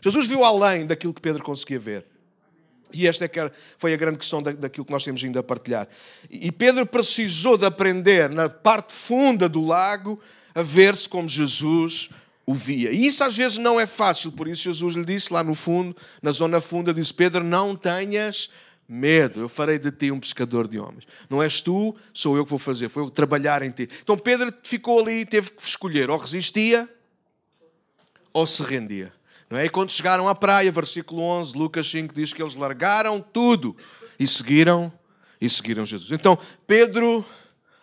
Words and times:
Jesus 0.00 0.26
viu 0.26 0.44
além 0.44 0.86
daquilo 0.86 1.14
que 1.14 1.20
Pedro 1.20 1.42
conseguia 1.42 1.78
ver. 1.78 2.06
E 2.92 3.06
esta 3.06 3.24
é 3.24 3.28
que 3.28 3.40
foi 3.78 3.94
a 3.94 3.96
grande 3.96 4.18
questão 4.18 4.42
daquilo 4.42 4.84
que 4.84 4.92
nós 4.92 5.02
temos 5.02 5.22
ainda 5.24 5.40
a 5.40 5.42
partilhar. 5.42 5.88
E 6.30 6.52
Pedro 6.52 6.84
precisou 6.86 7.56
de 7.56 7.64
aprender, 7.64 8.28
na 8.28 8.48
parte 8.48 8.92
funda 8.92 9.48
do 9.48 9.64
lago, 9.64 10.20
a 10.54 10.62
ver-se 10.62 11.08
como 11.08 11.28
Jesus 11.28 12.10
o 12.44 12.54
via. 12.54 12.92
E 12.92 13.06
isso 13.06 13.24
às 13.24 13.36
vezes 13.36 13.58
não 13.58 13.80
é 13.80 13.86
fácil, 13.86 14.32
por 14.32 14.48
isso 14.48 14.64
Jesus 14.64 14.94
lhe 14.94 15.04
disse 15.04 15.32
lá 15.32 15.42
no 15.42 15.54
fundo, 15.54 15.96
na 16.20 16.32
zona 16.32 16.60
funda, 16.60 16.92
disse: 16.92 17.14
Pedro, 17.14 17.42
não 17.42 17.74
tenhas 17.74 18.50
medo, 18.88 19.40
eu 19.40 19.48
farei 19.48 19.78
de 19.78 19.90
ti 19.90 20.10
um 20.10 20.20
pescador 20.20 20.68
de 20.68 20.78
homens. 20.78 21.06
Não 21.30 21.42
és 21.42 21.60
tu, 21.60 21.96
sou 22.12 22.36
eu 22.36 22.44
que 22.44 22.50
vou 22.50 22.58
fazer, 22.58 22.88
foi 22.88 23.04
eu 23.04 23.10
trabalhar 23.10 23.62
em 23.62 23.70
ti. 23.70 23.88
Então 24.02 24.18
Pedro 24.18 24.52
ficou 24.62 25.00
ali 25.00 25.20
e 25.20 25.26
teve 25.26 25.50
que 25.50 25.66
escolher: 25.66 26.10
ou 26.10 26.18
resistia 26.18 26.88
ou 28.32 28.46
se 28.46 28.62
rendia. 28.62 29.12
Não 29.52 29.58
é? 29.58 29.66
E 29.66 29.68
quando 29.68 29.92
chegaram 29.92 30.26
à 30.26 30.34
praia, 30.34 30.72
versículo 30.72 31.20
11, 31.20 31.54
Lucas 31.54 31.86
5 31.90 32.14
diz 32.14 32.32
que 32.32 32.42
eles 32.42 32.54
largaram 32.54 33.20
tudo 33.20 33.76
e 34.18 34.26
seguiram 34.26 34.90
e 35.38 35.50
seguiram 35.50 35.84
Jesus. 35.84 36.10
Então, 36.10 36.38
Pedro, 36.66 37.22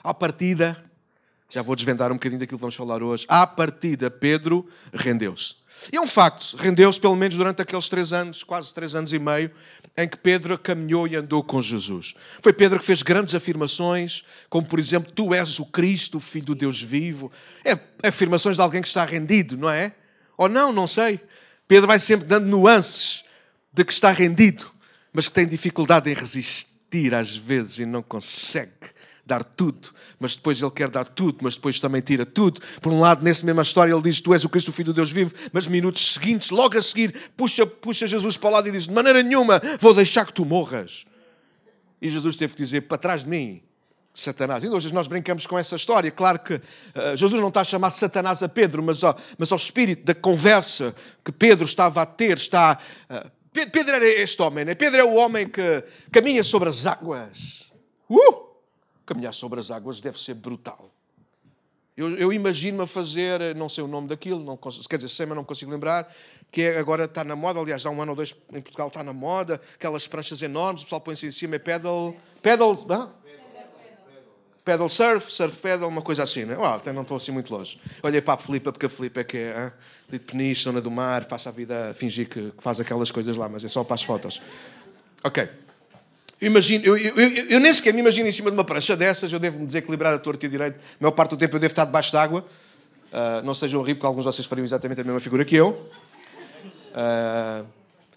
à 0.04 0.12
partida, 0.12 0.84
já 1.48 1.62
vou 1.62 1.76
desvendar 1.76 2.12
um 2.12 2.16
bocadinho 2.16 2.40
daquilo 2.40 2.58
que 2.58 2.62
vamos 2.62 2.74
falar 2.74 3.04
hoje. 3.04 3.24
À 3.30 3.46
partida, 3.46 4.10
Pedro 4.10 4.68
rendeu-se. 4.92 5.58
E 5.94 5.98
é 5.98 6.02
um 6.02 6.08
facto, 6.08 6.58
rendeu-se 6.58 7.00
pelo 7.00 7.16
menos 7.16 7.38
durante 7.38 7.62
aqueles 7.62 7.88
três 7.88 8.12
anos, 8.14 8.42
quase 8.44 8.74
três 8.74 8.96
anos 8.96 9.14
e 9.14 9.20
meio, 9.20 9.52
em 9.96 10.10
que 10.10 10.18
Pedro 10.18 10.58
caminhou 10.58 11.08
e 11.08 11.16
andou 11.16 11.44
com 11.44 11.62
Jesus. 11.62 12.16
Foi 12.42 12.52
Pedro 12.52 12.80
que 12.80 12.86
fez 12.86 13.04
grandes 13.04 13.36
afirmações, 13.36 14.24
como 14.50 14.66
por 14.66 14.80
exemplo, 14.80 15.12
tu 15.14 15.36
és 15.36 15.60
o 15.60 15.66
Cristo, 15.68 16.18
o 16.18 16.20
Filho 16.20 16.48
do 16.48 16.56
Deus 16.56 16.82
vivo. 16.82 17.32
É 17.64 17.78
afirmações 18.08 18.56
de 18.56 18.62
alguém 18.64 18.82
que 18.82 18.88
está 18.88 19.06
rendido, 19.06 19.56
não 19.56 19.70
é? 19.70 19.94
Ou 20.36 20.50
não, 20.50 20.72
não 20.72 20.88
sei. 20.88 21.20
Pedro 21.70 21.86
vai 21.86 22.00
sempre 22.00 22.26
dando 22.26 22.48
nuances 22.48 23.24
de 23.72 23.86
que 23.86 23.94
está 23.94 24.12
rendido, 24.12 24.72
mas 25.14 25.28
que 25.28 25.36
tem 25.36 25.48
dificuldade 25.48 26.10
em 26.10 26.16
resistir 26.16 27.14
às 27.14 27.36
vezes 27.36 27.78
e 27.78 27.86
não 27.86 28.02
consegue 28.02 28.90
dar 29.24 29.44
tudo, 29.44 29.90
mas 30.20 30.36
depois 30.36 30.60
ele 30.60 30.72
quer 30.72 30.90
dar 30.90 31.06
tudo, 31.06 31.38
mas 31.44 31.56
depois 31.56 31.80
também 31.80 32.02
tira 32.02 32.26
tudo. 32.26 32.60
Por 32.82 32.92
um 32.92 33.00
lado, 33.00 33.24
nessa 33.24 33.46
mesma 33.46 33.62
história, 33.62 33.94
ele 33.94 34.02
diz: 34.02 34.20
Tu 34.20 34.34
és 34.34 34.44
o 34.44 34.50
Cristo, 34.50 34.70
o 34.70 34.72
Filho 34.72 34.92
de 34.92 34.96
Deus 34.96 35.12
vivo, 35.12 35.32
mas 35.54 35.68
minutos 35.68 36.14
seguintes, 36.14 36.50
logo 36.50 36.76
a 36.76 36.82
seguir, 36.82 37.14
puxa, 37.38 37.68
puxa 37.68 38.08
Jesus 38.08 38.36
para 38.36 38.50
o 38.50 38.54
lado 38.54 38.68
e 38.68 38.72
diz: 38.72 38.88
De 38.88 38.92
maneira 38.92 39.22
nenhuma 39.22 39.62
vou 39.80 39.94
deixar 39.94 40.26
que 40.26 40.34
tu 40.34 40.44
morras. 40.44 41.06
E 42.02 42.10
Jesus 42.10 42.36
teve 42.36 42.56
que 42.56 42.64
dizer: 42.64 42.82
Para 42.82 42.98
trás 42.98 43.24
de 43.24 43.30
mim, 43.30 43.62
Satanás. 44.14 44.64
E 44.64 44.70
hoje 44.70 44.94
nós 44.94 45.08
brincamos 45.08 45.48
com 45.48 45.58
essa 45.58 45.76
história. 45.76 46.12
Claro 46.12 46.40
que 46.40 46.56
uh, 46.56 47.16
Jesus 47.16 47.40
não 47.42 47.50
está 47.50 47.62
a 47.62 47.64
chamar 47.64 47.92
Satanás 47.92 48.44
a 48.44 48.50
Pedro, 48.50 48.84
mas, 48.84 49.04
uh, 49.04 49.16
mas 49.38 49.52
ao 49.52 49.56
espírito 49.58 50.04
da 50.04 50.16
conversa 50.16 50.96
que 51.24 51.32
Pedro 51.32 51.66
estava 51.66 52.02
a 52.02 52.06
ter, 52.06 52.38
está. 52.38 52.80
Uh, 53.10 53.30
Pedro 53.52 53.96
era 53.96 54.08
este 54.08 54.42
homem, 54.42 54.64
né? 54.66 54.76
Pedro 54.76 55.00
é 55.02 55.04
o 55.04 55.16
homem 55.16 55.48
que 55.48 55.84
caminha 56.12 56.44
sobre 56.44 56.70
as 56.70 56.86
águas. 56.86 57.70
Uh! 58.10 58.50
Caminhar 59.06 59.34
sobre 59.34 59.60
as 59.60 59.72
águas 59.72 60.00
deve 60.00 60.22
ser 60.22 60.36
brutal. 60.36 60.92
Eu, 62.00 62.16
eu 62.16 62.32
imagino-me 62.32 62.84
a 62.84 62.88
fazer, 62.88 63.54
não 63.56 63.68
sei 63.68 63.84
o 63.84 63.88
nome 63.88 64.08
daquilo, 64.08 64.42
não 64.42 64.56
consigo, 64.56 64.88
quer 64.88 64.96
dizer, 64.96 65.10
sei, 65.10 65.26
mas 65.26 65.36
não 65.36 65.44
consigo 65.44 65.70
lembrar, 65.70 66.10
que 66.50 66.62
é, 66.62 66.78
agora 66.78 67.04
está 67.04 67.26
na 67.26 67.36
moda, 67.36 67.60
aliás, 67.60 67.86
há 67.86 67.90
um 67.90 68.02
ano 68.02 68.14
ou 68.14 68.16
dois 68.16 68.34
em 68.54 68.62
Portugal 68.62 68.88
está 68.88 69.04
na 69.04 69.12
moda, 69.12 69.60
aquelas 69.76 70.08
pranchas 70.08 70.42
enormes, 70.42 70.82
o 70.82 70.86
pessoal 70.86 71.02
põe-se 71.02 71.28
em 71.28 71.32
cima, 71.32 71.58
é 71.58 71.60
pedal. 71.60 72.16
Pedal. 72.42 72.78
Ah? 72.90 73.10
Pedal 74.70 74.88
surf, 74.88 75.32
surf 75.34 75.58
pedal, 75.58 75.90
uma 75.90 76.02
coisa 76.04 76.22
assim, 76.22 76.46
né? 76.46 76.56
Uau, 76.56 76.76
até 76.76 76.94
não 76.94 77.02
estou 77.02 77.18
assim 77.18 77.32
muito 77.32 77.52
longe. 77.52 77.80
Olhei 78.04 78.22
para 78.22 78.36
a 78.36 78.38
Filipa, 78.38 78.72
porque 78.72 78.86
a 78.86 78.90
Filipa 78.90 79.22
é 79.22 79.24
que 79.24 79.38
é 79.38 79.72
de 80.08 80.20
Peniche, 80.20 80.64
zona 80.64 80.80
do 80.80 80.92
mar, 80.92 81.26
passa 81.26 81.50
a 81.50 81.52
vida 81.52 81.90
a 81.90 81.94
fingir 81.96 82.30
que 82.30 82.54
faz 82.60 82.80
aquelas 82.80 83.10
coisas 83.10 83.36
lá, 83.36 83.50
mas 83.50 83.66
é 83.66 83.68
só 83.68 83.84
para 83.84 83.96
as 83.96 84.04
fotos. 84.04 84.40
Ok. 85.24 85.50
Imagino, 86.40 86.86
eu, 86.86 86.96
eu, 86.96 87.16
eu, 87.16 87.46
eu, 87.50 87.60
nem 87.60 87.74
sequer 87.74 87.94
me 87.96 88.00
imagino 88.00 88.28
em 88.28 88.32
cima 88.32 88.52
de 88.52 88.58
uma 88.58 88.64
prancha 88.64 88.96
dessas, 88.96 89.34
eu 89.34 89.40
devo 89.40 89.58
me 89.58 89.66
desequilibrar 89.66 90.14
a 90.14 90.20
torto 90.20 90.46
e 90.46 90.48
a 90.48 90.50
direito. 90.50 90.76
A 90.76 91.04
maior 91.04 91.12
parte 91.14 91.32
do 91.32 91.38
tempo 91.38 91.56
eu 91.56 91.60
devo 91.60 91.72
estar 91.72 91.86
debaixo 91.86 92.14
d'água. 92.14 92.46
Uh, 93.12 93.44
não 93.44 93.56
sejam 93.56 93.82
rir, 93.82 93.96
porque 93.96 94.06
alguns 94.06 94.24
de 94.24 94.32
vocês 94.32 94.46
fariam 94.46 94.64
exatamente 94.64 95.02
a 95.02 95.04
mesma 95.04 95.20
figura 95.20 95.44
que 95.44 95.56
eu. 95.56 95.70
Uh, 96.94 97.66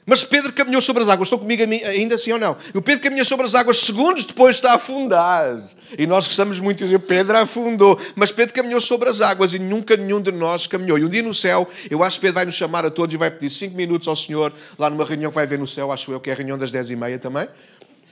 mas 0.04 0.24
Pedro 0.24 0.52
caminhou 0.52 0.80
sobre 0.80 1.02
as 1.02 1.08
águas. 1.08 1.26
Estão 1.26 1.38
comigo 1.38 1.62
ainda 1.62 2.16
assim 2.16 2.32
ou 2.32 2.38
não? 2.38 2.56
O 2.74 2.82
Pedro 2.82 3.02
caminhou 3.02 3.24
sobre 3.24 3.46
as 3.46 3.54
águas 3.54 3.78
segundos 3.78 4.24
depois 4.24 4.60
de 4.60 4.66
afundar. 4.66 5.62
E 5.96 6.06
nós 6.06 6.26
gostamos 6.26 6.58
muito 6.58 6.78
de 6.78 6.84
dizer 6.86 6.98
Pedro 7.00 7.36
afundou. 7.38 7.98
Mas 8.16 8.32
Pedro 8.32 8.52
caminhou 8.52 8.80
sobre 8.80 9.08
as 9.08 9.20
águas 9.20 9.54
e 9.54 9.58
nunca 9.58 9.96
nenhum 9.96 10.20
de 10.20 10.32
nós 10.32 10.66
caminhou. 10.66 10.98
E 10.98 11.04
um 11.04 11.08
dia 11.08 11.22
no 11.22 11.32
céu, 11.32 11.68
eu 11.88 12.02
acho 12.02 12.16
que 12.16 12.22
Pedro 12.22 12.34
vai 12.34 12.44
nos 12.44 12.54
chamar 12.54 12.84
a 12.84 12.90
todos 12.90 13.14
e 13.14 13.16
vai 13.16 13.30
pedir 13.30 13.50
cinco 13.50 13.76
minutos 13.76 14.08
ao 14.08 14.16
Senhor, 14.16 14.52
lá 14.78 14.90
numa 14.90 15.04
reunião 15.04 15.30
que 15.30 15.36
vai 15.36 15.44
haver 15.44 15.58
no 15.58 15.66
céu, 15.66 15.92
acho 15.92 16.10
eu, 16.10 16.20
que 16.20 16.30
é 16.30 16.32
a 16.32 16.36
reunião 16.36 16.58
das 16.58 16.70
dez 16.70 16.90
e 16.90 16.96
meia 16.96 17.18
também. 17.18 17.46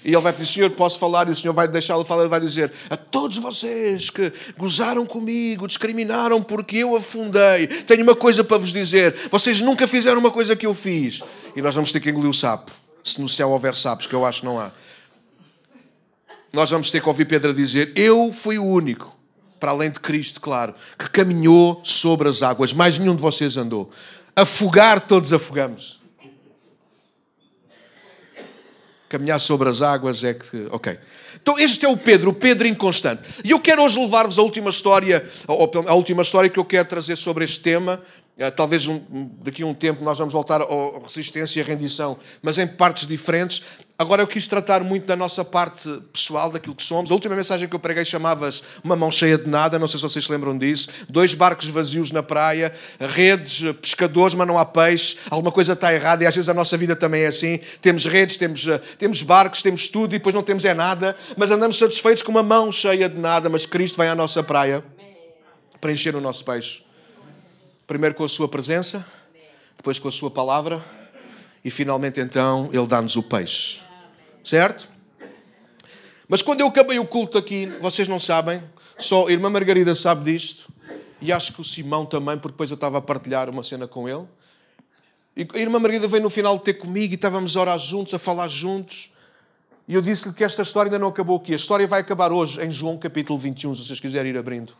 E 0.05 0.13
ele 0.13 0.21
vai 0.21 0.33
pedir, 0.33 0.47
Senhor, 0.47 0.71
posso 0.71 0.99
falar? 0.99 1.29
E 1.29 1.31
o 1.31 1.37
Senhor 1.37 1.53
vai 1.53 1.69
deixá-lo 1.69 2.05
falar. 2.05 2.23
Ele 2.23 2.31
vai 2.31 2.41
dizer: 2.41 2.73
A 2.89 2.97
todos 2.97 3.37
vocês 3.37 4.09
que 4.09 4.33
gozaram 4.57 5.05
comigo, 5.05 5.67
discriminaram 5.67 6.43
porque 6.43 6.79
eu 6.79 6.97
afundei, 6.97 7.67
tenho 7.67 8.03
uma 8.03 8.15
coisa 8.15 8.43
para 8.43 8.57
vos 8.57 8.73
dizer. 8.73 9.15
Vocês 9.31 9.61
nunca 9.61 9.87
fizeram 9.87 10.19
uma 10.19 10.31
coisa 10.31 10.57
que 10.57 10.67
eu 10.67 10.73
fiz. 10.73 11.23
E 11.55 11.61
nós 11.61 11.75
vamos 11.75 11.93
ter 11.93 12.01
que 12.01 12.09
engolir 12.09 12.31
o 12.31 12.35
sapo. 12.35 12.73
Se 13.05 13.21
no 13.21 13.29
céu 13.29 13.51
houver 13.51 13.75
sapos, 13.75 14.07
que 14.07 14.15
eu 14.15 14.25
acho 14.25 14.41
que 14.41 14.47
não 14.47 14.59
há. 14.59 14.73
Nós 16.53 16.71
vamos 16.71 16.91
ter 16.91 17.03
que 17.03 17.09
ouvir 17.09 17.27
Pedro 17.27 17.53
dizer: 17.53 17.93
Eu 17.95 18.33
fui 18.33 18.59
o 18.59 18.65
único, 18.65 19.15
para 19.59 19.71
além 19.71 19.91
de 19.91 20.01
Cristo, 20.01 20.41
claro, 20.41 20.75
que 20.99 21.11
caminhou 21.11 21.81
sobre 21.85 22.27
as 22.27 22.43
águas. 22.43 22.73
Mais 22.73 22.97
nenhum 22.97 23.15
de 23.15 23.23
vocês 23.23 23.59
andou. 23.59 23.91
Afogar, 24.35 25.01
todos 25.01 25.33
afogamos. 25.33 26.00
Caminhar 29.11 29.41
sobre 29.41 29.69
as 29.69 29.83
águas 29.83 30.23
é 30.23 30.35
que. 30.35 30.69
Ok. 30.71 30.97
Então, 31.43 31.59
este 31.59 31.85
é 31.85 31.89
o 31.89 31.97
Pedro, 31.97 32.31
o 32.31 32.33
Pedro 32.33 32.69
inconstante. 32.69 33.23
E 33.45 33.51
eu 33.51 33.59
quero 33.59 33.83
hoje 33.83 33.99
levar-vos 33.99 34.39
a 34.39 34.43
última 34.43 34.71
história, 34.71 35.29
a 35.89 35.95
última 35.95 36.23
história 36.23 36.49
que 36.49 36.61
eu 36.61 36.65
quero 36.65 36.87
trazer 36.87 37.17
sobre 37.17 37.43
este 37.43 37.59
tema, 37.59 38.01
eh, 38.39 38.49
talvez 38.53 38.87
um, 38.87 39.01
daqui 39.43 39.65
a 39.65 39.67
um 39.67 39.75
tempo 39.75 40.05
nós 40.05 40.17
vamos 40.17 40.33
voltar 40.33 40.63
à 40.63 40.67
resistência 41.03 41.59
e 41.59 41.63
à 41.63 41.67
rendição, 41.67 42.19
mas 42.41 42.57
em 42.57 42.69
partes 42.69 43.05
diferentes. 43.05 43.65
Agora 44.01 44.23
eu 44.23 44.27
quis 44.27 44.49
tratar 44.49 44.83
muito 44.83 45.05
da 45.05 45.15
nossa 45.15 45.45
parte 45.45 45.87
pessoal, 46.11 46.51
daquilo 46.51 46.75
que 46.75 46.83
somos. 46.83 47.11
A 47.11 47.15
última 47.15 47.37
mensagem 47.37 47.69
que 47.69 47.77
eu 47.77 47.79
preguei 47.79 48.03
chamava-se 48.03 48.63
Uma 48.83 48.97
Mão 48.97 49.11
Cheia 49.11 49.37
de 49.37 49.47
Nada, 49.47 49.79
não 49.79 49.87
sei 49.87 50.01
se 50.01 50.03
vocês 50.03 50.25
se 50.25 50.33
lembram 50.33 50.57
disso. 50.57 50.89
Dois 51.07 51.35
barcos 51.35 51.69
vazios 51.69 52.11
na 52.11 52.23
praia, 52.23 52.73
redes, 52.99 53.61
pescadores, 53.79 54.33
mas 54.33 54.49
não 54.49 54.57
há 54.57 54.65
peixe. 54.65 55.19
Alguma 55.29 55.53
coisa 55.53 55.75
está 55.75 55.93
errada 55.93 56.25
e 56.25 56.27
às 56.27 56.35
vezes 56.35 56.49
a 56.49 56.55
nossa 56.55 56.79
vida 56.79 56.97
também 56.97 57.25
é 57.25 57.27
assim. 57.27 57.61
Temos 57.83 58.07
redes, 58.07 58.39
temos, 58.39 58.67
eh, 58.67 58.79
temos 58.99 59.23
barcos, 59.23 59.61
temos 59.61 59.87
tudo 59.87 60.15
e 60.15 60.19
depois 60.19 60.35
não 60.35 60.43
temos 60.43 60.65
é 60.65 60.73
nada, 60.73 61.15
mas 61.37 61.51
andamos 61.51 61.77
satisfeitos 61.77 62.23
com 62.23 62.31
uma 62.31 62.43
mão 62.43 62.73
cheia 62.73 63.07
de 63.07 63.19
nada. 63.19 63.51
Mas 63.51 63.67
Cristo 63.67 63.99
vem 63.99 64.09
à 64.09 64.15
nossa 64.15 64.43
praia 64.43 64.83
para 65.79 65.93
encher 65.93 66.17
o 66.17 66.23
nosso 66.23 66.43
peixe. 66.43 66.83
Primeiro 67.87 68.15
com 68.15 68.25
a 68.25 68.29
sua 68.31 68.49
presença, 68.49 69.05
depois 69.77 69.99
com 69.99 70.09
a 70.09 70.11
sua 70.11 70.31
palavra 70.31 70.83
e 71.63 71.71
finalmente 71.71 72.19
então 72.19 72.71
ele 72.73 72.87
dá-nos 72.87 73.15
o 73.17 73.23
peixe. 73.23 73.90
Certo? 74.45 74.89
Mas 76.29 76.43
quando 76.43 76.61
eu 76.61 76.69
acabei 76.69 76.99
o 76.99 77.07
culto 77.07 77.37
aqui, 77.37 77.67
vocês 77.81 78.07
não 78.07 78.21
sabem, 78.21 78.63
só 78.99 79.27
a 79.27 79.33
irmã 79.33 79.51
Margarida 79.51 79.95
sabe 79.95 80.33
disto 80.33 80.73
e 81.21 81.33
acho 81.33 81.53
que 81.53 81.61
o 81.61 81.65
Simão 81.65 82.07
também, 82.07 82.39
porque 82.39 82.53
depois 82.53 82.71
eu 82.71 82.75
estava 82.75 82.99
a 82.99 83.01
partilhar 83.01 83.51
uma 83.51 83.63
cena 83.63 83.87
com 83.87 84.09
ele. 84.09 84.27
E 85.37 85.47
a 85.55 85.59
irmã 85.59 85.79
Margarida 85.79 86.09
veio 86.09 86.23
no 86.23 86.31
final 86.31 86.59
ter 86.59 86.75
comigo 86.75 87.13
e 87.13 87.17
estávamos 87.17 87.57
a 87.57 87.61
orar 87.61 87.79
juntos, 87.79 88.15
a 88.15 88.19
falar 88.19 88.49
juntos. 88.49 89.11
E 89.87 89.95
eu 89.95 90.01
disse-lhe 90.01 90.35
que 90.35 90.45
esta 90.45 90.63
história 90.63 90.89
ainda 90.89 90.99
não 90.99 91.09
acabou 91.09 91.37
aqui. 91.37 91.53
A 91.53 91.57
história 91.57 91.87
vai 91.87 92.01
acabar 92.01 92.33
hoje, 92.33 92.61
em 92.63 92.71
João 92.71 92.97
capítulo 92.97 93.39
21, 93.39 93.75
se 93.75 93.85
vocês 93.85 94.01
quiserem 94.01 94.31
ir 94.31 94.39
abrindo. 94.39 94.73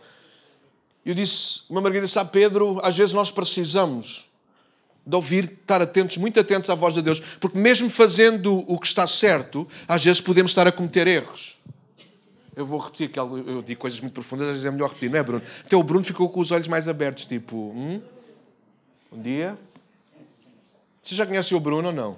Eu 1.05 1.15
disse, 1.15 1.63
uma 1.69 1.81
Margarida 1.81 2.07
sabe, 2.07 2.31
Pedro, 2.31 2.79
às 2.83 2.97
vezes 2.97 3.13
nós 3.13 3.31
precisamos 3.31 4.30
de 5.07 5.17
ouvir, 5.17 5.45
estar 5.61 5.81
atentos, 5.81 6.17
muito 6.17 6.39
atentos 6.39 6.69
à 6.71 6.75
voz 6.75 6.95
de 6.95 7.03
Deus, 7.03 7.21
porque 7.41 7.59
mesmo 7.59 7.91
fazendo 7.91 8.65
o 8.67 8.79
que 8.79 8.87
está 8.87 9.07
certo, 9.07 9.67
às 9.89 10.05
vezes 10.05 10.21
podemos 10.21 10.51
estar 10.51 10.67
a 10.67 10.73
cometer 10.73 11.07
erros. 11.07 11.59
Eu 12.55 12.67
vou 12.67 12.79
repetir, 12.79 13.09
que 13.09 13.19
eu 13.19 13.63
digo 13.63 13.81
coisas 13.81 14.01
muito 14.01 14.13
profundas, 14.13 14.49
às 14.49 14.55
vezes 14.55 14.67
é 14.67 14.71
melhor 14.71 14.89
repetir, 14.89 15.11
não 15.11 15.19
é, 15.19 15.23
Bruno? 15.23 15.43
Então 15.67 15.81
o 15.81 15.83
Bruno 15.83 16.05
ficou 16.05 16.29
com 16.29 16.41
os 16.41 16.51
olhos 16.51 16.69
mais 16.69 16.87
abertos, 16.89 17.27
tipo, 17.27 17.57
hum? 17.57 18.03
Bom 19.11 19.23
dia. 19.23 19.59
Você 21.03 21.15
já 21.15 21.27
conhece 21.27 21.55
o 21.55 21.61
Bruno 21.61 21.89
ou 21.89 21.95
não? 21.95 22.17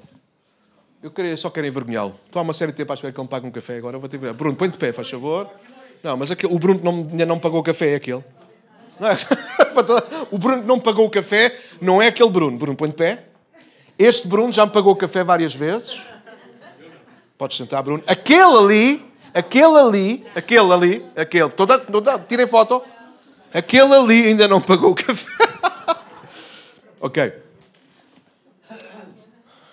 Eu 1.02 1.11
queria, 1.11 1.37
só 1.37 1.50
quero 1.50 1.67
envergonhá-lo. 1.67 2.19
Estou 2.26 2.40
há 2.40 2.43
uma 2.43 2.52
série 2.52 2.73
de 2.73 2.76
tempo 2.76 2.93
à 2.93 2.94
espera 2.94 3.12
que 3.12 3.19
ele 3.19 3.25
me 3.25 3.31
pague 3.31 3.46
um 3.46 3.50
café 3.50 3.76
agora. 3.76 3.96
Eu 3.96 4.00
vou 4.00 4.08
ter 4.08 4.19
Bruno, 4.35 4.56
põe 4.56 4.69
de 4.69 4.78
pé, 4.78 4.93
faz 4.93 5.08
favor. 5.08 5.49
Não, 6.02 6.17
mas 6.17 6.31
aquele, 6.31 6.52
o 6.52 6.58
Bruno 6.58 6.81
não, 6.82 7.08
ainda 7.11 7.26
não 7.26 7.38
pagou 7.38 7.61
o 7.61 7.62
café, 7.62 7.93
é 7.93 7.94
aquele. 7.96 8.25
É? 9.00 9.16
o 10.30 10.38
Bruno 10.38 10.62
não 10.64 10.78
pagou 10.78 11.06
o 11.06 11.10
café, 11.10 11.58
não 11.80 12.00
é 12.00 12.08
aquele 12.08 12.30
Bruno. 12.30 12.56
Bruno, 12.58 12.76
põe 12.76 12.88
de 12.88 12.94
pé. 12.94 13.24
Este 13.98 14.26
Bruno 14.26 14.52
já 14.52 14.66
me 14.66 14.72
pagou 14.72 14.92
o 14.92 14.96
café 14.96 15.24
várias 15.24 15.54
vezes. 15.54 16.00
Podes 17.38 17.56
sentar, 17.56 17.82
Bruno. 17.82 18.02
Aquele 18.06 18.56
ali, 18.56 19.04
aquele 19.34 19.78
ali, 19.78 20.26
aquele 20.34 20.72
ali, 20.72 21.06
aquele. 21.16 21.50
Toda, 21.50 21.78
toda, 21.78 22.18
tirem 22.18 22.46
foto. 22.46 22.82
Aquele 23.52 23.94
ali 23.94 24.26
ainda 24.28 24.48
não 24.48 24.60
pagou 24.60 24.92
o 24.92 24.94
café. 24.94 25.30
ok. 27.00 27.32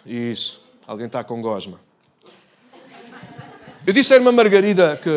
Isso. 0.05 0.61
Alguém 0.87 1.05
está 1.05 1.23
com 1.23 1.41
gosma. 1.41 1.79
Eu 3.85 3.93
disse 3.93 4.13
à 4.13 4.17
irmã 4.17 4.31
Margarida 4.31 4.99
que 5.01 5.09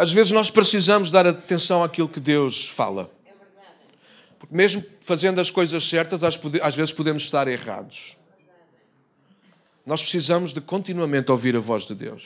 às 0.00 0.10
vezes 0.10 0.32
nós 0.32 0.50
precisamos 0.50 1.10
dar 1.10 1.26
atenção 1.26 1.84
àquilo 1.84 2.08
que 2.08 2.18
Deus 2.18 2.66
fala. 2.66 3.10
Porque 4.38 4.54
mesmo 4.54 4.82
fazendo 5.02 5.38
as 5.42 5.50
coisas 5.50 5.84
certas, 5.84 6.24
às 6.24 6.74
vezes 6.74 6.90
podemos 6.90 7.22
estar 7.22 7.46
errados. 7.46 8.16
Nós 9.84 10.00
precisamos 10.00 10.54
de 10.54 10.60
continuamente 10.62 11.30
ouvir 11.30 11.54
a 11.54 11.60
voz 11.60 11.84
de 11.84 11.94
Deus. 11.94 12.24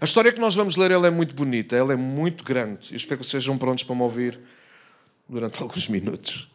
A 0.00 0.04
história 0.04 0.32
que 0.32 0.38
nós 0.38 0.54
vamos 0.54 0.76
ler 0.76 0.92
ela 0.92 1.08
é 1.08 1.10
muito 1.10 1.34
bonita, 1.34 1.74
ela 1.74 1.92
é 1.92 1.96
muito 1.96 2.44
grande. 2.44 2.92
Eu 2.92 2.96
espero 2.96 3.20
que 3.20 3.26
sejam 3.26 3.58
prontos 3.58 3.82
para 3.82 3.96
me 3.96 4.02
ouvir 4.02 4.38
durante 5.28 5.60
alguns 5.62 5.88
minutos. 5.88 6.48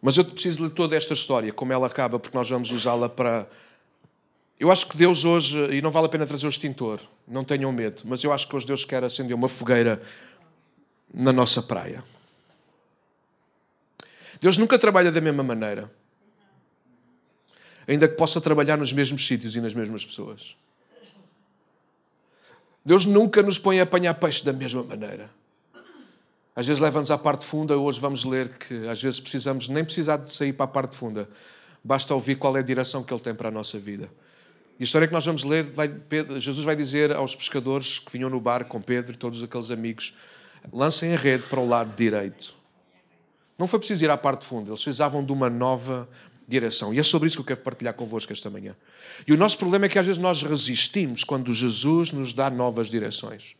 Mas 0.00 0.16
eu 0.16 0.24
preciso 0.24 0.62
ler 0.62 0.70
toda 0.70 0.94
esta 0.94 1.14
história, 1.14 1.52
como 1.52 1.72
ela 1.72 1.88
acaba, 1.88 2.20
porque 2.20 2.36
nós 2.38 2.48
vamos 2.48 2.70
usá-la 2.70 3.08
para. 3.08 3.48
Eu 4.58 4.70
acho 4.70 4.86
que 4.86 4.96
Deus 4.96 5.24
hoje, 5.24 5.58
e 5.74 5.82
não 5.82 5.90
vale 5.90 6.06
a 6.06 6.08
pena 6.08 6.26
trazer 6.26 6.46
o 6.46 6.48
extintor, 6.48 7.00
não 7.26 7.42
tenham 7.42 7.72
medo, 7.72 8.02
mas 8.04 8.22
eu 8.22 8.32
acho 8.32 8.46
que 8.46 8.54
hoje 8.54 8.66
Deus 8.66 8.84
quer 8.84 9.02
acender 9.02 9.34
uma 9.34 9.48
fogueira 9.48 10.00
na 11.12 11.32
nossa 11.32 11.60
praia. 11.62 12.04
Deus 14.40 14.56
nunca 14.56 14.78
trabalha 14.78 15.10
da 15.10 15.20
mesma 15.20 15.42
maneira, 15.42 15.90
ainda 17.86 18.08
que 18.08 18.14
possa 18.14 18.40
trabalhar 18.40 18.76
nos 18.76 18.92
mesmos 18.92 19.26
sítios 19.26 19.56
e 19.56 19.60
nas 19.60 19.74
mesmas 19.74 20.04
pessoas. 20.04 20.56
Deus 22.84 23.06
nunca 23.06 23.42
nos 23.42 23.58
põe 23.58 23.80
a 23.80 23.82
apanhar 23.82 24.14
peixe 24.14 24.44
da 24.44 24.52
mesma 24.52 24.82
maneira. 24.82 25.30
Às 26.54 26.66
vezes 26.66 26.80
leva-nos 26.80 27.10
à 27.10 27.18
parte 27.18 27.44
funda, 27.44 27.76
hoje 27.76 27.98
vamos 27.98 28.24
ler 28.24 28.56
que 28.56 28.86
às 28.86 29.02
vezes 29.02 29.18
precisamos 29.18 29.68
nem 29.68 29.84
precisar 29.84 30.18
de 30.18 30.30
sair 30.30 30.52
para 30.52 30.64
a 30.64 30.68
parte 30.68 30.96
funda, 30.96 31.28
basta 31.82 32.14
ouvir 32.14 32.36
qual 32.36 32.56
é 32.56 32.60
a 32.60 32.62
direção 32.62 33.02
que 33.02 33.12
Ele 33.12 33.20
tem 33.20 33.34
para 33.34 33.48
a 33.48 33.50
nossa 33.50 33.78
vida. 33.78 34.08
E 34.78 34.82
a 34.82 34.84
história 34.84 35.06
que 35.06 35.14
nós 35.14 35.24
vamos 35.24 35.44
ler, 35.44 35.64
vai, 35.64 35.90
Jesus 36.38 36.64
vai 36.64 36.74
dizer 36.74 37.12
aos 37.12 37.34
pescadores 37.34 38.00
que 38.00 38.12
vinham 38.12 38.28
no 38.28 38.40
barco 38.40 38.70
com 38.70 38.82
Pedro 38.82 39.14
e 39.14 39.16
todos 39.16 39.42
aqueles 39.42 39.70
amigos: 39.70 40.12
lancem 40.72 41.14
a 41.14 41.16
rede 41.16 41.44
para 41.44 41.60
o 41.60 41.68
lado 41.68 41.94
direito. 41.96 42.54
Não 43.56 43.68
foi 43.68 43.78
preciso 43.78 44.04
ir 44.04 44.10
à 44.10 44.16
parte 44.16 44.44
funda, 44.44 44.70
eles 44.70 44.82
precisavam 44.82 45.24
de 45.24 45.32
uma 45.32 45.48
nova 45.48 46.08
direção. 46.46 46.92
E 46.92 46.98
é 46.98 47.02
sobre 47.02 47.28
isso 47.28 47.36
que 47.36 47.42
eu 47.42 47.46
quero 47.46 47.60
partilhar 47.60 47.94
convosco 47.94 48.32
esta 48.32 48.50
manhã. 48.50 48.76
E 49.26 49.32
o 49.32 49.36
nosso 49.36 49.56
problema 49.56 49.86
é 49.86 49.88
que 49.88 49.98
às 49.98 50.06
vezes 50.06 50.20
nós 50.20 50.42
resistimos 50.42 51.22
quando 51.22 51.52
Jesus 51.52 52.12
nos 52.12 52.34
dá 52.34 52.50
novas 52.50 52.88
direções. 52.88 53.54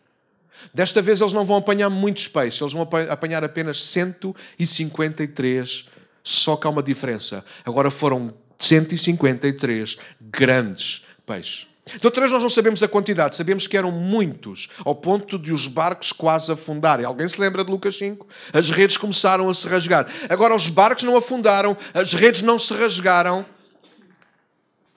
Desta 0.73 1.03
vez 1.03 1.21
eles 1.21 1.33
não 1.33 1.45
vão 1.45 1.57
apanhar 1.57 1.91
muitos 1.91 2.29
peixes, 2.29 2.61
eles 2.61 2.73
vão 2.73 2.89
apanhar 3.09 3.43
apenas 3.45 3.85
153, 3.85 5.87
só 6.23 6.57
que 6.57 6.67
há 6.67 6.71
uma 6.71 6.83
diferença. 6.83 7.45
Agora 7.65 7.91
foram 7.91 8.35
153 8.67 9.97
grandes 10.21 11.03
peixes. 11.27 11.67
De 11.87 12.07
outra 12.07 12.23
vez 12.23 12.33
nós 12.33 12.43
não 12.43 12.49
sabemos 12.49 12.83
a 12.83 12.89
quantidade, 12.89 13.37
sabemos 13.37 13.67
que 13.67 13.77
eram 13.77 13.93
muitos, 13.93 14.69
ao 14.85 14.95
ponto 14.95 15.39
de 15.39 15.53
os 15.53 15.67
barcos 15.67 16.13
quase 16.13 16.51
afundarem. 16.51 17.05
Alguém 17.05 17.29
se 17.29 17.39
lembra 17.39 17.63
de 17.63 17.71
Lucas 17.71 17.97
5? 17.99 18.27
As 18.53 18.71
redes 18.71 18.97
começaram 18.97 19.51
a 19.51 19.55
se 19.55 19.69
rasgar. 19.69 20.07
Agora 20.31 20.55
os 20.55 20.71
barcos 20.71 21.05
não 21.05 21.15
afundaram, 21.15 21.77
as 21.93 22.15
redes 22.15 22.41
não 22.41 22.59
se 22.59 22.73
rasgaram. 22.73 23.45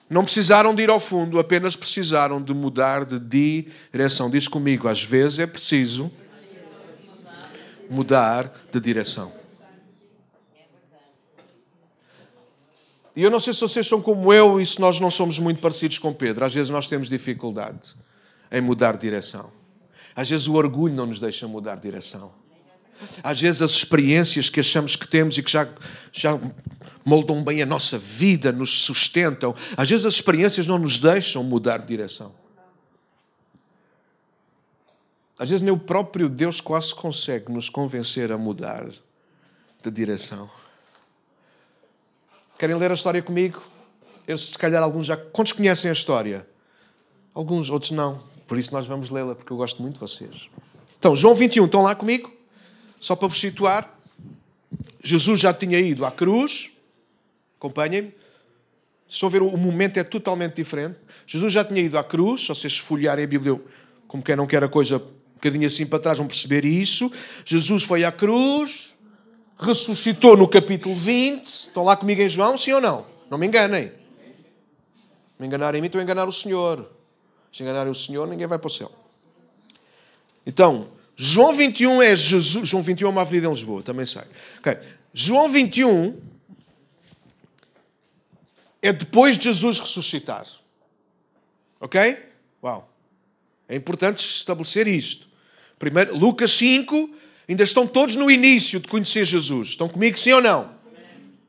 Não 0.08 0.24
precisaram 0.24 0.74
de 0.74 0.82
ir 0.82 0.88
ao 0.88 0.98
fundo, 0.98 1.38
apenas 1.38 1.76
precisaram 1.76 2.42
de 2.42 2.54
mudar 2.54 3.04
de 3.04 3.66
direção. 3.92 4.30
Diz 4.30 4.48
comigo, 4.48 4.88
às 4.88 5.02
vezes 5.02 5.38
é 5.38 5.46
preciso 5.46 6.10
mudar 7.90 8.50
de 8.72 8.80
direção. 8.80 9.37
E 13.18 13.22
eu 13.24 13.32
não 13.32 13.40
sei 13.40 13.52
se 13.52 13.58
vocês 13.58 13.84
são 13.84 14.00
como 14.00 14.32
eu 14.32 14.60
e 14.60 14.64
se 14.64 14.78
nós 14.78 15.00
não 15.00 15.10
somos 15.10 15.40
muito 15.40 15.60
parecidos 15.60 15.98
com 15.98 16.14
Pedro. 16.14 16.44
Às 16.44 16.54
vezes 16.54 16.70
nós 16.70 16.86
temos 16.86 17.08
dificuldade 17.08 17.96
em 18.48 18.60
mudar 18.60 18.92
de 18.92 19.00
direção. 19.00 19.50
Às 20.14 20.30
vezes 20.30 20.46
o 20.46 20.54
orgulho 20.54 20.94
não 20.94 21.06
nos 21.06 21.18
deixa 21.18 21.48
mudar 21.48 21.74
de 21.74 21.82
direção. 21.82 22.30
Às 23.20 23.40
vezes 23.40 23.60
as 23.60 23.72
experiências 23.72 24.48
que 24.48 24.60
achamos 24.60 24.94
que 24.94 25.08
temos 25.08 25.36
e 25.36 25.42
que 25.42 25.50
já, 25.50 25.68
já 26.12 26.38
moldam 27.04 27.42
bem 27.42 27.60
a 27.60 27.66
nossa 27.66 27.98
vida, 27.98 28.52
nos 28.52 28.84
sustentam, 28.84 29.52
às 29.76 29.90
vezes 29.90 30.06
as 30.06 30.14
experiências 30.14 30.68
não 30.68 30.78
nos 30.78 31.00
deixam 31.00 31.42
mudar 31.42 31.78
de 31.78 31.88
direção. 31.88 32.32
Às 35.36 35.50
vezes 35.50 35.60
nem 35.60 35.74
o 35.74 35.78
próprio 35.78 36.28
Deus 36.28 36.60
quase 36.60 36.94
consegue 36.94 37.50
nos 37.50 37.68
convencer 37.68 38.30
a 38.30 38.38
mudar 38.38 38.86
de 39.82 39.90
direção. 39.90 40.48
Querem 42.58 42.74
ler 42.76 42.90
a 42.90 42.94
história 42.94 43.22
comigo? 43.22 43.62
Eu, 44.26 44.36
se 44.36 44.58
calhar 44.58 44.82
alguns 44.82 45.06
já. 45.06 45.16
Quantos 45.16 45.52
conhecem 45.52 45.88
a 45.88 45.92
história? 45.92 46.44
Alguns, 47.32 47.70
outros 47.70 47.92
não. 47.92 48.20
Por 48.48 48.58
isso 48.58 48.72
nós 48.72 48.84
vamos 48.84 49.10
lê-la, 49.10 49.36
porque 49.36 49.52
eu 49.52 49.56
gosto 49.56 49.80
muito 49.80 49.94
de 49.94 50.00
vocês. 50.00 50.50
Então, 50.98 51.14
João 51.14 51.36
21, 51.36 51.66
estão 51.66 51.82
lá 51.82 51.94
comigo? 51.94 52.34
Só 52.98 53.14
para 53.14 53.28
vos 53.28 53.38
situar. 53.38 53.96
Jesus 55.04 55.38
já 55.38 55.54
tinha 55.54 55.78
ido 55.78 56.04
à 56.04 56.10
cruz. 56.10 56.72
Acompanhem-me. 57.58 58.12
A 59.22 59.28
ver, 59.28 59.40
o 59.40 59.56
momento 59.56 59.96
é 59.98 60.02
totalmente 60.02 60.56
diferente. 60.56 60.98
Jesus 61.28 61.52
já 61.52 61.64
tinha 61.64 61.80
ido 61.80 61.96
à 61.96 62.02
cruz. 62.02 62.40
Se 62.40 62.48
vocês 62.48 62.76
folhearem 62.76 63.24
a 63.24 63.28
Bíblia, 63.28 63.60
como 64.08 64.20
quem 64.20 64.34
não 64.34 64.48
quer 64.48 64.64
a 64.64 64.68
coisa 64.68 64.96
um 64.96 65.34
bocadinho 65.34 65.68
assim 65.68 65.86
para 65.86 66.00
trás, 66.00 66.18
vão 66.18 66.26
perceber 66.26 66.64
isso. 66.64 67.08
Jesus 67.44 67.84
foi 67.84 68.02
à 68.02 68.10
cruz 68.10 68.97
ressuscitou 69.58 70.36
no 70.36 70.46
capítulo 70.46 70.94
20. 70.94 71.44
Estão 71.44 71.82
lá 71.82 71.96
comigo 71.96 72.22
em 72.22 72.28
João, 72.28 72.56
sim 72.56 72.72
ou 72.72 72.80
não? 72.80 73.04
Não 73.30 73.36
me 73.36 73.46
enganem. 73.46 73.92
Me 75.38 75.46
enganarem 75.46 75.78
em 75.78 75.82
mim, 75.82 75.86
estou 75.86 76.00
a 76.00 76.04
enganar 76.04 76.28
o 76.28 76.32
Senhor. 76.32 76.90
Se 77.52 77.62
enganarem 77.62 77.90
o 77.90 77.94
Senhor, 77.94 78.26
ninguém 78.26 78.46
vai 78.46 78.58
para 78.58 78.66
o 78.66 78.70
céu. 78.70 78.92
Então, 80.46 80.88
João 81.16 81.52
21 81.52 82.02
é 82.02 82.14
Jesus. 82.14 82.68
João 82.68 82.82
21 82.82 83.08
é 83.08 83.10
uma 83.10 83.22
avenida 83.22 83.48
em 83.48 83.50
Lisboa, 83.50 83.82
também 83.82 84.06
sei. 84.06 84.22
Okay. 84.60 84.78
João 85.12 85.48
21 85.48 86.20
é 88.80 88.92
depois 88.92 89.36
de 89.36 89.44
Jesus 89.44 89.80
ressuscitar. 89.80 90.46
Ok? 91.80 92.24
Uau. 92.62 92.88
É 93.68 93.76
importante 93.76 94.18
estabelecer 94.18 94.86
isto. 94.88 95.28
Primeiro, 95.78 96.16
Lucas 96.16 96.52
5 96.52 97.10
Ainda 97.48 97.62
estão 97.62 97.86
todos 97.86 98.14
no 98.14 98.30
início 98.30 98.78
de 98.78 98.88
conhecer 98.88 99.24
Jesus. 99.24 99.68
Estão 99.68 99.88
comigo, 99.88 100.18
sim 100.18 100.32
ou 100.32 100.40
não? 100.42 100.70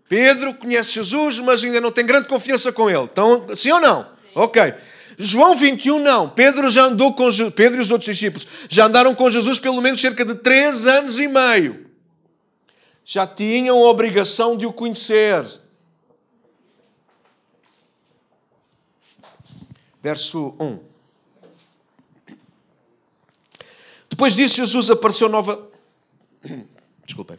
Pedro 0.08 0.54
conhece 0.54 0.94
Jesus, 0.94 1.40
mas 1.40 1.64
ainda 1.64 1.82
não 1.82 1.92
tem 1.92 2.06
grande 2.06 2.28
confiança 2.28 2.72
com 2.72 2.90
ele. 2.90 3.04
Estão, 3.04 3.46
sim 3.56 3.72
ou 3.72 3.82
não? 3.82 4.08
Ok. 4.34 4.74
João 5.18 5.56
21 5.56 6.00
não. 6.00 6.30
Pedro 6.30 6.70
já 6.70 6.86
andou 6.86 7.14
com. 7.14 7.28
Pedro 7.52 7.80
e 7.80 7.82
os 7.82 7.92
outros 7.92 8.10
discípulos 8.16 8.48
já 8.70 8.86
andaram 8.86 9.14
com 9.14 9.30
Jesus 9.30 9.60
pelo 9.60 9.82
menos 9.82 10.00
cerca 10.00 10.24
de 10.24 10.36
três 10.36 10.86
anos 10.86 11.20
e 11.20 11.28
meio. 11.28 11.88
Já 13.04 13.28
tinham 13.28 13.78
a 13.78 13.90
obrigação 13.90 14.56
de 14.56 14.66
o 14.66 14.72
conhecer. 14.72 15.46
Verso 20.02 20.56
1. 20.60 20.80
Depois 24.10 24.36
disso, 24.36 24.56
Jesus 24.56 24.90
apareceu 24.90 25.28
nova. 25.28 25.69
Desculpem. 27.06 27.38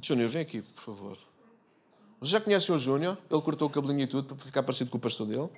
Júnior, 0.00 0.28
vem 0.28 0.42
aqui, 0.42 0.62
por 0.62 0.82
favor. 0.82 1.18
Você 2.20 2.32
já 2.32 2.40
conhece 2.40 2.70
o 2.70 2.78
Júnior? 2.78 3.18
Ele 3.30 3.42
cortou 3.42 3.68
o 3.68 3.70
cabelinho 3.70 4.02
e 4.02 4.06
tudo 4.06 4.34
para 4.34 4.44
ficar 4.44 4.62
parecido 4.62 4.90
com 4.90 4.98
o 4.98 5.00
pastor 5.00 5.26
dele. 5.26 5.48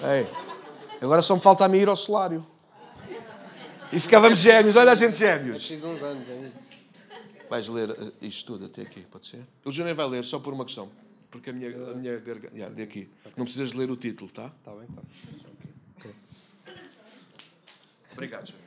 Ei, 0.00 0.26
agora 1.00 1.22
só 1.22 1.34
me 1.34 1.40
falta 1.40 1.64
a 1.64 1.68
mim 1.68 1.78
ir 1.78 1.88
ao 1.88 1.96
solário. 1.96 2.46
E 3.92 4.00
ficávamos 4.00 4.40
gêmeos. 4.40 4.76
Olha 4.76 4.92
a 4.92 4.94
gente 4.94 5.16
gêmeos. 5.16 5.66
Fiz 5.66 5.84
uns 5.84 6.02
anos 6.02 6.28
aí. 6.28 6.52
Vais 7.48 7.68
ler 7.68 7.90
eh, 7.90 8.12
isto 8.22 8.52
tudo 8.52 8.66
até 8.66 8.82
aqui, 8.82 9.02
pode 9.02 9.26
ser? 9.26 9.46
O 9.64 9.70
Júnior 9.70 9.94
vai 9.94 10.08
ler 10.08 10.24
só 10.24 10.40
por 10.40 10.52
uma 10.52 10.64
questão. 10.64 10.90
Porque 11.30 11.50
a 11.50 11.52
minha, 11.52 11.68
a 11.90 11.94
minha 11.94 12.18
garganta... 12.18 12.54
Yeah, 12.56 12.74
de 12.74 12.82
aqui. 12.82 13.08
Não 13.36 13.44
precisas 13.44 13.72
ler 13.72 13.90
o 13.90 13.96
título, 13.96 14.30
tá? 14.30 14.46
Está 14.46 14.72
bem, 14.72 14.88
está. 14.88 15.02
Obrigado, 18.12 18.46
Júnior. 18.46 18.63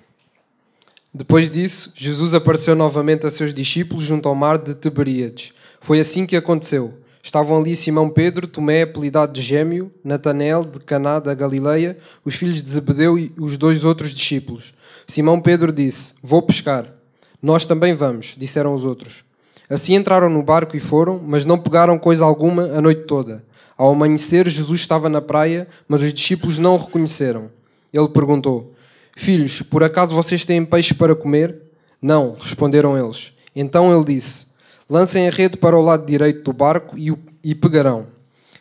Depois 1.17 1.49
disso, 1.49 1.91
Jesus 1.95 2.35
apareceu 2.35 2.75
novamente 2.75 3.25
a 3.25 3.31
seus 3.31 3.51
discípulos 3.51 4.03
junto 4.03 4.29
ao 4.29 4.35
mar 4.35 4.59
de 4.59 4.75
Tiberíades. 4.75 5.51
Foi 5.81 5.99
assim 5.99 6.27
que 6.27 6.35
aconteceu. 6.35 6.93
Estavam 7.23 7.57
ali 7.57 7.75
Simão 7.75 8.07
Pedro, 8.07 8.45
Tomé, 8.45 8.83
apelidado 8.83 9.33
de 9.33 9.41
Gêmeo, 9.41 9.91
Natanael, 10.03 10.63
de 10.63 10.77
Caná 10.79 11.17
da 11.19 11.33
Galileia, 11.33 11.97
os 12.23 12.35
filhos 12.35 12.61
de 12.61 12.69
Zebedeu 12.69 13.17
e 13.17 13.33
os 13.35 13.57
dois 13.57 13.83
outros 13.83 14.11
discípulos. 14.13 14.75
Simão 15.07 15.41
Pedro 15.41 15.73
disse: 15.73 16.13
Vou 16.21 16.43
pescar. 16.43 16.93
Nós 17.41 17.65
também 17.65 17.95
vamos, 17.95 18.35
disseram 18.37 18.75
os 18.75 18.85
outros. 18.85 19.23
Assim 19.67 19.95
entraram 19.95 20.29
no 20.29 20.43
barco 20.43 20.77
e 20.77 20.79
foram, 20.79 21.19
mas 21.19 21.47
não 21.47 21.57
pegaram 21.57 21.97
coisa 21.97 22.23
alguma 22.23 22.65
a 22.65 22.79
noite 22.79 23.05
toda. 23.07 23.43
Ao 23.75 23.91
amanhecer, 23.91 24.47
Jesus 24.47 24.81
estava 24.81 25.09
na 25.09 25.19
praia, 25.19 25.67
mas 25.87 26.03
os 26.03 26.13
discípulos 26.13 26.59
não 26.59 26.75
o 26.75 26.77
reconheceram. 26.77 27.49
Ele 27.91 28.07
perguntou: 28.07 28.76
Filhos, 29.17 29.63
por 29.63 29.83
acaso 29.83 30.13
vocês 30.13 30.45
têm 30.45 30.63
peixe 30.63 30.93
para 30.93 31.15
comer? 31.15 31.55
Não, 31.99 32.37
responderam 32.39 32.95
eles. 32.95 33.33
Então 33.55 33.93
ele 33.93 34.05
disse: 34.05 34.45
Lancem 34.87 35.27
a 35.27 35.31
rede 35.31 35.57
para 35.57 35.75
o 35.75 35.81
lado 35.81 36.05
direito 36.05 36.43
do 36.43 36.53
barco 36.53 36.95
e, 36.95 37.11
o, 37.11 37.17
e 37.43 37.55
pegarão. 37.55 38.05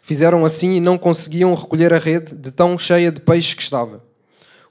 Fizeram 0.00 0.46
assim 0.46 0.72
e 0.72 0.80
não 0.80 0.96
conseguiam 0.96 1.54
recolher 1.54 1.92
a 1.92 1.98
rede 1.98 2.34
de 2.34 2.50
tão 2.50 2.78
cheia 2.78 3.12
de 3.12 3.20
peixes 3.20 3.52
que 3.52 3.62
estava. 3.62 4.02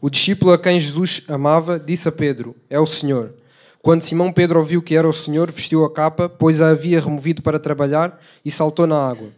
O 0.01 0.10
discípulo 0.10 0.54
a 0.54 0.58
quem 0.58 0.80
Jesus 0.80 1.22
amava 1.27 1.80
disse 1.80 2.10
a 2.10 2.12
Pedro: 2.12 2.56
É 2.68 2.80
o 2.80 2.88
Senhor. 2.88 3.36
Quando 3.84 4.01
Simão 4.01 4.34
Pedro 4.34 4.58
ouviu 4.58 4.82
que 4.82 4.96
era 4.96 5.08
o 5.08 5.13
Senhor, 5.13 5.51
vestiu 5.51 5.86
a 5.86 5.94
capa, 5.94 6.27
pois 6.27 6.62
a 6.62 6.70
havia 6.70 7.00
removido 7.00 7.44
para 7.44 7.60
trabalhar, 7.60 8.20
e 8.44 8.50
saltou 8.50 8.88
na 8.88 8.98
água. 9.08 9.30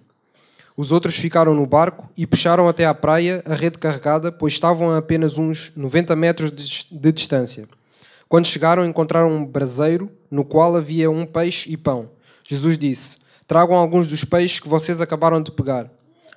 Os 0.77 0.91
outros 0.91 1.15
ficaram 1.15 1.55
no 1.55 1.65
barco 1.65 2.07
e 2.15 2.27
puxaram 2.27 2.69
até 2.69 2.85
à 2.85 2.93
praia 2.93 3.41
a 3.47 3.55
rede 3.55 3.79
carregada, 3.79 4.31
pois 4.31 4.53
estavam 4.53 4.91
a 4.91 4.99
apenas 4.99 5.35
uns 5.35 5.71
90 5.75 6.15
metros 6.15 6.51
de 6.51 7.11
distância. 7.11 7.67
Quando 8.29 8.45
chegaram, 8.45 8.85
encontraram 8.85 9.31
um 9.31 9.43
braseiro 9.43 10.11
no 10.29 10.45
qual 10.45 10.75
havia 10.75 11.09
um 11.09 11.25
peixe 11.25 11.67
e 11.71 11.75
pão. 11.75 12.11
Jesus 12.47 12.77
disse: 12.77 13.17
Tragam 13.47 13.75
alguns 13.75 14.07
dos 14.07 14.23
peixes 14.23 14.59
que 14.59 14.69
vocês 14.69 15.01
acabaram 15.01 15.41
de 15.41 15.51
pegar. 15.51 15.89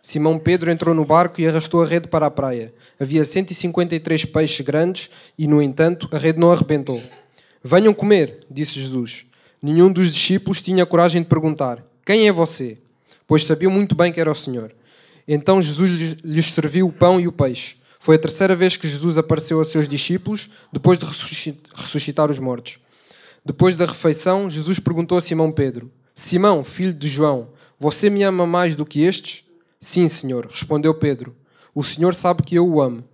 Simão 0.03 0.39
Pedro 0.39 0.71
entrou 0.71 0.95
no 0.95 1.05
barco 1.05 1.39
e 1.39 1.47
arrastou 1.47 1.83
a 1.83 1.87
rede 1.87 2.09
para 2.09 2.25
a 2.25 2.31
praia. 2.31 2.73
Havia 2.99 3.27
153 3.27 4.25
peixes 4.25 4.61
grandes 4.63 5.11
e, 5.37 5.47
no 5.47 5.61
entanto, 5.61 6.09
a 6.13 6.17
rede 6.17 6.39
não 6.39 6.51
arrebentou. 6.51 7.03
Venham 7.63 7.93
comer, 7.93 8.47
disse 8.51 8.81
Jesus. 8.81 9.27
Nenhum 9.63 9.93
dos 9.93 10.11
discípulos 10.11 10.63
tinha 10.63 10.87
coragem 10.87 11.21
de 11.21 11.29
perguntar: 11.29 11.85
Quem 12.07 12.27
é 12.27 12.33
você? 12.33 12.79
Pois 13.31 13.45
sabiam 13.45 13.71
muito 13.71 13.95
bem 13.95 14.13
que 14.13 14.21
era 14.21 14.33
o 14.33 14.35
Senhor. 14.35 14.75
Então 15.29 15.63
Jesus 15.63 16.17
lhes 16.25 16.47
serviu 16.47 16.89
o 16.89 16.93
pão 16.93 17.21
e 17.21 17.29
o 17.29 17.33
peixe. 17.33 17.77
Foi 18.01 18.17
a 18.17 18.19
terceira 18.19 18.57
vez 18.57 18.77
que 18.77 18.89
Jesus 18.89 19.17
apareceu 19.17 19.61
a 19.61 19.65
seus 19.65 19.87
discípulos 19.87 20.51
depois 20.73 20.99
de 20.99 21.05
ressuscitar 21.77 22.29
os 22.29 22.41
mortos. 22.41 22.81
Depois 23.47 23.77
da 23.77 23.87
refeição, 23.87 24.51
Jesus 24.51 24.81
perguntou 24.81 25.17
a 25.17 25.21
Simão 25.21 25.53
Pedro: 25.53 25.93
Simão, 26.13 26.65
filho 26.65 26.93
de 26.93 27.07
João, 27.07 27.51
você 27.79 28.11
me 28.11 28.25
ama 28.25 28.49
mais 28.49 28.75
do 28.75 28.85
que 28.85 29.03
estes? 29.03 29.45
Sim, 29.79 30.09
Senhor, 30.09 30.49
respondeu 30.51 30.93
Pedro. 30.93 31.33
O 31.73 31.85
Senhor 31.85 32.17
sabe 32.17 32.43
que 32.43 32.57
eu 32.57 32.69
o 32.69 32.83
amo. 32.83 33.05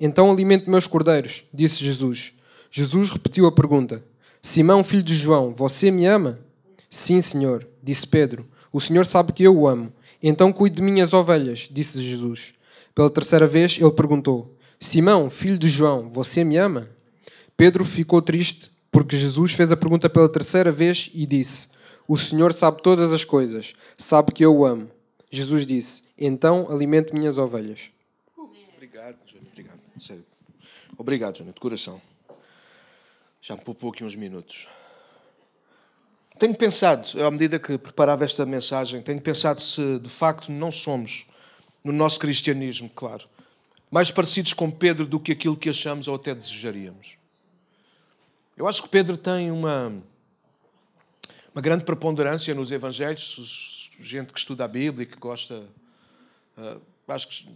Então 0.00 0.32
alimente 0.32 0.68
meus 0.68 0.88
cordeiros, 0.88 1.44
disse 1.54 1.84
Jesus. 1.84 2.32
Jesus 2.72 3.08
repetiu 3.08 3.46
a 3.46 3.52
pergunta: 3.52 4.04
Simão, 4.42 4.82
filho 4.82 5.04
de 5.04 5.14
João, 5.14 5.54
você 5.54 5.92
me 5.92 6.06
ama? 6.06 6.40
Sim, 6.90 7.20
Senhor, 7.20 7.68
disse 7.80 8.04
Pedro. 8.04 8.48
O 8.72 8.80
Senhor 8.80 9.04
sabe 9.06 9.32
que 9.32 9.42
eu 9.42 9.56
o 9.56 9.66
amo. 9.66 9.92
Então 10.22 10.52
cuide 10.52 10.76
de 10.76 10.82
minhas 10.82 11.12
ovelhas, 11.12 11.68
disse 11.70 12.00
Jesus. 12.00 12.54
Pela 12.94 13.10
terceira 13.10 13.46
vez, 13.46 13.78
ele 13.80 13.90
perguntou: 13.90 14.56
Simão, 14.78 15.30
filho 15.30 15.58
de 15.58 15.68
João, 15.68 16.10
você 16.10 16.44
me 16.44 16.56
ama? 16.56 16.90
Pedro 17.56 17.84
ficou 17.84 18.22
triste 18.22 18.70
porque 18.90 19.16
Jesus 19.16 19.52
fez 19.52 19.70
a 19.70 19.76
pergunta 19.76 20.08
pela 20.08 20.28
terceira 20.28 20.72
vez 20.72 21.10
e 21.14 21.26
disse: 21.26 21.68
O 22.06 22.16
Senhor 22.16 22.52
sabe 22.52 22.82
todas 22.82 23.12
as 23.12 23.24
coisas, 23.24 23.74
sabe 23.96 24.32
que 24.32 24.44
eu 24.44 24.56
o 24.56 24.66
amo. 24.66 24.90
Jesus 25.30 25.66
disse: 25.66 26.02
Então 26.18 26.70
alimento 26.70 27.14
minhas 27.14 27.38
ovelhas. 27.38 27.90
Obrigado, 28.74 29.16
Júnior. 29.26 29.46
Obrigado. 29.52 29.80
Sério. 29.98 30.24
Obrigado, 30.96 31.38
Júnior, 31.38 31.54
de 31.54 31.60
coração. 31.60 32.00
Já 33.40 33.56
me 33.56 33.62
poupou 33.62 33.90
aqui 33.90 34.04
uns 34.04 34.14
minutos. 34.14 34.68
Tenho 36.40 36.54
pensado, 36.54 37.22
à 37.22 37.30
medida 37.30 37.58
que 37.58 37.76
preparava 37.76 38.24
esta 38.24 38.46
mensagem, 38.46 39.02
tenho 39.02 39.20
pensado 39.20 39.60
se 39.60 39.98
de 39.98 40.08
facto 40.08 40.50
não 40.50 40.72
somos 40.72 41.26
no 41.84 41.92
nosso 41.92 42.18
cristianismo, 42.18 42.88
claro, 42.88 43.28
mais 43.90 44.10
parecidos 44.10 44.54
com 44.54 44.70
Pedro 44.70 45.04
do 45.04 45.20
que 45.20 45.32
aquilo 45.32 45.54
que 45.54 45.68
achamos 45.68 46.08
ou 46.08 46.14
até 46.14 46.34
desejaríamos. 46.34 47.18
Eu 48.56 48.66
acho 48.66 48.82
que 48.82 48.88
Pedro 48.88 49.18
tem 49.18 49.50
uma, 49.50 49.92
uma 51.54 51.60
grande 51.60 51.84
preponderância 51.84 52.54
nos 52.54 52.72
Evangelhos, 52.72 53.90
gente 54.00 54.32
que 54.32 54.38
estuda 54.38 54.64
a 54.64 54.68
Bíblia 54.68 55.02
e 55.02 55.06
que 55.06 55.18
gosta. 55.18 55.68
Uh, 56.56 56.80
acho 57.06 57.28
que 57.28 57.48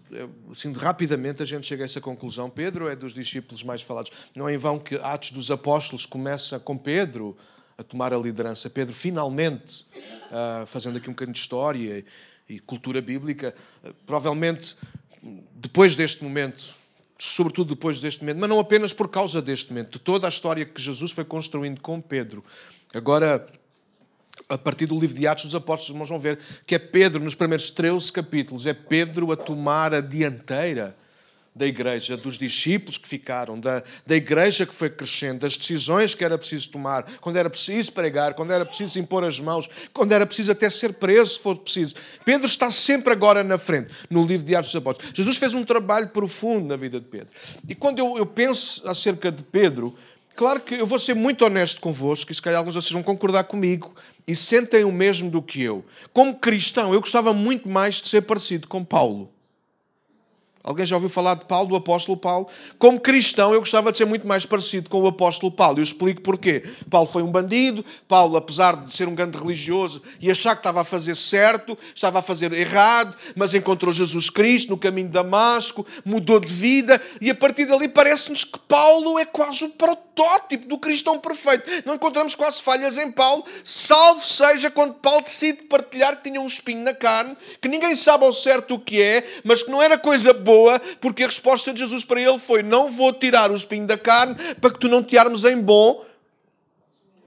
assim, 0.53 0.71
rapidamente 0.73 1.43
a 1.43 1.47
gente 1.47 1.67
chega 1.67 1.85
a 1.85 1.87
essa 1.87 2.03
conclusão. 2.03 2.51
Pedro 2.51 2.87
é 2.87 2.95
dos 2.95 3.15
discípulos 3.15 3.63
mais 3.63 3.81
falados. 3.81 4.13
Não 4.35 4.47
é 4.47 4.53
em 4.53 4.59
vão 4.59 4.79
que 4.79 4.97
Atos 4.97 5.31
dos 5.31 5.51
Apóstolos 5.51 6.05
começa 6.05 6.61
com 6.61 6.77
Pedro 6.77 7.35
a 7.77 7.83
tomar 7.83 8.13
a 8.13 8.19
liderança. 8.19 8.71
Pedro 8.71 8.95
finalmente, 8.95 9.87
uh, 10.31 10.67
fazendo 10.67 10.99
aqui 10.99 11.09
um 11.09 11.13
bocadinho 11.13 11.35
de 11.35 11.41
história 11.41 12.05
e 12.49 12.61
cultura 12.61 13.01
bíblica, 13.01 13.55
provavelmente 14.07 14.77
depois 15.55 15.97
deste 15.97 16.23
momento, 16.23 16.75
sobretudo 17.19 17.75
depois 17.75 18.01
deste 18.01 18.21
momento, 18.21 18.39
mas 18.39 18.49
não 18.49 18.59
apenas 18.59 18.93
por 18.93 19.09
causa 19.09 19.41
deste 19.41 19.71
momento, 19.71 19.93
de 19.93 19.99
toda 19.99 20.27
a 20.27 20.29
história 20.29 20.65
que 20.65 20.81
Jesus 20.81 21.11
foi 21.11 21.25
construindo 21.25 21.81
com 21.81 22.01
Pedro. 22.01 22.45
Agora, 22.93 23.47
a 24.49 24.59
partir 24.59 24.87
do 24.87 24.99
livro 24.99 25.17
de 25.17 25.27
Atos 25.27 25.47
dos 25.47 25.55
Apóstolos, 25.55 26.09
vão 26.09 26.21
ver 26.21 26.39
que 26.67 26.75
é 26.75 26.79
Pedro, 26.79 27.23
nos 27.23 27.35
primeiros 27.35 27.71
13 27.71 28.13
capítulos, 28.13 28.67
é 28.67 28.75
Pedro 28.75 29.33
a 29.33 29.37
tomar 29.37 29.95
a 29.95 30.01
dianteira 30.01 30.97
da 31.55 31.67
igreja, 31.67 32.17
dos 32.17 32.37
discípulos 32.37 32.99
que 32.99 33.07
ficaram, 33.07 33.61
da, 33.61 33.83
da 34.05 34.17
igreja 34.17 34.67
que 34.67 34.75
foi 34.75 34.91
crescendo, 34.91 35.41
das 35.41 35.57
decisões 35.57 36.15
que 36.15 36.25
era 36.25 36.37
preciso 36.37 36.69
tomar, 36.71 37.05
quando 37.21 37.37
era 37.37 37.49
preciso 37.49 37.93
pregar, 37.93 38.35
quando 38.35 38.53
era 38.53 38.65
preciso 38.65 38.99
impor 38.99 39.23
as 39.23 39.39
mãos, 39.39 39.69
quando 39.93 40.13
era 40.13 40.27
preciso 40.27 40.51
até 40.51 40.69
ser 40.69 40.95
preso, 40.95 41.35
se 41.35 41.41
for 41.41 41.57
preciso. 41.57 41.95
Pedro 42.25 42.47
está 42.47 42.71
sempre 42.71 43.13
agora 43.13 43.45
na 43.45 43.57
frente, 43.57 43.93
no 44.11 44.27
livro 44.27 44.45
de 44.45 44.55
Atos 44.55 44.73
dos 44.73 44.81
Apóstolos. 44.81 45.13
Jesus 45.15 45.37
fez 45.37 45.55
um 45.55 45.65
trabalho 45.65 46.09
profundo 46.09 46.67
na 46.67 46.77
vida 46.77 46.99
de 46.99 47.07
Pedro. 47.07 47.29
E 47.69 47.75
quando 47.75 48.01
eu, 48.01 48.17
eu 48.19 48.27
penso 48.27 48.87
acerca 48.89 49.31
de 49.31 49.43
Pedro, 49.43 49.95
claro 50.35 50.61
que 50.61 50.75
eu 50.75 50.87
vou 50.87 50.99
ser 50.99 51.15
muito 51.15 51.45
honesto 51.45 51.81
convosco, 51.81 52.33
e 52.33 52.35
se 52.35 52.43
calhar 52.43 52.59
alguns 52.59 52.75
de 52.75 52.81
vocês 52.81 52.93
vão 52.93 53.03
concordar 53.03 53.45
comigo, 53.45 53.95
e 54.27 54.35
sentem 54.35 54.85
o 54.85 54.91
mesmo 54.91 55.31
do 55.31 55.41
que 55.41 55.63
eu. 55.63 55.85
Como 56.13 56.35
cristão, 56.35 56.93
eu 56.93 57.01
gostava 57.01 57.33
muito 57.33 57.69
mais 57.69 57.97
de 57.97 58.09
ser 58.09 58.23
parecido 58.23 58.67
com 58.67 58.85
Paulo. 58.85 59.34
Alguém 60.65 60.87
já 60.87 60.97
ouviu 60.97 61.11
falar 61.11 61.35
de 61.35 61.45
Paulo, 61.45 61.69
do 61.69 61.77
apóstolo 61.77 62.17
Paulo? 62.17 62.49
Como 62.79 62.99
cristão, 62.99 63.53
eu 63.53 63.61
gostava 63.61 63.93
de 63.93 63.99
ser 63.99 64.07
muito 64.07 64.27
mais 64.27 64.47
parecido 64.47 64.89
com 64.89 65.03
o 65.03 65.07
apóstolo 65.07 65.53
Paulo. 65.53 65.79
Eu 65.79 65.83
explico 65.83 66.23
porquê. 66.23 66.63
Paulo 66.89 67.07
foi 67.07 67.23
um 67.23 67.31
bandido. 67.31 67.85
Paulo, 68.09 68.35
apesar 68.35 68.77
de 68.77 68.91
ser 68.91 69.07
um 69.07 69.15
grande 69.15 69.37
religioso 69.37 70.01
e 70.19 70.31
achar 70.31 70.55
que 70.55 70.61
estava 70.61 70.81
a 70.81 70.85
fazer 70.85 71.17
certo, 71.17 71.77
estava 71.95 72.21
a 72.21 72.23
fazer 72.23 72.51
errado, 72.55 73.15
mas 73.37 73.53
encontrou 73.53 73.93
Jesus 73.93 74.31
Cristo 74.31 74.71
no 74.71 74.79
caminho 74.79 75.09
de 75.09 75.13
Damasco, 75.13 75.87
mudou 76.03 76.41
de 76.41 76.49
vida 76.49 76.99
e 77.21 77.29
a 77.29 77.35
partir 77.35 77.67
dali 77.67 77.87
parece-nos 77.87 78.43
que 78.43 78.59
Paulo 78.61 79.19
é 79.19 79.27
quase 79.27 79.67
o 79.67 79.69
protótipo 79.69 80.14
do 80.67 80.79
cristão 80.79 81.19
perfeito. 81.19 81.65
Não 81.85 81.95
encontramos 81.95 82.35
quase 82.35 82.63
falhas 82.63 82.99
em 82.99 83.11
Paulo, 83.11 83.45
salvo 83.65 84.25
seja 84.25 84.71
quando 84.71 84.95
Paulo 84.95 85.23
decide 85.23 85.63
partilhar 85.65 86.17
que 86.17 86.31
tinha 86.31 86.41
um 86.41 86.47
espinho 86.47 86.83
na 86.83 86.95
carne, 86.95 87.37
que 87.61 87.69
ninguém 87.69 87.95
sabe 87.95 88.25
ao 88.25 88.33
certo 88.33 88.75
o 88.75 88.79
que 88.79 89.01
é, 89.01 89.25
mas 89.45 89.63
que 89.63 89.71
não 89.71 89.83
era 89.83 89.99
coisa 89.99 90.33
boa 90.33 90.55
boa, 90.55 90.81
porque 91.01 91.25
a 91.25 91.27
resposta 91.27 91.73
de 91.73 91.81
Jesus 91.81 92.05
para 92.05 92.21
ele 92.21 92.39
foi: 92.39 92.63
Não 92.63 92.91
vou 92.91 93.13
tirar 93.13 93.51
o 93.51 93.57
espinho 93.57 93.87
da 93.87 93.99
carne 93.99 94.37
para 94.61 94.71
que 94.71 94.79
tu 94.79 94.89
não 94.89 95.03
te 95.03 95.19
armes 95.19 95.45
em 95.45 95.61
bom, 95.61 96.05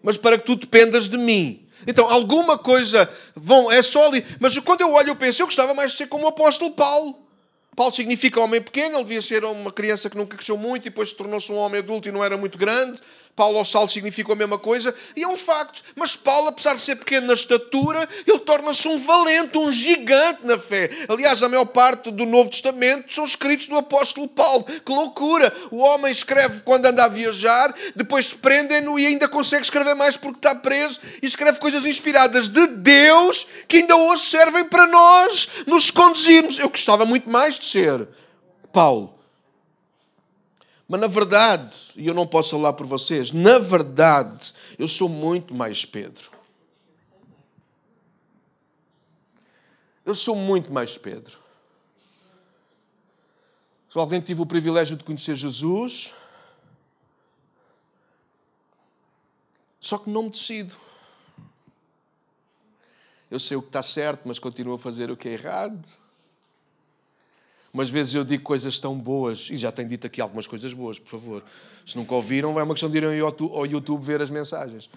mas 0.02 0.18
para 0.18 0.38
que 0.38 0.46
tu 0.46 0.56
dependas 0.56 1.10
de 1.10 1.18
mim. 1.18 1.68
Então, 1.86 2.10
alguma 2.10 2.58
coisa, 2.58 3.10
vão, 3.36 3.72
é 3.72 3.82
só 3.82 4.08
ali. 4.08 4.26
Mas 4.40 4.58
quando 4.60 4.82
eu 4.82 4.94
olho, 4.94 5.10
eu 5.10 5.16
penso: 5.16 5.42
Eu 5.42 5.48
gostava 5.48 5.74
mais 5.74 5.92
de 5.92 5.98
ser 5.98 6.08
como 6.08 6.26
o 6.26 6.30
apóstolo 6.30 6.72
Paulo. 6.72 7.27
Paulo 7.78 7.94
significa 7.94 8.42
homem 8.42 8.60
pequeno, 8.60 8.96
ele 8.96 9.04
devia 9.04 9.22
ser 9.22 9.46
uma 9.46 9.72
criança 9.72 10.10
que 10.10 10.18
nunca 10.18 10.36
cresceu 10.36 10.58
muito 10.58 10.82
e 10.82 10.90
depois 10.90 11.14
tornou-se 11.14 11.52
um 11.52 11.58
homem 11.58 11.80
adulto 11.80 12.10
e 12.10 12.12
não 12.12 12.26
era 12.26 12.36
muito 12.36 12.58
grande. 12.58 13.00
Paulo 13.38 13.60
ao 13.60 13.66
Saulo 13.66 13.88
significa 13.88 14.34
a 14.34 14.36
mesma 14.36 14.58
coisa, 14.58 14.96
e 15.16 15.22
é 15.22 15.28
um 15.28 15.38
facto. 15.38 15.84
Mas 15.96 16.16
Paulo, 16.16 16.48
apesar 16.48 16.74
de 16.74 16.82
ser 16.82 16.96
pequeno 16.96 17.28
na 17.28 17.34
estatura, 17.34 18.10
ele 18.26 18.40
torna-se 18.40 18.88
um 18.88 18.98
valente, 18.98 19.60
um 19.60 19.72
gigante 19.72 20.40
na 20.44 20.58
fé. 20.58 20.90
Aliás, 21.08 21.44
a 21.44 21.48
maior 21.48 21.66
parte 21.66 22.10
do 22.10 22.26
Novo 22.26 22.50
Testamento 22.50 23.14
são 23.14 23.24
escritos 23.24 23.68
do 23.68 23.78
apóstolo 23.78 24.28
Paulo. 24.28 24.64
Que 24.64 24.92
loucura! 24.92 25.54
O 25.70 25.78
homem 25.78 26.12
escreve 26.12 26.62
quando 26.62 26.88
anda 26.88 27.06
a 27.06 27.08
viajar, 27.08 27.76
depois 27.96 28.34
prendem-no 28.34 28.98
e 28.98 29.06
ainda 29.06 29.28
consegue 29.30 29.62
escrever 29.62 29.94
mais 29.94 30.18
porque 30.18 30.40
está 30.40 30.56
preso, 30.56 31.00
e 31.22 31.28
escreve 31.28 31.60
coisas 31.60 31.86
inspiradas 31.86 32.50
de 32.50 32.66
Deus 32.66 33.46
que 33.68 33.78
ainda 33.78 33.96
hoje 33.96 34.26
servem 34.26 34.66
para 34.66 34.88
nós 34.88 35.48
nos 35.68 35.92
conduzirmos. 35.92 36.58
Eu 36.58 36.70
gostava 36.70 37.06
muito 37.06 37.30
mais 37.30 37.60
de 37.60 37.66
ser 37.66 38.08
Paulo. 38.74 39.17
Mas 40.88 41.02
na 41.02 41.08
verdade, 41.08 41.92
e 41.96 42.08
eu 42.08 42.14
não 42.14 42.26
posso 42.26 42.52
falar 42.52 42.74
por 42.74 42.86
vocês, 42.86 43.32
na 43.32 43.60
verdade, 43.60 44.54
eu 44.80 44.88
sou 44.88 45.10
muito 45.10 45.54
mais 45.54 45.84
Pedro. 45.84 46.32
Eu 50.06 50.16
sou 50.16 50.36
muito 50.36 50.72
mais 50.72 50.98
Pedro. 50.98 51.38
Se 53.92 54.00
alguém 54.00 54.22
tive 54.22 54.42
o 54.42 54.46
privilégio 54.46 54.96
de 54.96 55.04
conhecer 55.04 55.36
Jesus, 55.36 56.14
só 59.82 59.98
que 59.98 60.10
não 60.10 60.24
me 60.24 60.30
decido. 60.30 60.74
Eu 63.30 63.40
sei 63.40 63.58
o 63.58 63.62
que 63.62 63.68
está 63.68 63.84
certo, 63.84 64.26
mas 64.26 64.40
continuo 64.40 64.76
a 64.76 64.80
fazer 64.80 65.12
o 65.12 65.18
que 65.18 65.28
é 65.28 65.34
errado. 65.34 66.07
Umas 67.78 67.92
vezes 67.92 68.16
eu 68.16 68.24
digo 68.24 68.42
coisas 68.42 68.80
tão 68.80 68.98
boas, 68.98 69.50
e 69.52 69.56
já 69.56 69.72
tenho 69.72 69.88
dito 69.88 70.08
aqui 70.08 70.20
algumas 70.20 70.48
coisas 70.48 70.74
boas, 70.74 70.98
por 70.98 71.12
favor. 71.12 71.44
Se 71.86 71.96
nunca 71.96 72.16
ouviram, 72.16 72.60
é 72.60 72.64
uma 72.64 72.74
questão 72.74 72.90
de 72.90 72.98
irem 72.98 73.20
ao 73.20 73.66
YouTube 73.68 74.04
ver 74.04 74.20
as 74.20 74.32
mensagens. 74.32 74.90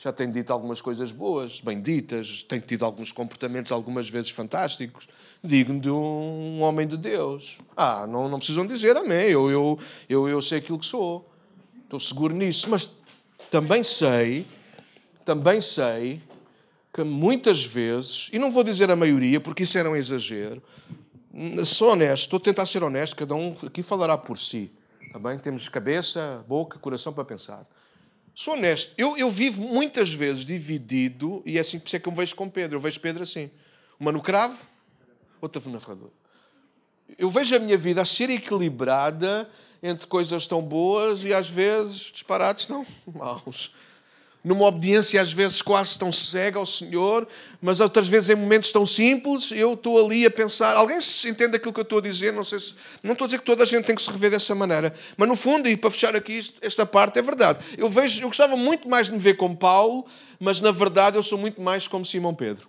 Já 0.00 0.12
tem 0.12 0.28
dito 0.28 0.52
algumas 0.52 0.80
coisas 0.80 1.12
boas, 1.12 1.60
bem 1.60 1.80
ditas, 1.80 2.42
tem 2.42 2.58
tido 2.58 2.84
alguns 2.84 3.12
comportamentos 3.12 3.70
algumas 3.70 4.08
vezes 4.08 4.32
fantásticos, 4.32 5.06
digno 5.44 5.78
de 5.78 5.88
um 5.88 6.60
homem 6.60 6.88
de 6.88 6.96
Deus. 6.96 7.56
Ah, 7.76 8.04
não, 8.04 8.28
não 8.28 8.38
precisam 8.38 8.66
dizer 8.66 8.96
amém, 8.96 9.28
eu, 9.28 9.48
eu, 9.48 9.78
eu, 10.08 10.28
eu 10.28 10.42
sei 10.42 10.58
aquilo 10.58 10.80
que 10.80 10.86
sou, 10.86 11.30
estou 11.84 12.00
seguro 12.00 12.34
nisso, 12.34 12.68
mas 12.68 12.90
também 13.48 13.84
sei, 13.84 14.44
também 15.24 15.60
sei 15.60 16.20
que 16.92 17.04
muitas 17.04 17.62
vezes, 17.62 18.28
e 18.32 18.40
não 18.40 18.50
vou 18.50 18.64
dizer 18.64 18.90
a 18.90 18.96
maioria, 18.96 19.40
porque 19.40 19.62
isso 19.62 19.78
era 19.78 19.88
um 19.88 19.94
exagero, 19.94 20.60
sou 21.64 21.90
honesto, 21.90 22.24
estou 22.24 22.36
a 22.38 22.40
tentar 22.40 22.66
ser 22.66 22.82
honesto, 22.82 23.16
cada 23.16 23.34
um 23.34 23.56
aqui 23.66 23.82
falará 23.82 24.16
por 24.16 24.38
si. 24.38 24.70
Tá 25.12 25.18
bem? 25.18 25.38
Temos 25.38 25.68
cabeça, 25.68 26.44
boca, 26.48 26.78
coração 26.78 27.12
para 27.12 27.24
pensar. 27.24 27.66
Sou 28.34 28.54
honesto, 28.54 28.94
eu, 28.98 29.16
eu 29.16 29.30
vivo 29.30 29.62
muitas 29.62 30.12
vezes 30.12 30.44
dividido, 30.44 31.42
e 31.46 31.56
é 31.56 31.60
assim 31.60 31.78
que 31.78 31.94
é 31.94 31.98
que 31.98 32.08
eu 32.08 32.12
me 32.12 32.18
vejo 32.18 32.34
com 32.34 32.48
Pedro. 32.48 32.76
Eu 32.76 32.80
vejo 32.80 32.98
Pedro 33.00 33.22
assim: 33.22 33.50
uma 33.98 34.10
no 34.10 34.20
cravo, 34.20 34.58
outra 35.40 35.62
na 35.66 35.78
ferradura. 35.78 36.12
Eu 37.18 37.30
vejo 37.30 37.54
a 37.54 37.58
minha 37.58 37.78
vida 37.78 38.02
a 38.02 38.04
ser 38.04 38.30
equilibrada 38.30 39.48
entre 39.82 40.06
coisas 40.06 40.46
tão 40.46 40.62
boas 40.62 41.22
e 41.22 41.32
às 41.32 41.48
vezes 41.48 42.10
disparates 42.10 42.66
tão 42.66 42.86
maus 43.14 43.70
numa 44.44 44.66
obediência 44.66 45.20
às 45.22 45.32
vezes 45.32 45.62
quase 45.62 45.98
tão 45.98 46.12
cega 46.12 46.58
ao 46.58 46.66
Senhor, 46.66 47.26
mas 47.62 47.80
outras 47.80 48.06
vezes 48.06 48.28
em 48.28 48.34
momentos 48.34 48.70
tão 48.70 48.84
simples, 48.84 49.50
eu 49.50 49.72
estou 49.72 50.04
ali 50.04 50.26
a 50.26 50.30
pensar. 50.30 50.76
Alguém 50.76 51.00
se 51.00 51.26
entende 51.30 51.56
aquilo 51.56 51.72
que 51.72 51.80
eu 51.80 51.84
estou 51.84 51.98
a 51.98 52.02
dizer? 52.02 52.30
Não 52.30 52.44
sei 52.44 52.60
se. 52.60 52.74
Não 53.02 53.12
estou 53.12 53.24
a 53.24 53.28
dizer 53.28 53.38
que 53.38 53.44
toda 53.44 53.62
a 53.62 53.66
gente 53.66 53.86
tem 53.86 53.96
que 53.96 54.02
se 54.02 54.10
rever 54.10 54.30
dessa 54.30 54.54
maneira, 54.54 54.94
mas 55.16 55.26
no 55.26 55.34
fundo, 55.34 55.66
e 55.66 55.76
para 55.76 55.90
fechar 55.90 56.14
aqui 56.14 56.40
esta 56.60 56.84
parte, 56.84 57.18
é 57.18 57.22
verdade. 57.22 57.58
Eu 57.78 57.88
vejo, 57.88 58.22
eu 58.22 58.28
gostava 58.28 58.54
muito 58.54 58.86
mais 58.86 59.06
de 59.06 59.12
me 59.12 59.18
ver 59.18 59.34
como 59.34 59.56
Paulo, 59.56 60.04
mas 60.38 60.60
na 60.60 60.70
verdade 60.70 61.16
eu 61.16 61.22
sou 61.22 61.38
muito 61.38 61.62
mais 61.62 61.88
como 61.88 62.04
Simão 62.04 62.34
Pedro. 62.34 62.68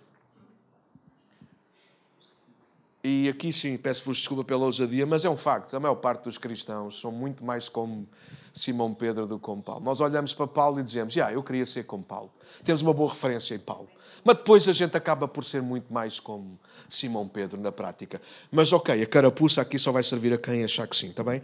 E 3.04 3.28
aqui 3.28 3.52
sim, 3.52 3.76
peço-vos 3.76 4.16
desculpa 4.16 4.42
pela 4.42 4.64
ousadia, 4.64 5.06
mas 5.06 5.24
é 5.24 5.30
um 5.30 5.36
facto. 5.36 5.76
A 5.76 5.78
maior 5.78 5.94
parte 5.94 6.24
dos 6.24 6.38
cristãos 6.38 7.00
são 7.00 7.12
muito 7.12 7.44
mais 7.44 7.68
como 7.68 8.08
Simão 8.56 8.94
Pedro 8.94 9.26
do 9.26 9.38
como 9.38 9.62
Paulo. 9.62 9.84
Nós 9.84 10.00
olhamos 10.00 10.32
para 10.32 10.46
Paulo 10.46 10.80
e 10.80 10.82
dizemos, 10.82 11.14
ah, 11.18 11.30
eu 11.30 11.42
queria 11.42 11.66
ser 11.66 11.84
como 11.84 12.02
Paulo. 12.02 12.32
Temos 12.64 12.80
uma 12.80 12.94
boa 12.94 13.10
referência 13.10 13.54
em 13.54 13.58
Paulo. 13.58 13.86
Mas 14.24 14.36
depois 14.36 14.66
a 14.66 14.72
gente 14.72 14.96
acaba 14.96 15.28
por 15.28 15.44
ser 15.44 15.60
muito 15.60 15.92
mais 15.92 16.18
como 16.18 16.58
Simão 16.88 17.28
Pedro 17.28 17.60
na 17.60 17.70
prática. 17.70 18.20
Mas 18.50 18.72
ok, 18.72 19.02
a 19.02 19.06
carapuça 19.06 19.60
aqui 19.60 19.78
só 19.78 19.92
vai 19.92 20.02
servir 20.02 20.32
a 20.32 20.38
quem 20.38 20.64
achar 20.64 20.88
que 20.88 20.96
sim, 20.96 21.10
está 21.10 21.22
bem? 21.22 21.42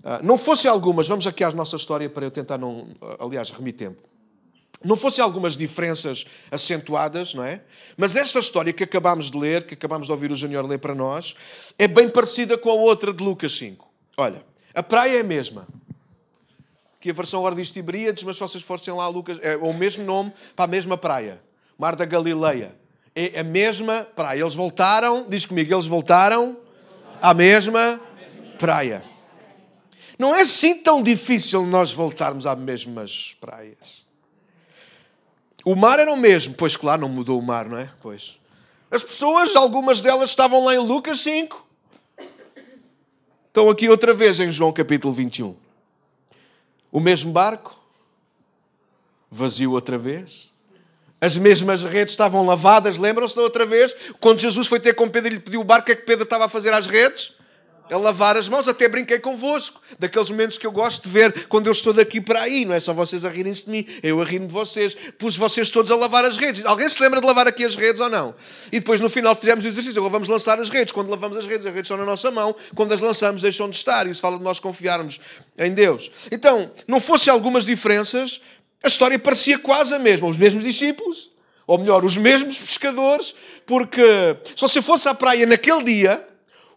Uh, 0.00 0.24
não 0.24 0.38
fossem 0.38 0.70
algumas, 0.70 1.06
vamos 1.06 1.26
aqui 1.26 1.44
à 1.44 1.50
nossa 1.50 1.76
história 1.76 2.08
para 2.08 2.24
eu 2.24 2.30
tentar 2.30 2.56
não, 2.56 2.88
aliás, 3.20 3.50
remir 3.50 3.74
tempo 3.74 4.02
não 4.82 4.96
fossem 4.96 5.24
algumas 5.24 5.56
diferenças 5.56 6.24
acentuadas, 6.52 7.34
não 7.34 7.42
é? 7.42 7.62
Mas 7.96 8.14
esta 8.14 8.38
história 8.38 8.72
que 8.72 8.84
acabámos 8.84 9.28
de 9.28 9.36
ler, 9.36 9.66
que 9.66 9.74
acabámos 9.74 10.06
de 10.06 10.12
ouvir 10.12 10.30
o 10.30 10.36
Júnior 10.36 10.64
ler 10.64 10.78
para 10.78 10.94
nós, 10.94 11.34
é 11.76 11.88
bem 11.88 12.08
parecida 12.08 12.56
com 12.56 12.70
a 12.70 12.74
outra 12.74 13.12
de 13.12 13.24
Lucas 13.24 13.58
5. 13.58 13.84
Olha, 14.16 14.44
a 14.72 14.80
praia 14.80 15.16
é 15.16 15.20
a 15.20 15.24
mesma. 15.24 15.66
Que 17.00 17.10
a 17.10 17.12
versão 17.12 17.40
agora 17.40 17.54
diz 17.54 17.70
Tiberíades, 17.70 18.24
mas 18.24 18.36
se 18.36 18.40
vocês 18.40 18.64
fossem 18.64 18.92
lá, 18.92 19.06
Lucas, 19.06 19.38
é 19.40 19.56
o 19.56 19.72
mesmo 19.72 20.04
nome 20.04 20.32
para 20.56 20.64
a 20.64 20.68
mesma 20.68 20.96
praia. 20.96 21.40
Mar 21.78 21.94
da 21.94 22.04
Galileia. 22.04 22.74
É 23.14 23.40
a 23.40 23.44
mesma 23.44 24.06
praia. 24.16 24.40
Eles 24.40 24.54
voltaram, 24.54 25.26
diz 25.28 25.46
comigo, 25.46 25.72
eles 25.72 25.86
voltaram 25.86 26.56
à 27.22 27.32
mesma 27.32 28.00
praia. 28.58 29.02
Não 30.18 30.34
é 30.34 30.40
assim 30.40 30.74
tão 30.74 31.02
difícil 31.02 31.64
nós 31.64 31.92
voltarmos 31.92 32.46
às 32.46 32.58
mesmas 32.58 33.36
praias. 33.40 34.04
O 35.64 35.76
mar 35.76 36.00
era 36.00 36.12
o 36.12 36.16
mesmo. 36.16 36.54
Pois 36.54 36.76
claro, 36.76 37.02
não 37.02 37.08
mudou 37.08 37.38
o 37.38 37.42
mar, 37.42 37.68
não 37.68 37.78
é? 37.78 37.90
Pois. 38.02 38.40
As 38.90 39.02
pessoas, 39.02 39.54
algumas 39.54 40.00
delas 40.00 40.30
estavam 40.30 40.64
lá 40.64 40.74
em 40.74 40.78
Lucas 40.78 41.20
5. 41.20 41.66
Estão 43.46 43.70
aqui 43.70 43.88
outra 43.88 44.14
vez 44.14 44.40
em 44.40 44.50
João 44.50 44.72
capítulo 44.72 45.12
21. 45.12 45.67
O 46.90 47.00
mesmo 47.00 47.32
barco, 47.32 47.78
vazio 49.30 49.72
outra 49.72 49.98
vez. 49.98 50.48
As 51.20 51.36
mesmas 51.36 51.82
redes 51.82 52.12
estavam 52.12 52.46
lavadas, 52.46 52.96
lembram-se 52.96 53.34
da 53.34 53.42
outra 53.42 53.66
vez? 53.66 53.94
Quando 54.20 54.40
Jesus 54.40 54.66
foi 54.66 54.78
ter 54.78 54.94
com 54.94 55.08
Pedro 55.10 55.32
e 55.32 55.34
lhe 55.34 55.40
pediu 55.40 55.60
o 55.60 55.64
barco, 55.64 55.82
o 55.82 55.86
que 55.86 55.92
é 55.92 55.96
que 55.96 56.06
Pedro 56.06 56.24
estava 56.24 56.44
a 56.44 56.48
fazer 56.48 56.72
às 56.72 56.86
redes? 56.86 57.32
A 57.90 57.96
lavar 57.96 58.36
as 58.36 58.48
mãos, 58.48 58.68
até 58.68 58.88
brinquei 58.88 59.18
convosco. 59.18 59.80
Daqueles 59.98 60.30
momentos 60.30 60.58
que 60.58 60.66
eu 60.66 60.72
gosto 60.72 61.04
de 61.04 61.08
ver 61.08 61.46
quando 61.46 61.66
eu 61.66 61.72
estou 61.72 61.92
daqui 61.92 62.20
para 62.20 62.42
aí. 62.42 62.64
Não 62.64 62.74
é 62.74 62.80
só 62.80 62.92
vocês 62.92 63.24
a 63.24 63.28
rirem-se 63.28 63.64
de 63.64 63.70
mim, 63.70 63.86
eu 64.02 64.20
a 64.20 64.24
rir-me 64.24 64.46
de 64.46 64.52
vocês. 64.52 64.96
Pus 65.18 65.36
vocês 65.36 65.70
todos 65.70 65.90
a 65.90 65.96
lavar 65.96 66.24
as 66.24 66.36
redes. 66.36 66.64
Alguém 66.64 66.88
se 66.88 67.00
lembra 67.02 67.20
de 67.20 67.26
lavar 67.26 67.46
aqui 67.46 67.64
as 67.64 67.76
redes 67.76 68.00
ou 68.00 68.08
não? 68.08 68.34
E 68.70 68.78
depois 68.78 69.00
no 69.00 69.08
final 69.08 69.34
fizemos 69.34 69.64
o 69.64 69.68
exercício. 69.68 69.98
Agora 69.98 70.12
vamos 70.12 70.28
lançar 70.28 70.60
as 70.60 70.68
redes. 70.68 70.92
Quando 70.92 71.08
lavamos 71.08 71.36
as 71.38 71.46
redes, 71.46 71.66
as 71.66 71.74
redes 71.74 71.86
estão 71.86 71.96
na 71.96 72.04
nossa 72.04 72.30
mão. 72.30 72.54
Quando 72.74 72.92
as 72.92 73.00
lançamos, 73.00 73.42
deixam 73.42 73.68
de 73.68 73.76
estar. 73.76 74.06
Isso 74.06 74.20
fala 74.20 74.38
de 74.38 74.44
nós 74.44 74.60
confiarmos 74.60 75.20
em 75.56 75.72
Deus. 75.72 76.10
Então, 76.30 76.70
não 76.86 77.00
fossem 77.00 77.32
algumas 77.32 77.64
diferenças, 77.64 78.40
a 78.82 78.88
história 78.88 79.18
parecia 79.18 79.58
quase 79.58 79.94
a 79.94 79.98
mesma. 79.98 80.28
Os 80.28 80.36
mesmos 80.36 80.64
discípulos, 80.64 81.30
ou 81.66 81.78
melhor, 81.78 82.04
os 82.04 82.16
mesmos 82.16 82.58
pescadores, 82.58 83.34
porque 83.66 84.36
se 84.54 84.60
você 84.60 84.80
fosse 84.80 85.08
à 85.08 85.14
praia 85.14 85.46
naquele 85.46 85.82
dia 85.82 86.27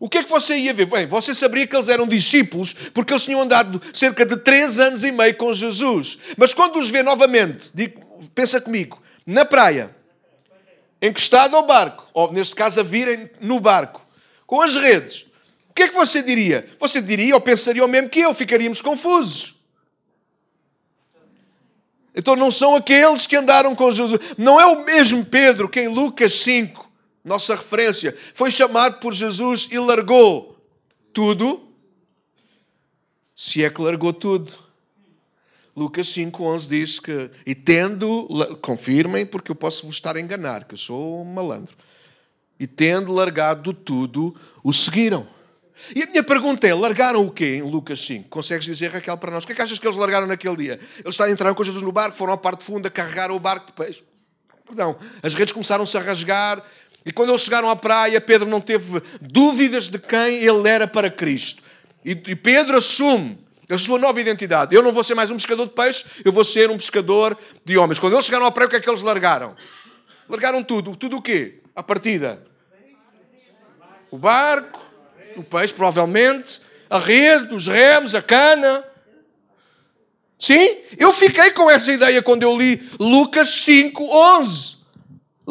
o 0.01 0.09
que 0.09 0.17
é 0.17 0.23
que 0.23 0.29
você 0.31 0.57
ia 0.57 0.73
ver? 0.73 0.87
Bem, 0.87 1.05
você 1.05 1.31
saberia 1.31 1.67
que 1.67 1.75
eles 1.75 1.87
eram 1.87 2.07
discípulos 2.07 2.73
porque 2.91 3.13
eles 3.13 3.23
tinham 3.23 3.39
andado 3.39 3.79
cerca 3.93 4.25
de 4.25 4.35
três 4.35 4.79
anos 4.79 5.03
e 5.03 5.11
meio 5.11 5.37
com 5.37 5.53
Jesus. 5.53 6.17
Mas 6.35 6.55
quando 6.55 6.79
os 6.79 6.89
vê 6.89 7.03
novamente, 7.03 7.71
pensa 8.33 8.59
comigo, 8.59 8.99
na 9.27 9.45
praia, 9.45 9.95
encostado 10.99 11.55
ao 11.55 11.67
barco, 11.67 12.07
ou 12.15 12.33
neste 12.33 12.55
caso 12.55 12.79
a 12.79 12.83
virem 12.83 13.29
no 13.39 13.59
barco, 13.59 14.03
com 14.47 14.59
as 14.59 14.75
redes, 14.75 15.27
o 15.69 15.73
que 15.75 15.83
é 15.83 15.87
que 15.87 15.93
você 15.93 16.23
diria? 16.23 16.67
Você 16.79 16.99
diria 16.99 17.35
ou 17.35 17.41
pensaria 17.41 17.85
o 17.85 17.87
mesmo 17.87 18.09
que 18.09 18.21
eu, 18.21 18.33
ficaríamos 18.33 18.81
confusos. 18.81 19.53
Então 22.15 22.35
não 22.35 22.49
são 22.49 22.75
aqueles 22.75 23.27
que 23.27 23.35
andaram 23.35 23.75
com 23.75 23.91
Jesus. 23.91 24.19
Não 24.35 24.59
é 24.59 24.65
o 24.65 24.83
mesmo 24.83 25.23
Pedro 25.23 25.69
que 25.69 25.79
em 25.79 25.89
Lucas 25.89 26.33
5 26.41 26.90
nossa 27.23 27.55
referência, 27.55 28.15
foi 28.33 28.51
chamado 28.51 28.99
por 28.99 29.13
Jesus 29.13 29.67
e 29.71 29.77
largou 29.77 30.57
tudo. 31.13 31.67
Se 33.35 33.63
é 33.63 33.69
que 33.69 33.81
largou 33.81 34.13
tudo. 34.13 34.71
Lucas 35.75 36.07
5,11 36.07 36.67
diz 36.67 36.99
que, 36.99 37.31
e 37.45 37.55
tendo, 37.55 38.27
confirmem, 38.61 39.25
porque 39.25 39.51
eu 39.51 39.55
posso 39.55 39.85
vos 39.85 39.95
estar 39.95 40.17
a 40.17 40.19
enganar, 40.19 40.65
que 40.65 40.73
eu 40.73 40.77
sou 40.77 41.21
um 41.21 41.25
malandro, 41.25 41.75
e 42.59 42.67
tendo 42.67 43.13
largado 43.13 43.73
tudo, 43.73 44.35
o 44.63 44.73
seguiram. 44.73 45.27
E 45.95 46.03
a 46.03 46.05
minha 46.05 46.23
pergunta 46.23 46.67
é: 46.67 46.73
largaram 46.73 47.25
o 47.25 47.31
quê 47.31 47.55
em 47.55 47.61
Lucas 47.61 48.05
5? 48.05 48.29
Consegues 48.29 48.65
dizer, 48.65 48.91
Raquel, 48.91 49.17
para 49.17 49.31
nós? 49.31 49.43
O 49.43 49.47
que 49.47 49.53
é 49.53 49.55
que 49.55 49.61
achas 49.61 49.79
que 49.79 49.87
eles 49.87 49.97
largaram 49.97 50.27
naquele 50.27 50.55
dia? 50.57 50.79
Eles 51.03 51.19
entrando 51.21 51.55
com 51.55 51.63
Jesus 51.63 51.81
no 51.81 51.91
barco, 51.91 52.17
foram 52.17 52.33
à 52.33 52.37
parte 52.37 52.63
funda, 52.63 52.89
carregaram 52.89 53.35
o 53.35 53.39
barco 53.39 53.67
de 53.67 53.73
peixe. 53.73 54.03
Perdão, 54.65 54.95
as 55.23 55.33
redes 55.33 55.51
começaram-se 55.51 55.97
a 55.97 56.01
rasgar, 56.01 56.63
e 57.05 57.11
quando 57.11 57.29
eles 57.29 57.41
chegaram 57.41 57.69
à 57.69 57.75
praia, 57.75 58.21
Pedro 58.21 58.47
não 58.47 58.61
teve 58.61 59.01
dúvidas 59.19 59.89
de 59.89 59.97
quem 59.97 60.43
ele 60.43 60.67
era 60.69 60.87
para 60.87 61.09
Cristo. 61.09 61.63
E 62.03 62.15
Pedro 62.15 62.77
assume 62.77 63.39
a 63.69 63.77
sua 63.77 63.97
nova 63.97 64.19
identidade. 64.19 64.75
Eu 64.75 64.83
não 64.83 64.91
vou 64.91 65.03
ser 65.03 65.15
mais 65.15 65.31
um 65.31 65.35
pescador 65.35 65.65
de 65.65 65.73
peixe, 65.73 66.05
eu 66.25 66.31
vou 66.31 66.43
ser 66.43 66.69
um 66.69 66.77
pescador 66.77 67.37
de 67.65 67.77
homens. 67.77 67.99
Quando 67.99 68.13
eles 68.13 68.25
chegaram 68.25 68.45
à 68.45 68.51
praia, 68.51 68.67
o 68.67 68.69
que 68.69 68.75
é 68.75 68.79
que 68.79 68.89
eles 68.89 69.01
largaram? 69.01 69.55
Largaram 70.27 70.63
tudo. 70.63 70.95
Tudo 70.95 71.17
o 71.17 71.21
quê? 71.21 71.59
A 71.75 71.81
partida. 71.81 72.45
O 74.11 74.17
barco, 74.17 74.81
o 75.37 75.43
peixe, 75.43 75.73
provavelmente, 75.73 76.59
a 76.89 76.99
rede, 76.99 77.55
os 77.55 77.67
remos, 77.67 78.13
a 78.13 78.21
cana. 78.21 78.83
Sim, 80.37 80.77
eu 80.97 81.13
fiquei 81.13 81.51
com 81.51 81.69
essa 81.69 81.93
ideia 81.93 82.21
quando 82.21 82.43
eu 82.43 82.57
li 82.57 82.89
Lucas 82.99 83.49
5, 83.63 84.03
11. 84.03 84.80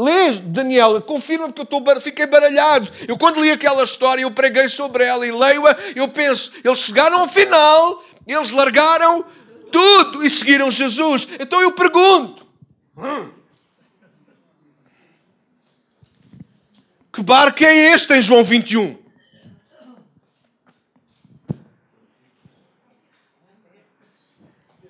Lê, 0.00 0.32
Daniel, 0.32 1.02
confirma 1.02 1.46
porque 1.46 1.60
eu 1.60 1.78
estou, 1.78 2.00
fiquei 2.00 2.24
baralhado. 2.24 2.90
Eu 3.06 3.18
quando 3.18 3.38
li 3.38 3.50
aquela 3.50 3.84
história, 3.84 4.22
eu 4.22 4.30
preguei 4.30 4.66
sobre 4.66 5.04
ela 5.04 5.26
e 5.26 5.30
leio-a, 5.30 5.76
eu 5.94 6.08
penso, 6.08 6.52
eles 6.64 6.78
chegaram 6.78 7.20
ao 7.20 7.28
final, 7.28 8.02
eles 8.26 8.50
largaram 8.50 9.22
tudo 9.70 10.24
e 10.24 10.30
seguiram 10.30 10.70
Jesus. 10.70 11.28
Então 11.38 11.60
eu 11.60 11.72
pergunto, 11.72 12.46
hum, 12.96 13.30
que 17.12 17.22
barco 17.22 17.62
é 17.62 17.92
este 17.92 18.14
em 18.14 18.22
João 18.22 18.42
21? 18.42 18.98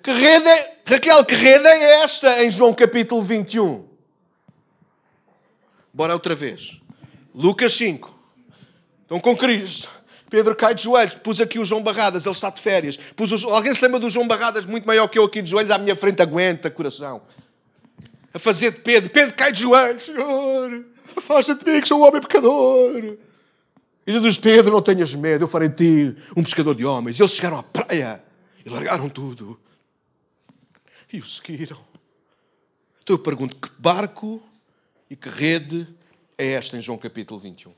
Que 0.01 0.11
rede 0.11 0.47
é, 0.47 0.77
Raquel, 0.85 1.25
que 1.25 1.35
rede 1.35 1.67
é 1.67 2.01
esta 2.01 2.41
em 2.41 2.49
João 2.49 2.73
capítulo 2.73 3.21
21? 3.21 3.90
Bora 5.93 6.13
outra 6.13 6.35
vez. 6.35 6.79
Lucas 7.33 7.73
5. 7.73 8.13
Estão 9.03 9.19
com 9.19 9.35
Cristo. 9.35 9.89
Pedro 10.29 10.55
cai 10.55 10.73
de 10.73 10.83
joelhos. 10.83 11.15
Pus 11.15 11.41
aqui 11.41 11.59
o 11.59 11.65
João 11.65 11.83
Barradas, 11.83 12.25
ele 12.25 12.33
está 12.33 12.49
de 12.49 12.61
férias. 12.61 12.97
Pus. 13.15 13.43
Alguém 13.43 13.73
se 13.73 13.81
lembra 13.83 13.99
do 13.99 14.09
João 14.09 14.27
Barradas 14.27 14.65
muito 14.65 14.87
maior 14.87 15.07
que 15.09 15.19
eu 15.19 15.25
aqui 15.25 15.41
de 15.41 15.49
joelhos 15.49 15.71
à 15.71 15.77
minha 15.77 15.95
frente? 15.95 16.21
Aguenta, 16.21 16.71
coração. 16.71 17.21
a 18.33 18.39
fazer 18.39 18.71
de 18.71 18.79
Pedro. 18.79 19.09
Pedro 19.09 19.33
cai 19.35 19.51
de 19.51 19.61
joelhos. 19.61 20.03
Senhor, 20.03 20.85
afasta-te 21.17 21.65
de 21.65 21.71
mim 21.71 21.81
que 21.81 21.87
sou 21.87 21.99
um 21.99 22.07
homem 22.07 22.21
pecador. 22.21 23.17
E 24.07 24.13
Jesus, 24.13 24.37
Pedro, 24.37 24.71
não 24.71 24.81
tenhas 24.81 25.13
medo, 25.13 25.43
eu 25.43 25.47
farei 25.47 25.67
de 25.67 25.75
ti 26.13 26.17
um 26.35 26.43
pescador 26.43 26.73
de 26.73 26.85
homens. 26.85 27.19
Eles 27.19 27.33
chegaram 27.33 27.59
à 27.59 27.63
praia 27.63 28.23
e 28.65 28.69
largaram 28.69 29.09
tudo. 29.09 29.59
E 31.11 31.19
o 31.19 31.25
seguiram. 31.25 31.79
Então 33.03 33.15
eu 33.15 33.19
pergunto, 33.19 33.57
que 33.57 33.69
barco 33.77 34.41
e 35.11 35.15
que 35.17 35.27
rede 35.27 35.85
é 36.37 36.53
esta 36.53 36.77
em 36.77 36.81
João 36.81 36.97
capítulo 36.97 37.37
21? 37.37 37.73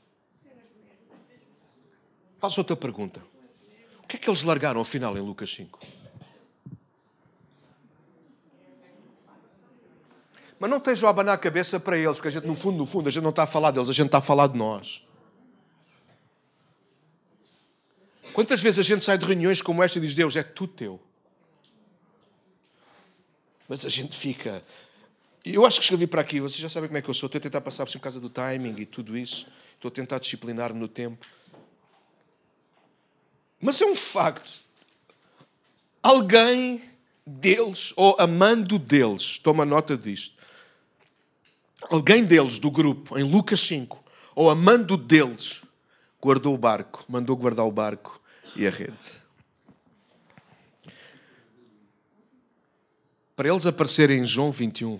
Faço 2.38 2.60
outra 2.60 2.76
pergunta. 2.76 3.20
O 4.04 4.06
que 4.06 4.14
é 4.14 4.18
que 4.20 4.30
eles 4.30 4.44
largaram 4.44 4.80
afinal 4.80 5.18
em 5.18 5.20
Lucas 5.20 5.52
5? 5.52 5.80
Mas 10.60 10.70
não 10.70 10.78
estejam 10.78 11.08
a 11.08 11.10
abanar 11.10 11.34
a 11.34 11.38
cabeça 11.38 11.80
para 11.80 11.98
eles, 11.98 12.18
porque 12.18 12.28
a 12.28 12.30
gente, 12.30 12.46
no 12.46 12.54
fundo, 12.54 12.78
no 12.78 12.86
fundo, 12.86 13.08
a 13.08 13.10
gente 13.10 13.24
não 13.24 13.30
está 13.30 13.42
a 13.42 13.48
falar 13.48 13.72
deles, 13.72 13.88
a 13.88 13.92
gente 13.92 14.06
está 14.06 14.18
a 14.18 14.22
falar 14.22 14.46
de 14.46 14.56
nós. 14.56 15.04
Quantas 18.32 18.60
vezes 18.60 18.78
a 18.78 18.82
gente 18.82 19.02
sai 19.02 19.18
de 19.18 19.26
reuniões 19.26 19.60
como 19.60 19.82
esta 19.82 19.98
e 19.98 20.02
diz: 20.02 20.14
Deus, 20.14 20.36
é 20.36 20.44
tudo 20.44 20.72
teu. 20.72 21.00
Mas 23.68 23.84
a 23.84 23.88
gente 23.88 24.16
fica. 24.16 24.62
Eu 25.44 25.66
acho 25.66 25.78
que 25.78 25.84
escrevi 25.84 26.06
para 26.06 26.22
aqui, 26.22 26.40
vocês 26.40 26.58
já 26.58 26.70
sabem 26.70 26.88
como 26.88 26.96
é 26.96 27.02
que 27.02 27.10
eu 27.10 27.12
sou. 27.12 27.26
Estou 27.26 27.38
a 27.38 27.42
tentar 27.42 27.60
passar 27.60 27.84
por 27.84 28.00
causa 28.00 28.18
do 28.18 28.30
timing 28.30 28.76
e 28.78 28.86
tudo 28.86 29.16
isso. 29.16 29.46
Estou 29.74 29.90
a 29.90 29.92
tentar 29.92 30.18
disciplinar-me 30.18 30.80
no 30.80 30.88
tempo. 30.88 31.26
Mas 33.60 33.78
é 33.80 33.84
um 33.84 33.94
facto. 33.94 34.60
Alguém 36.02 36.82
deles, 37.26 37.92
ou 37.94 38.16
amando 38.18 38.78
deles, 38.78 39.38
toma 39.38 39.66
nota 39.66 39.98
disto. 39.98 40.34
Alguém 41.90 42.24
deles, 42.24 42.58
do 42.58 42.70
grupo, 42.70 43.18
em 43.18 43.22
Lucas 43.22 43.60
5, 43.60 44.02
ou 44.34 44.48
amando 44.48 44.96
deles, 44.96 45.60
guardou 46.20 46.54
o 46.54 46.58
barco, 46.58 47.04
mandou 47.06 47.36
guardar 47.36 47.66
o 47.66 47.70
barco 47.70 48.18
e 48.56 48.66
a 48.66 48.70
rede. 48.70 49.12
Para 53.36 53.50
eles 53.50 53.66
aparecerem 53.66 54.20
em 54.20 54.24
João 54.24 54.50
21. 54.50 54.98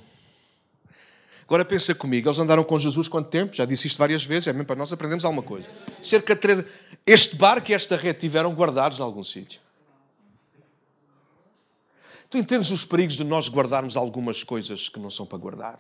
Agora 1.44 1.64
pensa 1.64 1.94
comigo, 1.94 2.28
eles 2.28 2.38
andaram 2.38 2.64
com 2.64 2.78
Jesus 2.78 3.09
quanto 3.09 3.28
tempo? 3.28 3.54
Já 3.54 3.64
disse 3.64 3.87
isto 3.87 3.98
várias 3.98 4.24
vezes, 4.24 4.48
é 4.48 4.52
mesmo 4.52 4.66
para 4.66 4.76
nós 4.76 4.92
aprendermos 4.92 5.24
alguma 5.24 5.42
coisa. 5.42 5.68
Cerca 6.02 6.35
de 6.35 6.40
três. 6.40 6.64
Este 7.07 7.37
barco 7.37 7.70
e 7.70 7.74
esta 7.74 7.96
rede 7.96 8.20
tiveram 8.20 8.52
guardados 8.54 8.98
em 8.98 9.02
algum 9.02 9.22
sítio. 9.22 9.61
Tu 12.30 12.38
entendes 12.38 12.70
os 12.70 12.85
perigos 12.85 13.14
de 13.14 13.24
nós 13.24 13.48
guardarmos 13.48 13.96
algumas 13.96 14.42
coisas 14.42 14.88
que 14.88 14.98
não 14.98 15.11
são 15.11 15.26
para 15.26 15.38
guardar? 15.38 15.78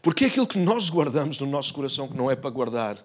Porque 0.00 0.24
é 0.24 0.28
aquilo 0.28 0.46
que 0.46 0.58
nós 0.58 0.90
guardamos 0.90 1.38
no 1.38 1.46
nosso 1.46 1.72
coração 1.72 2.08
que 2.08 2.16
não 2.16 2.30
é 2.30 2.34
para 2.34 2.50
guardar 2.50 2.98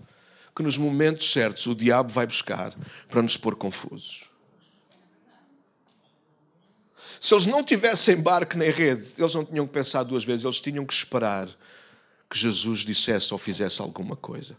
que 0.55 0.63
nos 0.63 0.75
momentos 0.75 1.31
certos 1.31 1.67
o 1.67 1.75
diabo 1.75 2.11
vai 2.11 2.25
buscar 2.25 2.73
para 3.07 3.21
nos 3.21 3.37
pôr 3.37 3.55
confusos. 3.55 4.23
Se 7.19 7.33
eles 7.33 7.45
não 7.45 7.63
tivessem 7.63 8.15
barco 8.15 8.57
nem 8.57 8.71
rede, 8.71 9.07
eles 9.17 9.33
não 9.33 9.43
tinham 9.43 9.65
que 9.65 9.73
pensar 9.73 10.03
duas 10.03 10.23
vezes, 10.23 10.45
eles 10.45 10.61
tinham 10.61 10.85
que 10.85 10.93
esperar 10.93 11.47
que 12.29 12.37
Jesus 12.37 12.81
dissesse 12.81 13.33
ou 13.33 13.37
fizesse 13.37 13.81
alguma 13.81 14.15
coisa. 14.15 14.57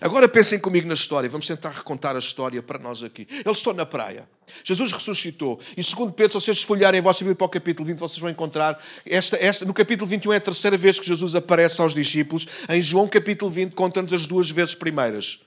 Agora 0.00 0.28
pensem 0.28 0.58
comigo 0.58 0.86
na 0.86 0.94
história, 0.94 1.28
vamos 1.28 1.46
tentar 1.46 1.70
recontar 1.70 2.14
a 2.14 2.18
história 2.18 2.62
para 2.62 2.78
nós 2.78 3.02
aqui. 3.02 3.26
Eles 3.30 3.58
estão 3.58 3.72
na 3.72 3.84
praia. 3.84 4.28
Jesus 4.62 4.92
ressuscitou. 4.92 5.58
E 5.76 5.82
segundo 5.82 6.12
Pedro, 6.12 6.38
se 6.38 6.44
vocês 6.44 6.62
folharem 6.62 7.00
a 7.00 7.02
vossa 7.02 7.20
Bíblia 7.20 7.34
para 7.34 7.46
o 7.46 7.48
capítulo 7.48 7.86
20, 7.86 7.98
vocês 7.98 8.18
vão 8.18 8.30
encontrar, 8.30 8.80
esta, 9.04 9.36
esta, 9.36 9.64
no 9.64 9.74
capítulo 9.74 10.08
21 10.08 10.32
é 10.32 10.36
a 10.36 10.40
terceira 10.40 10.76
vez 10.76 11.00
que 11.00 11.06
Jesus 11.06 11.34
aparece 11.34 11.80
aos 11.80 11.92
discípulos. 11.92 12.46
Em 12.68 12.80
João 12.80 13.08
capítulo 13.08 13.50
20 13.50 13.72
conta-nos 13.72 14.12
as 14.12 14.26
duas 14.26 14.50
vezes 14.50 14.74
primeiras. 14.74 15.40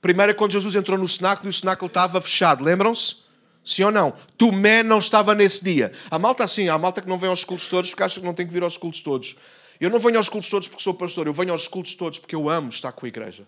Primeira 0.00 0.32
quando 0.32 0.52
Jesus 0.52 0.74
entrou 0.76 0.96
no 0.96 1.08
cenáculo 1.08 1.48
e 1.48 1.50
o 1.50 1.52
cenáculo 1.52 1.88
estava 1.88 2.20
fechado, 2.20 2.62
lembram-se? 2.62 3.25
Sim 3.66 3.82
ou 3.82 3.90
não? 3.90 4.14
Tomé 4.38 4.84
não 4.84 4.98
estava 4.98 5.34
nesse 5.34 5.62
dia. 5.62 5.90
A 6.08 6.20
malta 6.20 6.44
assim, 6.44 6.68
a 6.68 6.78
malta 6.78 7.02
que 7.02 7.08
não 7.08 7.18
vem 7.18 7.28
aos 7.28 7.44
cultos 7.44 7.66
todos 7.66 7.90
porque 7.90 8.04
acha 8.04 8.20
que 8.20 8.24
não 8.24 8.32
tem 8.32 8.46
que 8.46 8.52
vir 8.52 8.62
aos 8.62 8.76
cultos 8.76 9.00
todos. 9.00 9.34
Eu 9.80 9.90
não 9.90 9.98
venho 9.98 10.18
aos 10.18 10.28
cultos 10.28 10.48
todos 10.48 10.68
porque 10.68 10.84
sou 10.84 10.94
pastor, 10.94 11.26
eu 11.26 11.32
venho 11.32 11.50
aos 11.50 11.66
cultos 11.66 11.96
todos 11.96 12.20
porque 12.20 12.36
eu 12.36 12.48
amo 12.48 12.68
estar 12.68 12.92
com 12.92 13.04
a 13.04 13.08
igreja. 13.08 13.44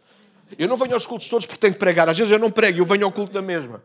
Eu 0.58 0.66
não 0.66 0.76
venho 0.76 0.94
aos 0.94 1.06
cultos 1.06 1.28
todos 1.28 1.46
porque 1.46 1.60
tenho 1.60 1.72
que 1.72 1.78
pregar. 1.78 2.08
Às 2.08 2.18
vezes 2.18 2.32
eu 2.32 2.38
não 2.40 2.50
prego, 2.50 2.80
eu 2.80 2.84
venho 2.84 3.04
ao 3.04 3.12
culto 3.12 3.32
da 3.32 3.40
mesma. 3.40 3.80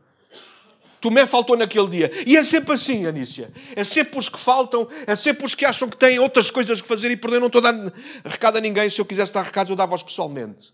Tomé 1.00 1.28
faltou 1.28 1.56
naquele 1.56 1.88
dia. 1.88 2.12
E 2.26 2.36
é 2.36 2.44
sempre 2.44 2.74
assim, 2.74 3.06
Anícia. 3.06 3.52
É 3.76 3.84
sempre 3.84 4.18
os 4.18 4.28
que 4.28 4.40
faltam, 4.40 4.88
é 5.06 5.16
sempre 5.16 5.46
os 5.46 5.54
que 5.54 5.66
acham 5.66 5.88
que 5.88 5.98
têm 5.98 6.18
outras 6.18 6.50
coisas 6.50 6.82
que 6.82 6.88
fazer 6.88 7.12
e 7.12 7.16
perder. 7.16 7.40
Não 7.40 7.48
estou 7.48 7.60
a 7.60 7.72
dar 7.72 7.94
recado 8.26 8.58
a 8.58 8.62
ninguém. 8.62 8.90
Se 8.90 9.00
eu 9.00 9.06
quisesse 9.06 9.32
dar 9.32 9.44
recados, 9.44 9.70
eu 9.70 9.76
dava-os 9.76 10.02
pessoalmente. 10.02 10.74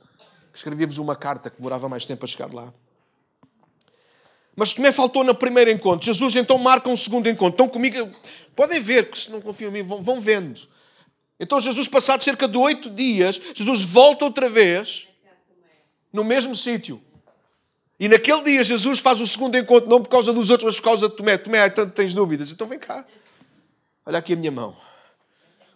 Escrevia-vos 0.54 1.00
uma 1.00 1.18
carta 1.18 1.50
que 1.50 1.58
demorava 1.58 1.90
mais 1.90 2.06
tempo 2.06 2.24
a 2.24 2.28
chegar 2.28 2.54
lá. 2.54 2.74
Mas 4.60 4.74
Tomé 4.74 4.92
faltou 4.92 5.24
no 5.24 5.34
primeiro 5.34 5.72
encontro. 5.72 6.06
Jesus 6.06 6.36
então 6.36 6.58
marca 6.58 6.90
um 6.90 6.96
segundo 6.98 7.30
encontro. 7.30 7.54
Estão 7.54 7.70
comigo. 7.70 8.12
Podem 8.54 8.82
ver, 8.82 9.10
que 9.10 9.18
se 9.18 9.32
não 9.32 9.40
confiam 9.40 9.70
em 9.70 9.76
mim, 9.76 9.84
vão, 9.84 10.04
vão 10.04 10.20
vendo. 10.20 10.60
Então 11.40 11.62
Jesus, 11.62 11.88
passado 11.88 12.22
cerca 12.22 12.46
de 12.46 12.58
oito 12.58 12.90
dias, 12.90 13.40
Jesus 13.56 13.82
volta 13.84 14.26
outra 14.26 14.50
vez 14.50 15.08
no 16.12 16.26
mesmo 16.26 16.58
sítio. 16.58 17.02
E 17.98 18.10
naquele 18.10 18.44
dia 18.44 18.62
Jesus 18.62 19.00
faz 19.00 19.22
o 19.22 19.28
segundo 19.28 19.58
encontro, 19.58 19.90
não 19.90 20.04
por 20.04 20.10
causa 20.10 20.34
dos 20.34 20.50
outros, 20.50 20.74
mas 20.74 20.76
por 20.76 20.84
causa 20.84 21.08
de 21.08 21.16
Tomé. 21.16 21.38
Tomé, 21.38 21.70
tanto 21.70 21.94
tens 21.94 22.14
dúvidas. 22.14 22.52
Então 22.52 22.68
vem 22.68 22.80
cá. 22.80 23.06
Olha 24.06 24.20
aqui 24.20 24.34
a 24.34 24.36
minha 24.36 24.52
mão. 24.52 24.76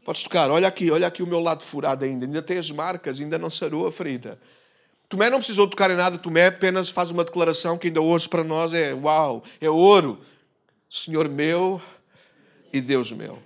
Podes 0.03 0.23
tocar. 0.23 0.51
Olha 0.51 0.67
aqui, 0.67 0.91
olha 0.91 1.07
aqui 1.07 1.23
o 1.23 1.27
meu 1.27 1.39
lado 1.39 1.63
furado 1.63 2.03
ainda. 2.03 2.25
Ainda 2.25 2.41
tem 2.41 2.57
as 2.57 2.69
marcas, 2.69 3.21
ainda 3.21 3.37
não 3.37 3.49
sarou 3.49 3.87
a 3.87 3.91
ferida. 3.93 4.37
Tomé 5.13 5.29
não 5.29 5.37
precisou 5.37 5.67
tocar 5.67 5.91
em 5.91 5.95
nada. 5.95 6.17
Tomé 6.17 6.47
apenas 6.47 6.89
faz 6.89 7.11
uma 7.11 7.23
declaração 7.23 7.77
que 7.77 7.85
ainda 7.85 8.01
hoje 8.01 8.27
para 8.27 8.43
nós 8.43 8.73
é 8.73 8.95
uau, 8.95 9.43
é 9.61 9.69
ouro. 9.69 10.19
Senhor 10.89 11.29
meu 11.29 11.79
e 12.71 12.81
Deus 12.81 13.11
meu. 13.11 13.37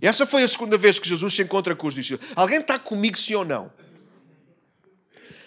Essa 0.00 0.26
foi 0.26 0.42
a 0.42 0.48
segunda 0.48 0.78
vez 0.78 0.98
que 0.98 1.06
Jesus 1.06 1.34
se 1.34 1.42
encontra 1.42 1.76
com 1.76 1.86
os 1.86 1.94
discípulos. 1.94 2.32
Alguém 2.34 2.60
está 2.60 2.78
comigo, 2.78 3.18
sim 3.18 3.34
ou 3.34 3.44
não? 3.44 3.70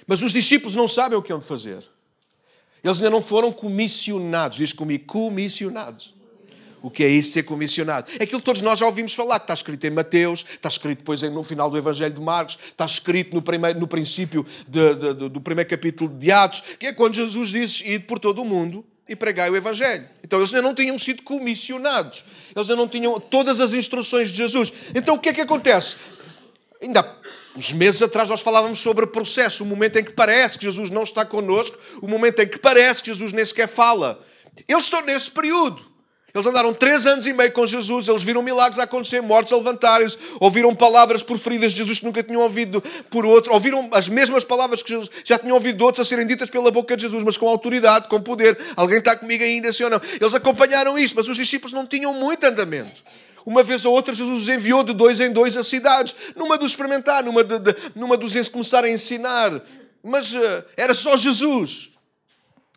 Mas 0.06 0.21
os 0.21 0.32
discípulos 0.32 0.76
não 0.76 0.88
sabem 0.88 1.17
o 1.17 1.23
que 1.23 1.34
hão 1.34 1.39
de 1.39 1.45
fazer. 1.45 1.84
Eles 2.84 2.97
ainda 2.97 3.10
não 3.10 3.23
foram 3.23 3.52
comissionados. 3.52 4.60
Diz 4.60 4.71
comigo, 4.71 5.04
comissionados. 5.08 6.13
O 6.88 6.89
que 6.89 7.04
é 7.04 7.10
isso 7.10 7.34
ser 7.34 7.43
comissionado? 7.43 8.10
É 8.17 8.23
aquilo 8.23 8.39
que 8.39 8.45
todos 8.45 8.62
nós 8.62 8.80
já 8.80 8.86
ouvimos 8.86 9.13
falar, 9.13 9.39
que 9.39 9.43
está 9.43 9.54
escrito 9.54 9.86
em 9.86 9.89
Mateus, 9.89 10.45
está 10.50 10.69
escrito 10.69 11.00
depois 11.00 11.21
no 11.21 11.43
final 11.43 11.69
do 11.69 11.78
Evangelho 11.78 12.13
de 12.13 12.21
Marcos, 12.21 12.58
está 12.65 12.86
escrito 12.86 13.36
no, 13.36 13.41
primeiro, 13.41 13.78
no 13.78 13.86
princípio 13.86 14.45
de, 14.65 14.95
de, 14.95 15.13
de, 15.13 15.28
do 15.28 15.41
primeiro 15.41 15.69
capítulo 15.69 16.10
de 16.10 16.32
Atos, 16.32 16.63
que 16.80 16.88
é 16.88 16.93
quando 16.93 17.15
Jesus 17.15 17.50
diz: 17.50 17.82
Ide 17.82 18.06
por 18.06 18.19
todo 18.19 18.41
o 18.41 18.45
mundo 18.45 18.86
e 19.06 19.17
pregai 19.17 19.50
o 19.50 19.56
Evangelho. 19.58 20.08
Então 20.23 20.39
eles 20.39 20.54
ainda 20.54 20.65
não 20.65 20.73
tinham 20.73 20.97
sido 20.97 21.23
comissionados. 21.23 22.23
Eles 22.56 22.69
ainda 22.69 22.82
não 22.82 22.88
tinham 22.88 23.19
todas 23.19 23.60
as 23.60 23.73
instruções 23.73 24.30
de 24.30 24.38
Jesus. 24.38 24.71
Então 24.95 25.15
o 25.15 25.19
que 25.19 25.28
é 25.28 25.34
que 25.34 25.41
acontece? 25.41 25.97
Ainda 26.82 27.02
há 27.02 27.60
uns 27.60 27.73
meses 27.73 28.02
atrás 28.02 28.30
nós 28.30 28.39
falávamos 28.39 28.80
sobre 28.80 29.04
o 29.04 29.10
processo, 29.10 29.62
o 29.62 29.67
momento 29.67 29.97
em 29.97 30.06
que 30.06 30.13
parece 30.13 30.58
que 30.58 30.63
Jesus 30.63 30.89
não 30.89 31.04
está 31.04 31.26
connosco, 31.26 31.78
o 32.02 32.08
momento 32.08 32.39
em 32.39 32.47
que 32.47 32.58
parece 32.58 33.04
que 33.04 33.12
Jesus 33.12 33.34
nem 33.34 33.43
sequer 33.43 33.67
fala. 33.67 34.26
Eles 34.69 34.86
estão 34.86 35.02
nesse 35.02 35.30
período. 35.30 35.87
Eles 36.38 36.45
andaram 36.45 36.71
três 36.71 37.08
anos 37.08 37.26
e 37.26 37.34
meio 37.34 37.52
com 37.52 37.65
Jesus, 37.65 38.08
eles 38.08 38.21
viram 38.21 38.43
milagres 38.43 38.78
a 38.78 38.84
acontecer, 38.84 39.21
mortos 39.21 39.52
a 39.52 39.58
levantarem-se, 39.58 40.19
ouviram 40.39 40.76
palavras 40.76 41.23
proferidas 41.23 41.71
de 41.71 41.80
Jesus 41.80 41.97
que 41.97 42.06
nunca 42.06 42.21
tinham 42.21 42.41
ouvido 42.43 42.80
por 43.10 43.26
outro, 43.26 43.52
ouviram 43.52 43.89
as 43.91 44.08
mesmas 44.08 44.43
palavras 44.43 44.84
que 44.84 44.89
Jesus 44.89 45.10
já 45.23 45.39
tinham 45.39 45.56
ouvido 45.56 45.78
de 45.78 45.84
outros 45.84 46.06
a 46.06 46.08
serem 46.08 46.28
ditas 46.28 46.47
pela 46.47 46.69
boca 46.69 46.95
de 46.95 47.02
Jesus, 47.02 47.23
mas 47.23 47.38
com 47.38 47.47
autoridade, 47.47 48.08
com 48.08 48.21
poder. 48.21 48.56
Alguém 48.76 49.00
está 49.00 49.15
comigo 49.15 49.43
ainda, 49.43 49.73
sim 49.73 49.84
ou 49.86 49.89
não? 49.89 50.00
Eles 50.21 50.36
acompanharam 50.36 50.95
isso, 50.95 51.15
mas 51.15 51.28
os 51.28 51.36
discípulos 51.36 51.73
não 51.73 51.88
tinham 51.88 52.13
muito 52.13 52.43
andamento. 52.43 53.02
Uma 53.43 53.63
vez 53.63 53.84
ou 53.84 53.91
outra, 53.91 54.13
Jesus 54.13 54.41
os 54.41 54.47
enviou 54.47 54.84
de 54.84 54.93
dois 54.93 55.19
em 55.19 55.32
dois 55.32 55.58
a 55.58 55.63
cidades, 55.63 56.15
numa 56.36 56.56
dos 56.56 56.69
experimentar, 56.69 57.23
numa, 57.23 57.43
de, 57.43 57.58
de, 57.58 57.76
numa 57.95 58.15
dos 58.15 58.47
começar 58.50 58.84
a 58.84 58.89
ensinar. 58.89 59.60
Mas 60.04 60.36
uh, 60.36 60.63
era 60.76 60.93
só 60.93 61.17
Jesus. 61.17 61.89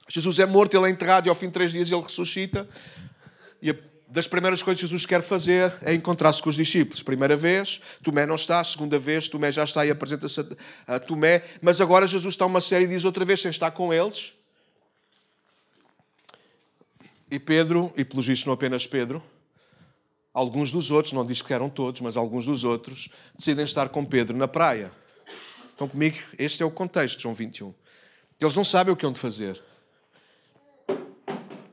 Jesus 0.08 0.38
é 0.38 0.46
morto, 0.46 0.74
ele 0.74 0.86
é 0.86 0.90
enterrado 0.90 1.26
e 1.26 1.28
ao 1.28 1.34
fim 1.34 1.48
de 1.48 1.52
três 1.52 1.72
dias 1.72 1.90
ele 1.90 2.00
ressuscita. 2.00 2.66
E 3.62 3.72
das 4.10 4.26
primeiras 4.26 4.60
coisas 4.62 4.80
que 4.80 4.86
Jesus 4.86 5.06
quer 5.06 5.22
fazer 5.22 5.72
é 5.82 5.94
encontrar-se 5.94 6.42
com 6.42 6.48
os 6.48 6.56
discípulos. 6.56 7.02
Primeira 7.02 7.36
vez, 7.36 7.80
Tomé 8.02 8.26
não 8.26 8.34
está. 8.34 8.62
Segunda 8.64 8.98
vez, 8.98 9.28
Tomé 9.28 9.52
já 9.52 9.62
está 9.62 9.86
e 9.86 9.90
apresenta-se 9.90 10.44
a, 10.86 10.98
Tomé. 10.98 11.44
Mas 11.62 11.80
agora 11.80 12.06
Jesus 12.06 12.34
está 12.34 12.44
uma 12.44 12.60
série 12.60 12.86
e 12.86 12.88
diz 12.88 13.04
outra 13.04 13.24
vez, 13.24 13.40
sem 13.40 13.50
estar 13.50 13.70
com 13.70 13.94
eles. 13.94 14.32
E 17.30 17.38
Pedro, 17.38 17.92
e 17.96 18.04
pelos 18.04 18.26
vistos 18.26 18.46
não 18.46 18.54
apenas 18.54 18.84
Pedro, 18.84 19.22
alguns 20.34 20.72
dos 20.72 20.90
outros, 20.90 21.12
não 21.12 21.24
diz 21.24 21.40
que 21.40 21.54
eram 21.54 21.70
todos, 21.70 22.00
mas 22.00 22.16
alguns 22.16 22.44
dos 22.46 22.64
outros, 22.64 23.08
decidem 23.38 23.64
estar 23.64 23.88
com 23.90 24.04
Pedro 24.04 24.36
na 24.36 24.48
praia. 24.48 24.90
Estão 25.68 25.88
comigo? 25.88 26.18
Este 26.36 26.64
é 26.64 26.66
o 26.66 26.70
contexto 26.70 27.22
João 27.22 27.34
21. 27.34 27.72
Eles 28.40 28.56
não 28.56 28.64
sabem 28.64 28.92
o 28.92 28.96
que 28.96 29.06
hão 29.06 29.12
de 29.12 29.20
fazer. 29.20 29.62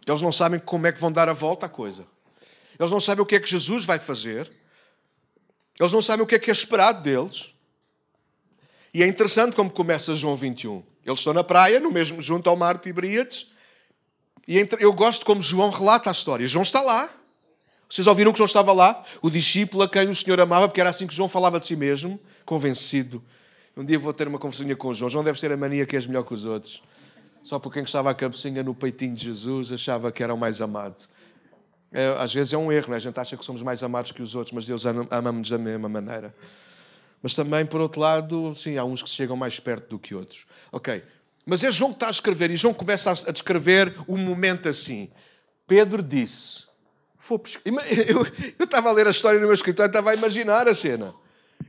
Eles 0.07 0.21
não 0.21 0.31
sabem 0.31 0.59
como 0.59 0.87
é 0.87 0.91
que 0.91 1.01
vão 1.01 1.11
dar 1.11 1.27
a 1.27 1.33
volta 1.33 1.65
à 1.65 1.69
coisa. 1.69 2.05
Eles 2.79 2.91
não 2.91 2.99
sabem 2.99 3.21
o 3.21 3.25
que 3.25 3.35
é 3.35 3.39
que 3.39 3.49
Jesus 3.49 3.83
vai 3.83 3.99
fazer. 3.99 4.49
Eles 5.77 5.91
não 5.91 6.01
sabem 6.01 6.23
o 6.23 6.27
que 6.27 6.35
é 6.35 6.39
que 6.39 6.49
é 6.49 6.53
esperado 6.53 7.01
deles. 7.03 7.51
E 8.93 9.03
é 9.03 9.07
interessante 9.07 9.55
como 9.55 9.69
começa 9.69 10.13
João 10.13 10.35
21. 10.35 10.81
Eles 11.05 11.19
estão 11.19 11.33
na 11.33 11.43
praia, 11.43 11.79
no 11.79 11.91
mesmo, 11.91 12.21
junto 12.21 12.49
ao 12.49 12.55
mar 12.55 12.75
de 12.75 12.83
Tiberíades. 12.83 13.47
E 14.47 14.57
eu 14.79 14.93
gosto 14.93 15.25
como 15.25 15.41
João 15.41 15.69
relata 15.69 16.09
a 16.09 16.13
história. 16.13 16.47
João 16.47 16.63
está 16.63 16.81
lá. 16.81 17.09
Vocês 17.89 18.07
ouviram 18.07 18.31
que 18.31 18.37
João 18.37 18.45
estava 18.45 18.71
lá? 18.73 19.03
O 19.21 19.29
discípulo 19.29 19.83
a 19.83 19.89
quem 19.89 20.07
o 20.09 20.15
Senhor 20.15 20.39
amava, 20.39 20.67
porque 20.67 20.79
era 20.79 20.89
assim 20.89 21.05
que 21.05 21.13
João 21.13 21.27
falava 21.27 21.59
de 21.59 21.67
si 21.67 21.75
mesmo, 21.75 22.19
convencido. 22.45 23.23
Um 23.75 23.85
dia 23.85 23.99
vou 23.99 24.13
ter 24.13 24.27
uma 24.27 24.39
conversinha 24.39 24.75
com 24.75 24.89
o 24.89 24.93
João. 24.93 25.09
João 25.09 25.23
deve 25.23 25.39
ser 25.39 25.51
a 25.51 25.57
mania 25.57 25.85
que 25.85 25.95
és 25.95 26.07
melhor 26.07 26.23
que 26.23 26.33
os 26.33 26.45
outros. 26.45 26.81
Só 27.47 27.57
por 27.57 27.71
quem 27.71 27.83
estava 27.83 28.11
a 28.11 28.13
cabecinha 28.13 28.61
no 28.61 28.75
peitinho 28.75 29.15
de 29.15 29.23
Jesus 29.23 29.71
achava 29.71 30.11
que 30.11 30.21
era 30.21 30.33
o 30.33 30.37
mais 30.37 30.61
amado. 30.61 31.07
É, 31.93 32.13
às 32.19 32.33
vezes 32.33 32.51
é 32.51 32.57
um 32.57 32.69
erro, 32.69 32.89
né? 32.89 32.97
a 32.97 32.99
gente 32.99 33.17
acha 33.17 33.37
que 33.37 33.45
somos 33.45 33.61
mais 33.61 33.81
amados 33.81 34.11
que 34.11 34.21
os 34.21 34.35
outros, 34.35 34.51
mas 34.51 34.65
Deus 34.65 34.85
ama-nos 34.85 35.49
da 35.49 35.57
mesma 35.57 35.87
maneira. 35.87 36.35
Mas 37.23 37.33
também, 37.33 37.65
por 37.65 37.79
outro 37.79 38.01
lado, 38.01 38.53
sim, 38.53 38.75
há 38.75 38.83
uns 38.83 39.01
que 39.01 39.09
chegam 39.09 39.37
mais 39.37 39.61
perto 39.61 39.91
do 39.91 39.97
que 39.97 40.13
outros. 40.13 40.45
Ok. 40.73 41.01
Mas 41.45 41.63
é 41.63 41.71
João 41.71 41.91
que 41.91 41.95
está 41.95 42.07
a 42.07 42.09
escrever, 42.09 42.51
e 42.51 42.57
João 42.57 42.73
começa 42.73 43.11
a 43.11 43.31
descrever 43.31 43.95
o 44.05 44.17
momento 44.17 44.67
assim. 44.67 45.09
Pedro 45.65 46.03
disse: 46.03 46.65
pescar. 47.41 47.63
Eu, 48.09 48.27
eu 48.59 48.65
estava 48.65 48.89
a 48.89 48.91
ler 48.91 49.07
a 49.07 49.11
história 49.11 49.39
no 49.39 49.45
meu 49.45 49.53
escritório 49.53 49.89
estava 49.89 50.11
a 50.11 50.13
imaginar 50.13 50.67
a 50.67 50.75
cena. 50.75 51.15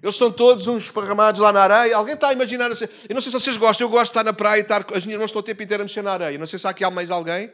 Eles 0.02 0.14
estão 0.14 0.30
todos 0.30 0.66
uns 0.66 0.84
esparramados 0.84 1.40
lá 1.40 1.52
na 1.52 1.60
areia. 1.60 1.96
Alguém 1.96 2.14
está 2.14 2.28
a 2.28 2.32
imaginar 2.32 2.70
a 2.70 2.74
cena. 2.74 2.90
Eu 3.08 3.14
não 3.14 3.20
sei 3.20 3.32
se 3.32 3.40
vocês 3.40 3.56
gostam, 3.56 3.86
eu 3.86 3.90
gosto 3.90 4.04
de 4.04 4.10
estar 4.10 4.24
na 4.24 4.32
praia 4.32 4.60
e 4.60 4.62
estar. 4.62 4.84
As 4.94 5.04
minhas 5.04 5.18
mãos 5.18 5.30
estão 5.30 5.40
o 5.40 5.42
tempo 5.42 5.62
inteiro 5.62 5.82
a 5.82 5.84
mexer 5.84 6.02
na 6.02 6.12
areia. 6.12 6.38
Não 6.38 6.46
sei 6.46 6.58
se 6.58 6.66
há 6.66 6.70
aqui 6.70 6.88
mais 6.90 7.10
alguém. 7.10 7.52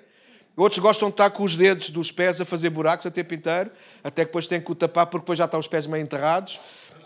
Outros 0.56 0.78
gostam 0.78 1.08
de 1.08 1.14
estar 1.14 1.30
com 1.30 1.42
os 1.42 1.56
dedos 1.56 1.90
dos 1.90 2.12
pés 2.12 2.40
a 2.40 2.44
fazer 2.44 2.70
buracos 2.70 3.04
o 3.06 3.10
tempo 3.10 3.34
inteiro, 3.34 3.72
até 4.04 4.22
que 4.22 4.28
depois 4.28 4.46
têm 4.46 4.60
que 4.60 4.70
o 4.70 4.74
tapar 4.74 5.06
porque 5.06 5.22
depois 5.22 5.36
já 5.36 5.46
estão 5.46 5.58
os 5.58 5.66
pés 5.66 5.86
meio 5.86 6.02
enterrados. 6.02 6.60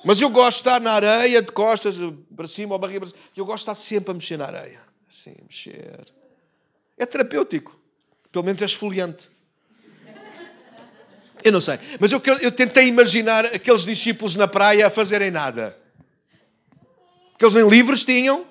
Mas 0.05 0.21
eu 0.21 0.29
gosto 0.29 0.59
de 0.59 0.69
estar 0.69 0.81
na 0.81 0.93
areia, 0.93 1.41
de 1.41 1.51
costas 1.51 1.97
para 2.37 2.47
cima 2.47 2.75
ou 2.75 2.79
barriga 2.79 3.01
para 3.01 3.09
cima. 3.09 3.21
Eu 3.35 3.47
gosto 3.47 3.65
de 3.65 3.71
estar 3.71 3.75
sempre 3.75 4.11
a 4.11 4.15
mexer 4.15 4.37
na 4.37 4.47
areia. 4.47 4.81
Assim, 5.09 5.35
mexer. 5.43 6.13
É 6.97 7.07
terapêutico. 7.07 7.79
Pelo 8.31 8.45
menos 8.45 8.61
é 8.61 8.67
esfoliante. 8.67 9.31
Eu 11.45 11.53
não 11.53 11.61
sei. 11.61 11.79
Mas 12.01 12.13
eu, 12.13 12.21
eu 12.41 12.53
tentei 12.53 12.87
imaginar 12.87 13.47
aqueles 13.47 13.83
discípulos 13.83 14.35
na 14.35 14.49
praia 14.49 14.87
a 14.87 14.91
fazerem 14.91 15.31
nada. 15.31 15.77
Que 17.39 17.45
eles 17.45 17.55
nem 17.55 17.69
livros 17.69 18.05
tinham. 18.05 18.45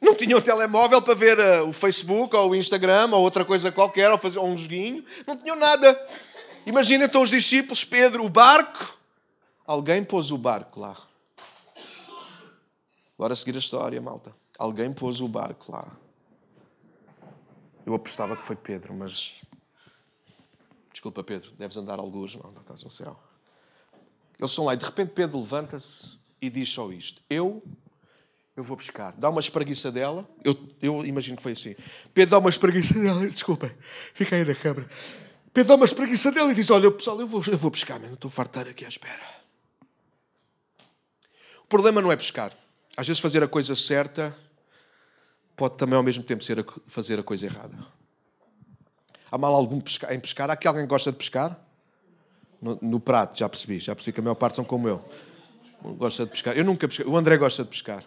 Não 0.00 0.14
tinham 0.14 0.40
telemóvel 0.40 1.00
para 1.00 1.14
ver 1.14 1.38
uh, 1.38 1.68
o 1.68 1.72
Facebook 1.72 2.36
ou 2.36 2.50
o 2.50 2.54
Instagram 2.54 3.08
ou 3.12 3.22
outra 3.22 3.44
coisa 3.44 3.72
qualquer, 3.72 4.10
ou, 4.10 4.18
fazer, 4.18 4.38
ou 4.38 4.46
um 4.46 4.56
joguinho. 4.56 5.04
Não 5.26 5.36
tinham 5.36 5.56
nada. 5.56 5.98
Imagina 6.66 7.04
então 7.04 7.22
os 7.22 7.30
discípulos, 7.30 7.84
Pedro, 7.84 8.24
o 8.24 8.28
barco. 8.28 8.98
Alguém 9.66 10.04
pôs 10.04 10.30
o 10.30 10.36
barco 10.36 10.80
lá. 10.80 10.96
Bora 13.16 13.34
seguir 13.34 13.54
a 13.54 13.58
história, 13.58 14.00
malta. 14.00 14.34
Alguém 14.58 14.92
pôs 14.92 15.20
o 15.20 15.28
barco 15.28 15.72
lá. 15.72 15.86
Eu 17.86 17.94
apostava 17.94 18.36
que 18.36 18.44
foi 18.44 18.56
Pedro, 18.56 18.92
mas. 18.92 19.32
Desculpa, 20.94 21.24
Pedro, 21.24 21.50
deves 21.58 21.76
andar 21.76 21.98
alguns, 21.98 22.36
não, 22.36 22.52
não 22.52 22.60
estás 22.60 22.84
no 22.84 22.90
céu. 22.90 23.18
Eles 24.38 24.52
estão 24.52 24.64
lá 24.64 24.74
e 24.74 24.76
de 24.76 24.84
repente 24.84 25.10
Pedro 25.10 25.40
levanta-se 25.40 26.16
e 26.40 26.48
diz 26.48 26.68
só 26.68 26.90
isto: 26.92 27.20
Eu 27.28 27.62
eu 28.56 28.62
vou 28.62 28.76
pescar. 28.76 29.12
Dá 29.18 29.28
uma 29.28 29.40
espreguiça 29.40 29.90
dela. 29.90 30.24
Eu, 30.44 30.56
eu 30.80 31.04
imagino 31.04 31.36
que 31.36 31.42
foi 31.42 31.50
assim. 31.50 31.74
Pedro 32.14 32.30
dá 32.30 32.38
uma 32.38 32.48
espreguiça 32.48 32.94
dela. 33.02 33.26
Desculpem, 33.28 33.72
fica 34.14 34.36
aí 34.36 34.44
na 34.44 34.54
câmara. 34.54 34.88
Pedro 35.52 35.70
dá 35.70 35.74
uma 35.74 35.84
espreguiça 35.84 36.30
dela 36.30 36.52
e 36.52 36.54
diz: 36.54 36.70
Olha, 36.70 36.88
pessoal, 36.92 37.20
eu 37.20 37.26
vou, 37.26 37.42
eu 37.44 37.58
vou 37.58 37.72
pescar, 37.72 37.98
não 37.98 38.14
estou 38.14 38.30
fartar 38.30 38.68
aqui 38.68 38.84
à 38.84 38.88
espera. 38.88 39.34
O 41.64 41.66
problema 41.68 42.00
não 42.00 42.12
é 42.12 42.16
pescar. 42.16 42.56
Às 42.96 43.08
vezes 43.08 43.20
fazer 43.20 43.42
a 43.42 43.48
coisa 43.48 43.74
certa 43.74 44.36
pode 45.56 45.76
também 45.76 45.96
ao 45.96 46.04
mesmo 46.04 46.22
tempo 46.22 46.44
ser 46.44 46.60
a, 46.60 46.64
fazer 46.86 47.18
a 47.18 47.22
coisa 47.24 47.46
errada. 47.46 48.03
Há 49.34 49.38
mal 49.38 49.52
algum 49.52 49.78
em 49.78 50.20
pescar? 50.20 50.48
Há 50.48 50.52
aqui 50.52 50.68
alguém 50.68 50.84
que 50.84 50.88
gosta 50.88 51.10
de 51.10 51.18
pescar? 51.18 51.58
No, 52.62 52.78
no, 52.80 53.00
prato, 53.00 53.36
já 53.36 53.48
percebi. 53.48 53.80
Já 53.80 53.92
percebi 53.92 54.14
que 54.14 54.20
a 54.20 54.22
maior 54.22 54.36
parte 54.36 54.54
são 54.54 54.64
como 54.64 54.88
eu. 54.88 55.04
Gosta 55.82 56.24
de 56.24 56.30
pescar. 56.30 56.56
Eu 56.56 56.64
nunca 56.64 56.86
pesquei. 56.86 57.04
O 57.04 57.16
André 57.16 57.36
gosta 57.36 57.64
de 57.64 57.68
pescar. 57.68 58.04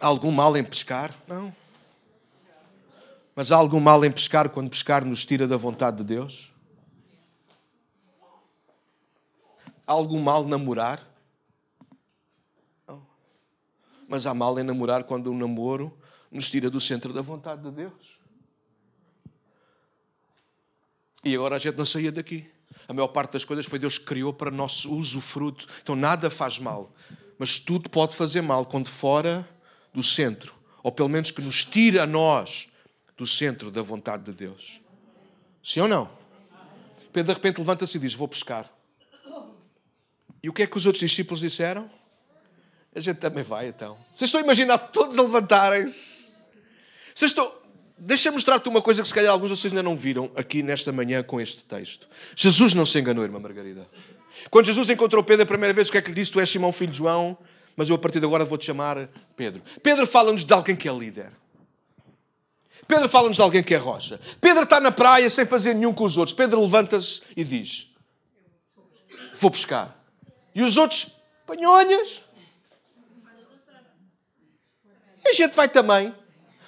Há 0.00 0.06
algum 0.06 0.30
mal 0.30 0.56
em 0.56 0.62
pescar? 0.62 1.12
Não. 1.26 1.52
Mas 3.34 3.50
há 3.50 3.56
algum 3.56 3.80
mal 3.80 4.04
em 4.04 4.12
pescar 4.12 4.48
quando 4.48 4.70
pescar 4.70 5.04
nos 5.04 5.26
tira 5.26 5.48
da 5.48 5.56
vontade 5.56 5.96
de 5.96 6.04
Deus? 6.04 6.52
Há 9.84 9.92
algum 9.92 10.20
mal 10.20 10.44
namorar? 10.44 11.04
Não. 12.86 13.04
Mas 14.06 14.24
há 14.24 14.32
mal 14.32 14.56
em 14.56 14.62
namorar 14.62 15.02
quando 15.02 15.32
o 15.32 15.34
namoro 15.36 15.98
nos 16.30 16.48
tira 16.48 16.70
do 16.70 16.80
centro 16.80 17.12
da 17.12 17.22
vontade 17.22 17.60
de 17.60 17.72
Deus. 17.72 18.23
E 21.24 21.34
agora 21.34 21.56
a 21.56 21.58
gente 21.58 21.76
não 21.76 21.86
saía 21.86 22.12
daqui. 22.12 22.46
A 22.86 22.92
maior 22.92 23.08
parte 23.08 23.32
das 23.32 23.44
coisas 23.44 23.64
foi 23.64 23.78
Deus 23.78 23.98
que 23.98 24.04
criou 24.04 24.32
para 24.32 24.50
nosso 24.50 24.92
uso 24.92 25.20
fruto. 25.20 25.66
Então 25.82 25.96
nada 25.96 26.30
faz 26.30 26.58
mal. 26.58 26.92
Mas 27.38 27.58
tudo 27.58 27.88
pode 27.88 28.14
fazer 28.14 28.42
mal 28.42 28.66
quando 28.66 28.88
fora 28.88 29.48
do 29.92 30.02
centro, 30.02 30.54
ou 30.82 30.92
pelo 30.92 31.08
menos 31.08 31.30
que 31.30 31.40
nos 31.40 31.64
tire 31.64 31.98
a 31.98 32.06
nós 32.06 32.68
do 33.16 33.26
centro 33.26 33.70
da 33.70 33.80
vontade 33.80 34.24
de 34.24 34.32
Deus. 34.32 34.80
Sim 35.62 35.80
ou 35.80 35.88
não? 35.88 36.10
Pedro 37.12 37.32
de 37.32 37.34
repente 37.34 37.58
levanta-se 37.58 37.96
e 37.96 38.00
diz: 38.00 38.12
Vou 38.12 38.28
pescar. 38.28 38.70
E 40.42 40.48
o 40.48 40.52
que 40.52 40.62
é 40.62 40.66
que 40.66 40.76
os 40.76 40.84
outros 40.84 41.00
discípulos 41.00 41.40
disseram? 41.40 41.90
A 42.94 43.00
gente 43.00 43.16
também 43.16 43.42
vai 43.42 43.68
então. 43.68 43.96
Vocês 44.14 44.28
estão 44.28 44.40
a 44.40 44.44
imaginar 44.44 44.78
todos 44.78 45.18
a 45.18 45.22
levantarem-se? 45.22 46.30
Vocês 47.14 47.30
estão. 47.30 47.63
Deixa-me 47.96 48.34
mostrar-te 48.34 48.68
uma 48.68 48.82
coisa 48.82 49.02
que 49.02 49.08
se 49.08 49.14
calhar 49.14 49.32
alguns 49.32 49.50
de 49.50 49.56
vocês 49.56 49.72
ainda 49.72 49.82
não 49.82 49.96
viram 49.96 50.30
aqui 50.34 50.62
nesta 50.62 50.92
manhã 50.92 51.22
com 51.22 51.40
este 51.40 51.64
texto. 51.64 52.08
Jesus 52.34 52.74
não 52.74 52.84
se 52.84 52.98
enganou, 52.98 53.24
irmã 53.24 53.38
Margarida. 53.38 53.86
Quando 54.50 54.66
Jesus 54.66 54.90
encontrou 54.90 55.22
Pedro 55.22 55.44
a 55.44 55.46
primeira 55.46 55.72
vez, 55.72 55.88
o 55.88 55.92
que 55.92 55.98
é 55.98 56.02
que 56.02 56.08
lhe 56.08 56.16
disse? 56.16 56.32
Tu 56.32 56.40
és 56.40 56.48
Simão, 56.48 56.72
filho 56.72 56.90
de 56.90 56.98
João, 56.98 57.38
mas 57.76 57.88
eu 57.88 57.94
a 57.94 57.98
partir 57.98 58.18
de 58.18 58.26
agora 58.26 58.44
vou-te 58.44 58.66
chamar 58.66 59.08
Pedro. 59.36 59.62
Pedro 59.82 60.06
fala-nos 60.06 60.44
de 60.44 60.52
alguém 60.52 60.74
que 60.74 60.88
é 60.88 60.92
líder. 60.92 61.30
Pedro 62.86 63.08
fala-nos 63.08 63.36
de 63.36 63.42
alguém 63.42 63.62
que 63.62 63.74
é 63.74 63.78
rocha. 63.78 64.20
Pedro 64.40 64.64
está 64.64 64.80
na 64.80 64.92
praia 64.92 65.30
sem 65.30 65.46
fazer 65.46 65.74
nenhum 65.74 65.92
com 65.92 66.04
os 66.04 66.18
outros. 66.18 66.34
Pedro 66.34 66.60
levanta-se 66.60 67.22
e 67.36 67.44
diz: 67.44 67.88
Vou 69.38 69.50
pescar. 69.50 69.96
E 70.54 70.62
os 70.62 70.76
outros, 70.76 71.06
panhonhas. 71.46 72.22
E 75.24 75.28
a 75.28 75.32
gente 75.32 75.54
vai 75.54 75.68
também. 75.68 76.14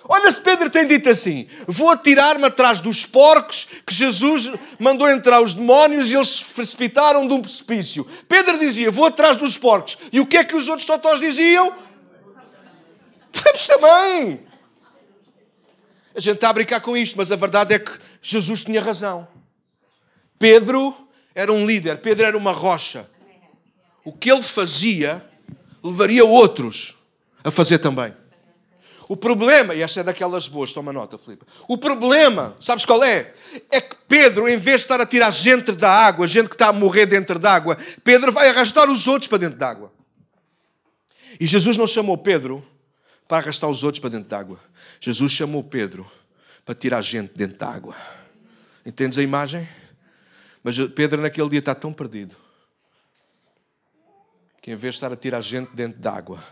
Olha 0.09 0.31
se 0.31 0.41
Pedro 0.41 0.71
tem 0.71 0.87
dito 0.87 1.09
assim: 1.09 1.49
Vou 1.67 1.91
atirar-me 1.91 2.45
atrás 2.45 2.81
dos 2.81 3.05
porcos 3.05 3.67
que 3.87 3.95
Jesus 3.95 4.51
mandou 4.79 5.09
entrar 5.11 5.41
os 5.41 5.55
demónios 5.55 6.11
e 6.11 6.15
eles 6.15 6.29
se 6.29 6.45
precipitaram 6.45 7.27
de 7.27 7.35
um 7.35 7.43
precipício. 7.43 8.07
Pedro 8.29 8.59
dizia: 8.59 8.91
Vou 8.91 9.07
atrás 9.07 9.37
dos 9.37 9.59
porcos. 9.59 9.99
E 10.13 10.21
o 10.21 10.27
que 10.27 10.37
é 10.37 10.45
que 10.45 10.55
os 10.55 10.69
outros 10.69 10.87
totós 10.87 11.21
diziam? 11.21 11.75
Vamos 13.33 13.67
também. 13.67 14.41
A 16.15 16.21
gente 16.21 16.37
está 16.37 16.49
a 16.49 16.53
brincar 16.53 16.81
com 16.81 16.97
isto, 16.97 17.17
mas 17.17 17.31
a 17.31 17.37
verdade 17.37 17.75
é 17.75 17.79
que 17.79 17.93
Jesus 18.23 18.65
tinha 18.65 18.81
razão. 18.81 19.29
Pedro 20.39 20.97
era 21.35 21.53
um 21.53 21.67
líder, 21.67 21.99
Pedro 21.99 22.25
era 22.25 22.37
uma 22.37 22.53
rocha. 22.53 23.09
O 24.05 24.13
que 24.13 24.31
ele 24.31 24.43
fazia 24.43 25.25
levaria 25.83 26.25
outros 26.25 26.97
a 27.45 27.51
fazer 27.51 27.79
também. 27.79 28.15
O 29.09 29.17
problema, 29.17 29.75
e 29.75 29.83
esta 29.83 30.01
é 30.01 30.03
daquelas 30.03 30.49
boas, 30.49 30.73
toma 30.73 30.93
nota, 30.93 31.17
Filipe. 31.17 31.45
O 31.69 31.79
problema, 31.79 32.57
sabes 32.61 32.85
qual 32.85 33.05
é? 33.05 33.35
É 33.71 33.81
que 33.81 33.95
Pedro, 34.09 34.49
em 34.49 34.57
vez 34.57 34.81
de 34.81 34.85
estar 34.85 35.01
a 35.01 35.07
tirar 35.07 35.31
gente 35.31 35.73
da 35.73 35.91
água, 35.91 36.27
gente 36.27 36.49
que 36.49 36.55
está 36.55 36.69
a 36.69 36.73
morrer 36.73 37.07
dentro 37.07 37.39
da 37.39 37.53
água, 37.53 37.79
Pedro 38.03 38.33
vai 38.33 38.49
arrastar 38.49 38.91
os 38.91 39.07
outros 39.07 39.29
para 39.29 39.39
dentro 39.39 39.59
da 39.59 39.69
água. 39.69 39.93
E 41.39 41.47
Jesus 41.47 41.77
não 41.77 41.87
chamou 41.87 42.19
Pedro 42.19 42.67
para 43.29 43.39
arrastar 43.39 43.71
os 43.71 43.85
outros 43.85 44.01
para 44.01 44.11
dentro 44.11 44.29
da 44.29 44.39
água. 44.39 44.59
Jesus 45.01 45.31
chamou 45.31 45.63
Pedro 45.63 46.11
para 46.65 46.75
tirar 46.75 47.01
gente 47.01 47.33
dentro 47.35 47.57
da 47.57 47.69
água. 47.69 47.95
Entendes 48.85 49.19
a 49.19 49.23
imagem? 49.23 49.69
Mas 50.65 50.77
Pedro 50.95 51.23
naquele 51.23 51.49
dia 51.49 51.61
está 51.61 51.77
tão 51.77 51.93
perdido 51.93 52.35
que 54.61 54.73
em 54.73 54.77
vez 54.77 54.95
de 54.95 54.97
estar 54.97 55.13
a 55.13 55.17
tirar 55.17 55.41
gente 55.41 55.71
dentro 55.73 56.01
da 56.01 56.11
água, 56.11 56.43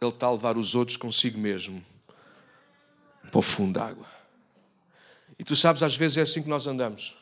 ele 0.00 0.10
está 0.10 0.26
a 0.26 0.32
levar 0.32 0.56
os 0.56 0.74
outros 0.74 0.96
consigo 0.96 1.38
mesmo 1.38 1.84
para 3.30 3.38
o 3.38 3.42
fundo 3.42 3.78
da 3.78 3.86
água. 3.86 4.06
E 5.38 5.44
tu 5.44 5.54
sabes, 5.54 5.82
às 5.82 5.96
vezes 5.96 6.16
é 6.16 6.22
assim 6.22 6.42
que 6.42 6.48
nós 6.48 6.66
andamos. 6.66 7.16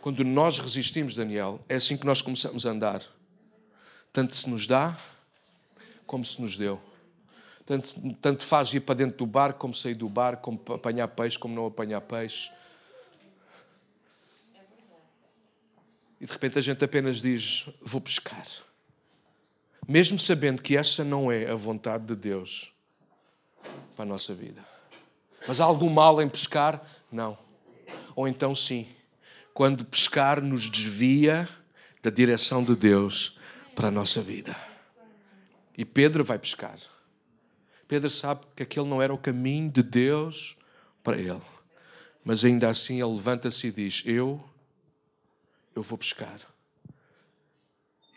Quando 0.00 0.22
nós 0.24 0.58
resistimos, 0.58 1.14
Daniel, 1.14 1.64
é 1.68 1.76
assim 1.76 1.96
que 1.96 2.04
nós 2.04 2.20
começamos 2.20 2.66
a 2.66 2.70
andar. 2.70 3.02
Tanto 4.12 4.34
se 4.34 4.48
nos 4.48 4.66
dá, 4.66 4.98
como 6.06 6.24
se 6.24 6.40
nos 6.40 6.56
deu. 6.56 6.80
Tanto, 7.64 8.14
tanto 8.20 8.44
faz 8.44 8.72
ir 8.74 8.80
para 8.80 8.94
dentro 8.94 9.18
do 9.18 9.26
barco, 9.26 9.58
como 9.58 9.74
sair 9.74 9.94
do 9.94 10.08
barco, 10.08 10.42
como 10.42 10.62
apanhar 10.74 11.08
peixe, 11.08 11.38
como 11.38 11.54
não 11.54 11.66
apanhar 11.66 12.02
peixe. 12.02 12.50
E 16.20 16.26
de 16.26 16.32
repente 16.32 16.58
a 16.58 16.62
gente 16.62 16.84
apenas 16.84 17.22
diz: 17.22 17.66
Vou 17.80 18.00
pescar. 18.00 18.46
Mesmo 19.86 20.18
sabendo 20.18 20.62
que 20.62 20.76
essa 20.76 21.04
não 21.04 21.30
é 21.30 21.50
a 21.50 21.54
vontade 21.54 22.06
de 22.06 22.16
Deus 22.16 22.72
para 23.94 24.04
a 24.04 24.08
nossa 24.08 24.34
vida. 24.34 24.64
Mas 25.46 25.60
há 25.60 25.64
algum 25.64 25.90
mal 25.90 26.22
em 26.22 26.28
pescar? 26.28 26.82
Não. 27.12 27.38
Ou 28.16 28.26
então 28.26 28.54
sim. 28.54 28.88
Quando 29.52 29.84
pescar 29.84 30.40
nos 30.40 30.70
desvia 30.70 31.48
da 32.02 32.10
direção 32.10 32.64
de 32.64 32.74
Deus 32.74 33.38
para 33.74 33.88
a 33.88 33.90
nossa 33.90 34.22
vida. 34.22 34.56
E 35.76 35.84
Pedro 35.84 36.24
vai 36.24 36.38
pescar. 36.38 36.78
Pedro 37.86 38.08
sabe 38.08 38.46
que 38.56 38.62
aquele 38.62 38.86
não 38.86 39.02
era 39.02 39.12
o 39.12 39.18
caminho 39.18 39.70
de 39.70 39.82
Deus 39.82 40.56
para 41.02 41.18
ele. 41.18 41.42
Mas 42.24 42.44
ainda 42.44 42.70
assim 42.70 43.02
ele 43.02 43.14
levanta-se 43.14 43.66
e 43.66 43.70
diz: 43.70 44.02
Eu, 44.06 44.42
eu 45.74 45.82
vou 45.82 45.98
pescar. 45.98 46.40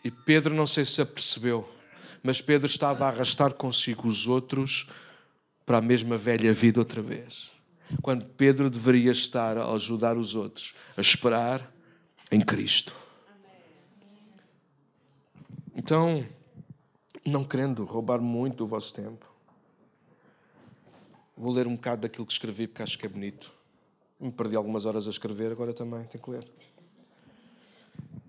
E 0.04 0.10
Pedro 0.10 0.54
não 0.54 0.66
sei 0.66 0.84
se 0.84 1.00
apercebeu, 1.00 1.68
mas 2.22 2.40
Pedro 2.40 2.66
estava 2.66 3.04
a 3.04 3.08
arrastar 3.08 3.54
consigo 3.54 4.06
os 4.06 4.26
outros 4.26 4.88
para 5.66 5.78
a 5.78 5.82
mesma 5.82 6.16
velha 6.16 6.52
vida 6.52 6.80
outra 6.80 7.02
vez. 7.02 7.52
Quando 8.02 8.24
Pedro 8.24 8.70
deveria 8.70 9.12
estar 9.12 9.58
a 9.58 9.72
ajudar 9.72 10.16
os 10.16 10.34
outros 10.34 10.74
a 10.96 11.00
esperar 11.00 11.72
em 12.30 12.40
Cristo. 12.40 12.94
Então, 15.74 16.26
não 17.24 17.44
querendo 17.44 17.84
roubar 17.84 18.20
muito 18.20 18.56
do 18.56 18.66
vosso 18.66 18.92
tempo, 18.92 19.26
vou 21.36 21.52
ler 21.52 21.66
um 21.66 21.74
bocado 21.74 22.02
daquilo 22.02 22.26
que 22.26 22.32
escrevi 22.32 22.66
porque 22.66 22.82
acho 22.82 22.98
que 22.98 23.06
é 23.06 23.08
bonito. 23.08 23.52
Me 24.20 24.32
perdi 24.32 24.56
algumas 24.56 24.84
horas 24.84 25.06
a 25.06 25.10
escrever, 25.10 25.52
agora 25.52 25.72
também 25.72 26.04
tenho 26.04 26.22
que 26.22 26.30
ler. 26.30 26.46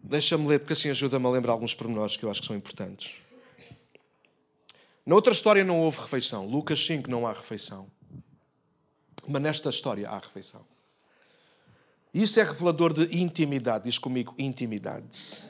Deixa-me 0.03 0.47
ler, 0.47 0.59
porque 0.59 0.73
assim 0.73 0.89
ajuda-me 0.89 1.25
a 1.25 1.29
lembrar 1.29 1.53
alguns 1.53 1.73
pormenores 1.73 2.17
que 2.17 2.23
eu 2.23 2.31
acho 2.31 2.41
que 2.41 2.47
são 2.47 2.55
importantes. 2.55 3.13
Na 5.05 5.15
outra 5.15 5.33
história 5.33 5.63
não 5.63 5.79
houve 5.79 5.99
refeição. 5.99 6.45
Lucas 6.45 6.85
5 6.85 7.09
não 7.09 7.25
há 7.27 7.33
refeição. 7.33 7.87
Mas 9.27 9.41
nesta 9.41 9.69
história 9.69 10.09
há 10.09 10.17
refeição. 10.17 10.65
Isso 12.13 12.39
é 12.39 12.43
revelador 12.43 12.93
de 12.93 13.17
intimidade. 13.17 13.85
Diz 13.85 13.97
comigo, 13.97 14.33
intimidade. 14.37 15.43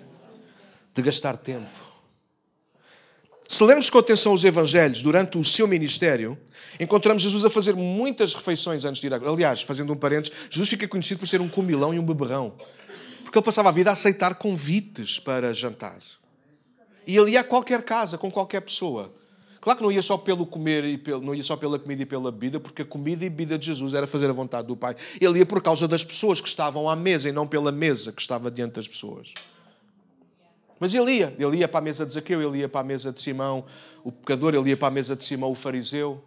De 0.94 1.02
gastar 1.02 1.38
tempo 1.38 1.90
se 3.52 3.64
lermos 3.64 3.90
com 3.90 3.98
atenção 3.98 4.32
os 4.32 4.46
Evangelhos 4.46 5.02
durante 5.02 5.36
o 5.36 5.44
seu 5.44 5.68
ministério, 5.68 6.38
encontramos 6.80 7.24
Jesus 7.24 7.44
a 7.44 7.50
fazer 7.50 7.74
muitas 7.76 8.36
refeições 8.36 8.86
antes 8.86 9.02
de 9.02 9.08
ir 9.08 9.14
a... 9.16 9.18
Aliás, 9.18 9.64
fazendo 9.64 9.92
um 9.92 9.96
parênteses, 9.96 10.32
Jesus 10.52 10.70
fica 10.70 10.88
conhecido 10.88 11.18
por 11.18 11.28
ser 11.28 11.42
um 11.42 11.50
comilão 11.50 11.92
e 11.92 11.98
um 11.98 12.06
beberrão. 12.06 12.54
Porque 13.30 13.38
ele 13.38 13.46
passava 13.46 13.70
a 13.70 13.72
vida 13.72 13.92
a 13.92 13.94
aceitar 13.94 14.34
convites 14.34 15.20
para 15.20 15.54
jantar. 15.54 16.00
E 17.06 17.16
ele 17.16 17.34
ia 17.34 17.42
a 17.42 17.44
qualquer 17.44 17.84
casa, 17.84 18.18
com 18.18 18.32
qualquer 18.32 18.60
pessoa. 18.60 19.14
Claro 19.62 19.78
que 19.78 19.84
não 19.84 19.92
ia 19.92 20.02
só 20.02 20.18
pelo 20.18 20.48
comer 20.48 20.84
e 20.84 20.98
pelo, 20.98 21.22
não 21.22 21.36
ia 21.36 21.44
só 21.44 21.56
pela 21.56 21.78
comida 21.78 22.02
e 22.02 22.08
pela 22.08 22.32
bebida, 22.32 22.60
porque 22.60 22.82
a 22.82 22.86
comida 22.86 23.24
e 23.24 23.30
bebida 23.30 23.56
de 23.56 23.68
Jesus 23.68 23.94
era 23.94 24.08
fazer 24.08 24.32
a 24.32 24.34
vontade 24.34 24.68
do 24.68 24.76
Pai. 24.76 24.96
Ele 25.22 25.38
ia 25.38 25.46
por 25.46 25.62
causa 25.62 25.88
das 25.88 26.04
pessoas 26.04 26.42
que 26.42 26.48
estavam 26.48 26.90
à 26.90 26.96
mesa 26.96 27.30
e 27.30 27.32
não 27.32 27.46
pela 27.46 27.72
mesa 27.72 28.12
que 28.12 28.20
estava 28.20 28.50
diante 28.50 28.74
das 28.74 28.88
pessoas. 28.88 29.32
Mas 30.80 30.96
ele 30.96 31.12
ia, 31.12 31.36
ele 31.38 31.58
ia 31.58 31.68
para 31.68 31.78
a 31.78 31.84
mesa 31.84 32.08
de 32.08 32.14
Zaqueu, 32.14 32.42
ele 32.42 32.62
ia 32.62 32.70
para 32.70 32.82
a 32.82 32.84
mesa 32.84 33.12
de 33.12 33.22
Simão, 33.22 33.64
o 34.04 34.12
pecador, 34.12 34.56
ele 34.56 34.72
ia 34.72 34.78
para 34.78 34.88
a 34.88 34.92
mesa 34.92 35.16
de 35.16 35.24
Simão, 35.24 35.52
o 35.52 35.56
fariseu. 35.56 36.24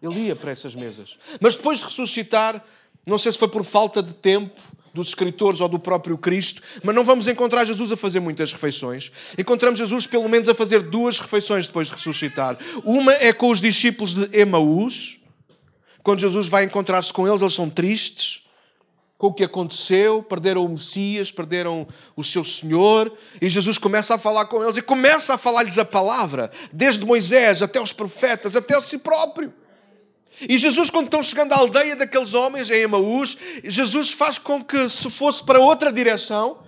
Ele 0.00 0.26
ia 0.26 0.36
para 0.36 0.52
essas 0.52 0.76
mesas. 0.76 1.18
Mas 1.40 1.56
depois 1.56 1.80
de 1.80 1.84
ressuscitar, 1.86 2.64
não 3.04 3.18
sei 3.18 3.32
se 3.32 3.38
foi 3.38 3.48
por 3.48 3.64
falta 3.64 4.00
de 4.00 4.14
tempo 4.14 4.60
dos 4.94 5.08
escritores 5.08 5.60
ou 5.60 5.68
do 5.68 5.78
próprio 5.78 6.16
Cristo, 6.16 6.62
mas 6.82 6.94
não 6.94 7.04
vamos 7.04 7.26
encontrar 7.26 7.64
Jesus 7.64 7.90
a 7.90 7.96
fazer 7.96 8.20
muitas 8.20 8.52
refeições. 8.52 9.10
Encontramos 9.36 9.78
Jesus 9.78 10.06
pelo 10.06 10.28
menos 10.28 10.48
a 10.48 10.54
fazer 10.54 10.82
duas 10.82 11.18
refeições 11.18 11.66
depois 11.66 11.88
de 11.88 11.94
ressuscitar. 11.94 12.56
Uma 12.84 13.12
é 13.12 13.32
com 13.32 13.50
os 13.50 13.60
discípulos 13.60 14.14
de 14.14 14.38
Emaús. 14.38 15.18
Quando 16.02 16.20
Jesus 16.20 16.46
vai 16.46 16.64
encontrar-se 16.64 17.12
com 17.12 17.26
eles, 17.26 17.42
eles 17.42 17.54
são 17.54 17.68
tristes 17.68 18.44
com 19.18 19.28
o 19.28 19.32
que 19.32 19.44
aconteceu, 19.44 20.22
perderam 20.22 20.64
o 20.64 20.68
Messias, 20.68 21.30
perderam 21.30 21.86
o 22.14 22.22
seu 22.22 22.44
Senhor, 22.44 23.12
e 23.40 23.48
Jesus 23.48 23.78
começa 23.78 24.16
a 24.16 24.18
falar 24.18 24.44
com 24.46 24.62
eles 24.62 24.76
e 24.76 24.82
começa 24.82 25.34
a 25.34 25.38
falar-lhes 25.38 25.78
a 25.78 25.84
palavra, 25.84 26.50
desde 26.72 27.06
Moisés 27.06 27.62
até 27.62 27.80
os 27.80 27.92
profetas, 27.92 28.54
até 28.54 28.76
o 28.76 28.82
si 28.82 28.98
próprio. 28.98 29.52
E 30.40 30.58
Jesus, 30.58 30.90
quando 30.90 31.06
estão 31.06 31.22
chegando 31.22 31.52
à 31.52 31.56
aldeia 31.56 31.96
daqueles 31.96 32.34
homens 32.34 32.70
em 32.70 32.82
Emaús, 32.82 33.36
Jesus 33.62 34.10
faz 34.10 34.38
com 34.38 34.62
que 34.62 34.88
se 34.88 35.10
fosse 35.10 35.44
para 35.44 35.60
outra 35.60 35.92
direção, 35.92 36.58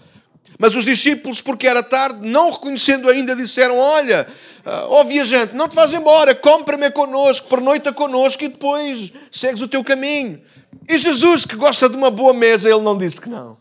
mas 0.59 0.75
os 0.75 0.85
discípulos, 0.85 1.43
porque 1.43 1.67
era 1.67 1.83
tarde, 1.83 2.27
não 2.27 2.51
reconhecendo 2.51 3.11
ainda, 3.11 3.37
disseram: 3.37 3.77
Olha, 3.77 4.27
ah, 4.65 4.87
ó 4.89 5.05
viajante, 5.05 5.55
não 5.55 5.69
te 5.69 5.75
vás 5.75 5.93
embora, 5.93 6.35
compra-me 6.35 6.91
connosco, 6.91 7.49
pernoita 7.49 7.93
connosco 7.93 8.45
e 8.45 8.49
depois 8.49 9.13
segues 9.31 9.61
o 9.61 9.69
teu 9.69 9.85
caminho. 9.85 10.41
E 10.89 10.97
Jesus, 10.97 11.45
que 11.45 11.57
gosta 11.57 11.89
de 11.89 11.97
uma 11.97 12.11
boa 12.11 12.33
mesa, 12.33 12.71
ele 12.71 12.81
não 12.81 12.97
disse 12.97 13.21
que 13.21 13.29
não. 13.29 13.59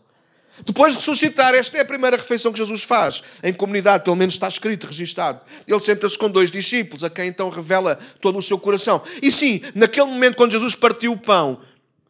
Depois 0.64 0.92
de 0.92 0.98
ressuscitar, 0.98 1.54
esta 1.54 1.76
é 1.76 1.80
a 1.80 1.84
primeira 1.84 2.16
refeição 2.16 2.52
que 2.52 2.58
Jesus 2.58 2.82
faz 2.82 3.22
em 3.42 3.52
comunidade, 3.52 4.04
pelo 4.04 4.16
menos 4.16 4.34
está 4.34 4.48
escrito, 4.48 4.86
registado. 4.86 5.40
Ele 5.66 5.80
senta-se 5.80 6.18
com 6.18 6.30
dois 6.30 6.50
discípulos, 6.50 7.04
a 7.04 7.10
quem 7.10 7.28
então 7.28 7.50
revela 7.50 7.98
todo 8.20 8.38
o 8.38 8.42
seu 8.42 8.58
coração. 8.58 9.02
E 9.22 9.30
sim, 9.30 9.60
naquele 9.74 10.06
momento, 10.06 10.36
quando 10.36 10.52
Jesus 10.52 10.74
partiu 10.74 11.12
o 11.12 11.18
pão, 11.18 11.60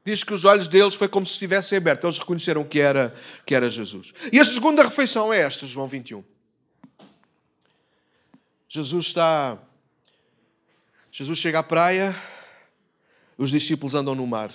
diz 0.04 0.22
que 0.22 0.32
os 0.32 0.44
olhos 0.44 0.68
deles 0.68 0.94
foi 0.94 1.08
como 1.08 1.26
se 1.26 1.32
estivessem 1.32 1.76
abertos. 1.76 2.04
Eles 2.04 2.18
reconheceram 2.18 2.62
que 2.62 2.78
era, 2.78 3.12
que 3.44 3.54
era 3.54 3.68
Jesus. 3.68 4.12
E 4.32 4.38
a 4.38 4.44
segunda 4.44 4.84
refeição 4.84 5.32
é 5.32 5.40
esta, 5.40 5.66
João 5.66 5.88
21. 5.88 6.22
Jesus 8.68 9.06
está. 9.06 9.58
Jesus 11.10 11.38
chega 11.38 11.60
à 11.60 11.62
praia, 11.62 12.14
os 13.38 13.50
discípulos 13.50 13.94
andam 13.94 14.14
no 14.14 14.26
mar. 14.26 14.50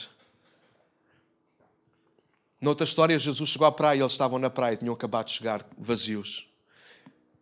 Noutra 2.62 2.84
história, 2.84 3.17
Jesus 3.17 3.50
chegou 3.50 3.65
à 3.65 3.71
praia, 3.71 4.02
eles 4.02 4.12
estavam 4.12 4.38
na 4.38 4.50
praia, 4.50 4.78
tinham 4.78 4.93
acabado 4.93 5.26
de 5.26 5.34
chegar 5.34 5.67
vazios. 5.76 6.47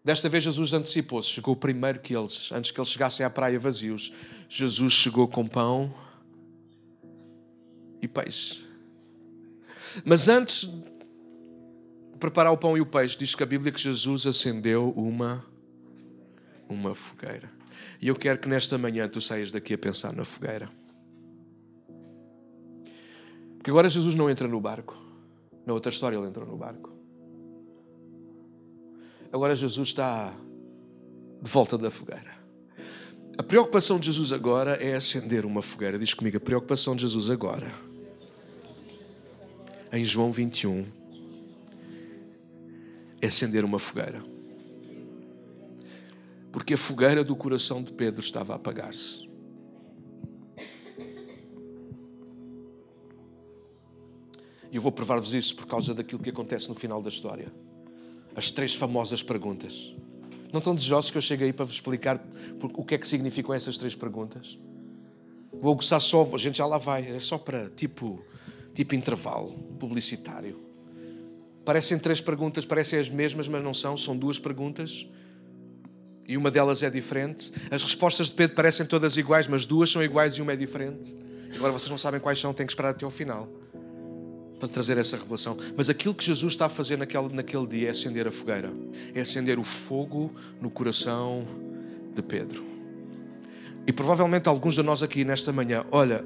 Desta 0.02 0.30
vez, 0.30 0.46
Jesus 0.46 0.72
antecipou-se, 0.72 1.30
chegou 1.30 1.58
primeiro 1.58 2.00
que 2.00 2.16
eles, 2.16 2.50
antes 2.54 2.72
que 2.72 2.80
eles 2.80 2.90
chegassem 2.90 3.26
à 3.26 3.30
praia 3.30 3.60
vazios. 3.60 4.14
Jesus 4.48 4.94
chegou 4.94 5.28
com 5.28 5.46
pão 5.46 5.94
e 8.02 8.08
peixe. 8.08 8.66
Mas 10.06 10.30
antes 10.30 10.68
de 10.68 12.18
preparar 12.18 12.54
o 12.54 12.58
pão 12.58 12.78
e 12.78 12.82
o 12.82 12.86
peixe, 12.86 13.18
diz 13.18 13.36
que 13.36 13.44
a 13.44 13.46
Bíblia 13.46 13.74
que 13.74 13.82
Jesus 13.82 14.26
acendeu 14.26 14.92
uma, 14.92 15.46
uma 16.70 16.96
fogueira. 16.96 17.52
E 18.02 18.08
eu 18.08 18.16
quero 18.16 18.40
que 18.40 18.48
nesta 18.48 18.78
manhã 18.78 19.06
tu 19.10 19.20
saias 19.20 19.52
daqui 19.52 19.74
a 19.74 19.78
pensar 19.78 20.14
na 20.14 20.24
fogueira. 20.24 20.72
Porque 23.58 23.70
agora 23.70 23.90
Jesus 23.90 24.16
não 24.16 24.30
entra 24.30 24.48
no 24.48 24.62
barco. 24.62 25.09
Na 25.70 25.76
outra 25.76 25.92
história, 25.92 26.18
ele 26.18 26.26
entrou 26.26 26.48
no 26.48 26.58
barco. 26.58 26.90
Agora 29.32 29.56
Jesus 29.56 29.90
está 29.90 30.34
de 31.44 31.48
volta 31.48 31.78
da 31.78 31.92
fogueira. 31.92 32.40
A 33.38 33.44
preocupação 33.44 34.00
de 34.00 34.08
Jesus 34.08 34.34
agora 34.34 34.72
é 34.84 34.96
acender 34.96 35.46
uma 35.46 35.62
fogueira. 35.62 36.00
Diz 36.00 36.12
comigo, 36.12 36.38
a 36.38 36.40
preocupação 36.40 36.96
de 36.96 37.04
Jesus 37.04 37.30
agora, 37.30 37.72
em 39.94 40.04
João 40.04 40.32
21, 40.32 40.88
é 43.22 43.28
acender 43.28 43.64
uma 43.64 43.78
fogueira. 43.78 44.24
Porque 46.52 46.74
a 46.74 46.78
fogueira 46.80 47.24
do 47.24 47.36
coração 47.36 47.84
de 47.84 47.94
Pedro 47.94 48.22
estava 48.22 48.54
a 48.54 48.56
apagar-se. 48.56 49.29
E 54.72 54.76
eu 54.76 54.82
vou 54.82 54.92
provar-vos 54.92 55.34
isso 55.34 55.56
por 55.56 55.66
causa 55.66 55.94
daquilo 55.94 56.22
que 56.22 56.30
acontece 56.30 56.70
no 56.70 56.76
final 56.76 57.02
da 57.02 57.10
história. 57.10 57.52
As 58.36 58.52
três 58.52 58.76
famosas 58.76 59.24
perguntas. 59.24 59.94
Não 60.54 60.60
estão 60.60 60.76
desejosos 60.76 61.12
que 61.12 61.18
eu 61.18 61.22
chegue 61.22 61.44
aí 61.44 61.54
para 61.54 61.66
vos 61.66 61.76
explicar 61.76 62.24
o 62.62 62.84
que 62.84 62.96
é 62.96 62.98
que 62.98 63.08
significam 63.08 63.54
essas 63.54 63.78
três 63.78 63.96
perguntas? 63.96 64.58
Vou 65.54 65.76
gostar 65.76 66.00
só, 66.00 66.28
a 66.34 66.38
gente 66.38 66.60
já 66.60 66.66
lá 66.66 66.78
vai, 66.78 67.08
é 67.08 67.20
só 67.20 67.38
para 67.38 67.70
tipo, 67.70 68.24
tipo 68.74 68.96
intervalo 68.96 69.54
publicitário. 69.80 70.60
Parecem 71.66 72.00
três 72.00 72.22
perguntas, 72.22 72.66
parecem 72.66 73.00
as 73.00 73.10
mesmas, 73.10 73.48
mas 73.48 73.64
não 73.64 73.74
são, 73.74 73.98
são 73.98 74.16
duas 74.16 74.40
perguntas. 74.40 75.08
E 76.28 76.38
uma 76.38 76.50
delas 76.50 76.82
é 76.84 76.90
diferente. 76.90 77.52
As 77.72 77.84
respostas 77.84 78.28
de 78.28 78.34
Pedro 78.34 78.56
parecem 78.56 78.86
todas 78.86 79.18
iguais, 79.18 79.48
mas 79.48 79.66
duas 79.66 79.92
são 79.92 80.04
iguais 80.04 80.36
e 80.36 80.42
uma 80.42 80.54
é 80.54 80.56
diferente. 80.56 81.16
Agora 81.56 81.74
vocês 81.74 81.90
não 81.90 81.98
sabem 81.98 82.20
quais 82.20 82.40
são, 82.40 82.54
têm 82.54 82.66
que 82.66 82.72
esperar 82.72 82.90
até 82.90 83.04
ao 83.04 83.12
final 83.12 83.50
para 84.60 84.68
trazer 84.68 84.98
essa 84.98 85.16
revelação. 85.16 85.58
Mas 85.76 85.90
aquilo 85.90 86.14
que 86.14 86.24
Jesus 86.24 86.54
está 86.54 86.66
a 86.66 86.70
fazer 86.70 86.98
naquele, 86.98 87.34
naquele 87.34 87.66
dia 87.66 87.88
é 87.88 87.92
acender 87.92 88.28
a 88.28 88.32
fogueira, 88.32 88.72
é 89.14 89.22
acender 89.22 89.58
o 89.58 89.64
fogo 89.64 90.32
no 90.62 90.70
coração 90.70 91.48
de 92.14 92.22
Pedro. 92.22 92.64
E 93.88 93.94
provavelmente 93.94 94.48
alguns 94.48 94.76
de 94.76 94.84
nós 94.84 95.02
aqui 95.02 95.24
nesta 95.24 95.52
manhã, 95.52 95.86
olha, 95.92 96.24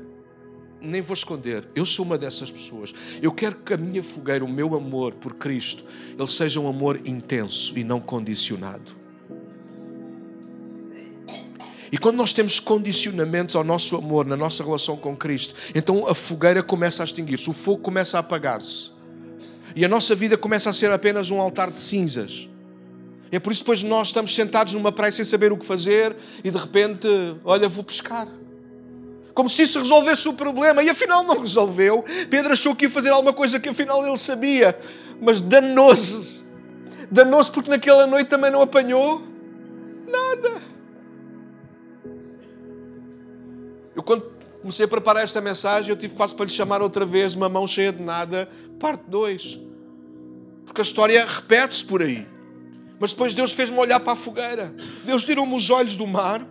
nem 0.81 1.01
vou 1.01 1.13
esconder, 1.13 1.65
eu 1.73 1.86
sou 1.86 2.05
uma 2.05 2.17
dessas 2.17 2.51
pessoas. 2.51 2.93
Eu 3.21 3.31
quero 3.31 3.55
que 3.55 3.73
a 3.73 3.77
minha 3.77 4.03
fogueira, 4.03 4.43
o 4.43 4.49
meu 4.49 4.75
amor 4.75 5.13
por 5.13 5.36
Cristo, 5.36 5.86
ele 6.17 6.27
seja 6.27 6.59
um 6.59 6.67
amor 6.67 6.99
intenso 7.05 7.77
e 7.77 7.84
não 7.84 8.01
condicionado. 8.01 9.03
E 11.94 11.98
quando 12.00 12.16
nós 12.16 12.34
temos 12.34 12.60
condicionamentos 12.60 13.56
ao 13.56 13.64
nosso 13.64 13.96
amor, 13.96 14.26
na 14.26 14.36
nossa 14.36 14.64
relação 14.64 14.98
com 14.98 15.16
Cristo, 15.16 15.54
então 15.76 16.08
a 16.08 16.16
fogueira 16.16 16.64
começa 16.64 17.04
a 17.04 17.06
extinguir-se, 17.06 17.48
o 17.48 17.54
fogo 17.54 17.84
começa 17.84 18.18
a 18.18 18.20
apagar-se. 18.20 18.91
E 19.76 19.86
a 19.86 19.88
nossa 19.88 20.16
vida 20.16 20.36
começa 20.36 20.72
a 20.72 20.74
ser 20.74 20.91
apenas 20.91 21.30
um 21.30 21.39
altar 21.39 21.70
de 21.70 21.80
cinzas. 21.80 22.50
É 23.32 23.38
por 23.38 23.54
isso 23.54 23.62
que 23.62 23.66
depois 23.66 23.84
nós 23.84 24.08
estamos 24.08 24.34
sentados 24.34 24.74
numa 24.74 24.91
praia 24.91 25.12
sem 25.12 25.24
saber 25.24 25.52
o 25.52 25.58
que 25.58 25.68
fazer 25.68 26.16
e 26.44 26.50
de 26.50 26.58
repente, 26.58 27.08
olha, 27.46 27.70
vou 27.70 27.84
pescar. 27.84 28.28
Como 29.36 29.48
se 29.48 29.62
isso 29.62 29.78
resolvesse 29.78 30.28
o 30.28 30.34
problema 30.34 30.82
e 30.82 30.89
afinal 30.89 31.24
não 31.24 31.39
resolveu. 31.39 32.04
Pedro 32.28 32.54
achou 32.54 32.76
que 32.76 32.86
ia 32.86 32.89
fazer 32.89 33.10
alguma 33.10 33.34
coisa 33.34 33.60
que 33.60 33.70
afinal 33.70 34.04
ele 34.04 34.18
sabia, 34.18 34.76
mas 35.22 35.41
danou-se. 35.41 36.44
Danou-se 37.12 37.52
porque 37.52 37.70
naquela 37.70 38.08
noite 38.08 38.30
também 38.30 38.50
não 38.50 38.64
apanhou 38.64 39.22
nada. 40.08 40.62
Eu, 44.04 44.06
quando 44.06 44.26
comecei 44.60 44.86
a 44.86 44.88
preparar 44.88 45.24
esta 45.24 45.39
mensagem, 45.39 45.89
eu 45.89 45.95
tive 45.95 46.14
quase 46.14 46.36
para 46.36 46.45
lhe 46.45 46.51
chamar 46.51 46.82
outra 46.82 47.06
vez 47.06 47.36
uma 47.36 47.47
mão 47.47 47.66
cheia 47.66 47.91
de 47.91 48.04
nada, 48.04 48.49
parte 48.80 49.04
2. 49.08 49.60
Porque 50.66 50.82
a 50.82 50.84
história 50.84 51.26
repete-se 51.26 51.86
por 51.86 52.01
aí. 52.01 52.28
Mas 52.99 53.12
depois 53.12 53.34
Deus 53.34 53.51
fez-me 53.51 53.78
olhar 53.78 53.99
para 53.99 54.14
a 54.14 54.16
fogueira. 54.16 54.74
Deus 55.06 55.24
tirou-me 55.24 55.56
os 55.56 55.70
olhos 55.70 55.95
do 55.95 56.06
mar. 56.06 56.45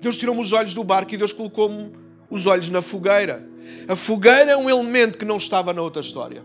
Deus 0.00 0.16
tirou-me 0.16 0.40
os 0.40 0.52
olhos 0.52 0.74
do 0.74 0.82
barco 0.82 1.14
e 1.14 1.16
Deus 1.16 1.32
colocou-me 1.32 1.92
os 2.30 2.46
olhos 2.46 2.68
na 2.68 2.82
fogueira. 2.82 3.46
A 3.88 3.96
fogueira 3.96 4.52
é 4.52 4.56
um 4.56 4.68
elemento 4.68 5.18
que 5.18 5.24
não 5.24 5.36
estava 5.36 5.72
na 5.72 5.82
outra 5.82 6.00
história. 6.00 6.42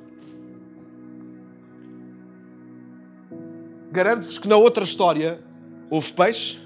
Garanto-vos 3.92 4.40
que 4.40 4.48
na 4.48 4.56
outra 4.56 4.84
história 4.84 5.42
houve 5.90 6.14
peixe, 6.14 6.61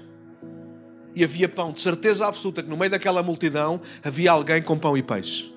e 1.16 1.24
havia 1.24 1.48
pão. 1.48 1.72
De 1.72 1.80
certeza 1.80 2.26
absoluta 2.26 2.62
que 2.62 2.68
no 2.68 2.76
meio 2.76 2.90
daquela 2.90 3.22
multidão 3.22 3.80
havia 4.04 4.30
alguém 4.30 4.62
com 4.62 4.78
pão 4.78 4.96
e 4.96 5.02
peixe. 5.02 5.50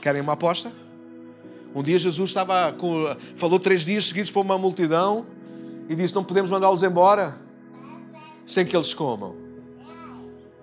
Querem 0.00 0.22
uma 0.22 0.34
aposta? 0.34 0.72
Um 1.74 1.82
dia 1.82 1.98
Jesus 1.98 2.30
estava 2.30 2.72
com, 2.72 3.14
falou 3.34 3.58
três 3.58 3.84
dias 3.84 4.04
seguidos 4.06 4.30
para 4.30 4.40
uma 4.40 4.56
multidão 4.56 5.26
e 5.88 5.96
disse: 5.96 6.14
Não 6.14 6.22
podemos 6.22 6.48
mandá-los 6.48 6.84
embora 6.84 7.36
sem 8.46 8.64
que 8.64 8.76
eles 8.76 8.94
comam. 8.94 9.34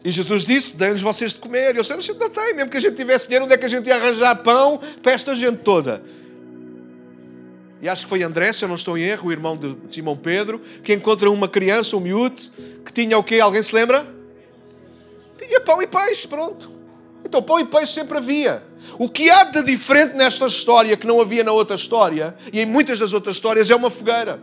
E 0.05 0.09
Jesus 0.09 0.45
disse: 0.45 0.73
Deem-nos 0.73 1.01
vocês 1.01 1.33
de 1.33 1.39
comer. 1.39 1.75
E 1.75 1.77
eu 1.77 1.83
disse: 1.83 2.11
A 2.11 2.15
não 2.15 2.29
tem, 2.29 2.55
mesmo 2.55 2.71
que 2.71 2.77
a 2.77 2.79
gente 2.79 2.95
tivesse 2.95 3.27
dinheiro, 3.27 3.43
onde 3.43 3.53
é 3.53 3.57
que 3.57 3.65
a 3.65 3.69
gente 3.69 3.85
ia 3.87 3.95
arranjar 3.95 4.35
pão 4.37 4.79
para 5.01 5.11
esta 5.11 5.35
gente 5.35 5.57
toda? 5.57 6.01
E 7.81 7.89
acho 7.89 8.05
que 8.05 8.09
foi 8.09 8.23
André, 8.23 8.53
se 8.53 8.63
eu 8.63 8.69
não 8.69 8.75
estou 8.75 8.97
em 8.97 9.01
erro, 9.01 9.27
o 9.27 9.31
irmão 9.33 9.57
de 9.57 9.75
Simão 9.89 10.15
Pedro, 10.15 10.61
que 10.81 10.93
encontra 10.93 11.29
uma 11.29 11.49
criança, 11.49 11.97
um 11.97 11.99
miúdo, 11.99 12.41
que 12.85 12.93
tinha 12.93 13.17
o 13.17 13.23
quê? 13.23 13.41
Alguém 13.41 13.61
se 13.61 13.75
lembra? 13.75 14.12
Tinha 15.37 15.59
pão 15.61 15.81
e 15.81 15.87
peixe, 15.87 16.27
pronto. 16.27 16.71
Então 17.25 17.41
pão 17.41 17.59
e 17.59 17.65
peixe 17.65 17.93
sempre 17.93 18.17
havia. 18.17 18.63
O 18.99 19.09
que 19.09 19.29
há 19.29 19.43
de 19.45 19.63
diferente 19.63 20.15
nesta 20.15 20.45
história 20.45 20.95
que 20.97 21.07
não 21.07 21.19
havia 21.21 21.43
na 21.43 21.51
outra 21.51 21.75
história, 21.75 22.35
e 22.51 22.59
em 22.59 22.65
muitas 22.65 22.99
das 22.99 23.13
outras 23.13 23.35
histórias, 23.35 23.69
é 23.69 23.75
uma 23.75 23.89
fogueira. 23.89 24.39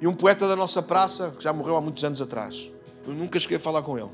E 0.00 0.06
um 0.06 0.14
poeta 0.14 0.48
da 0.48 0.56
nossa 0.56 0.82
praça, 0.82 1.34
que 1.36 1.44
já 1.44 1.52
morreu 1.52 1.76
há 1.76 1.80
muitos 1.80 2.02
anos 2.04 2.20
atrás, 2.20 2.70
eu 3.06 3.14
nunca 3.14 3.38
cheguei 3.38 3.58
a 3.58 3.60
falar 3.60 3.82
com 3.82 3.98
ele. 3.98 4.10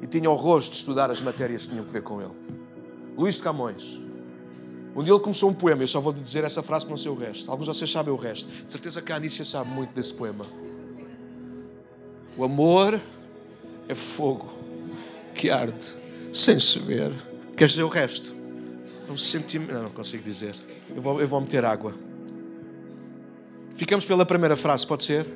E 0.00 0.06
tinha 0.06 0.28
o 0.28 0.34
rosto 0.34 0.70
de 0.72 0.76
estudar 0.78 1.10
as 1.10 1.20
matérias 1.20 1.62
que 1.62 1.70
tinham 1.70 1.84
a 1.84 1.88
ver 1.88 2.02
com 2.02 2.20
ele. 2.20 2.32
Luís 3.16 3.36
de 3.36 3.42
Camões. 3.42 4.00
Um 4.94 5.02
dia 5.02 5.12
ele 5.12 5.20
começou 5.20 5.48
um 5.48 5.54
poema, 5.54 5.82
eu 5.82 5.86
só 5.86 6.00
vou 6.00 6.12
dizer 6.12 6.44
essa 6.44 6.62
frase 6.62 6.84
para 6.84 6.90
não 6.90 6.98
sei 6.98 7.10
o 7.10 7.14
resto. 7.14 7.50
Alguns 7.50 7.66
de 7.66 7.74
vocês 7.74 7.90
sabem 7.90 8.12
o 8.12 8.16
resto. 8.16 8.46
De 8.48 8.70
certeza 8.70 9.00
que 9.00 9.12
a 9.12 9.16
Anícia 9.16 9.44
sabe 9.44 9.70
muito 9.70 9.94
desse 9.94 10.12
poema. 10.12 10.44
O 12.36 12.44
amor 12.44 13.00
é 13.88 13.94
fogo 13.94 14.52
que 15.34 15.50
arde 15.50 15.94
sem 16.32 16.58
se 16.58 16.78
ver. 16.78 17.12
Queres 17.56 17.72
dizer 17.72 17.82
o 17.82 17.88
resto? 17.88 18.34
É 19.08 19.12
um 19.12 19.16
sentimento. 19.16 19.72
Não, 19.72 19.82
não 19.84 19.90
consigo 19.90 20.22
dizer. 20.22 20.54
Eu 20.94 21.02
vou, 21.02 21.20
eu 21.20 21.28
vou 21.28 21.40
meter 21.40 21.64
água. 21.64 21.94
Ficamos 23.76 24.04
pela 24.04 24.24
primeira 24.24 24.56
frase, 24.56 24.86
pode 24.86 25.04
ser? 25.04 25.26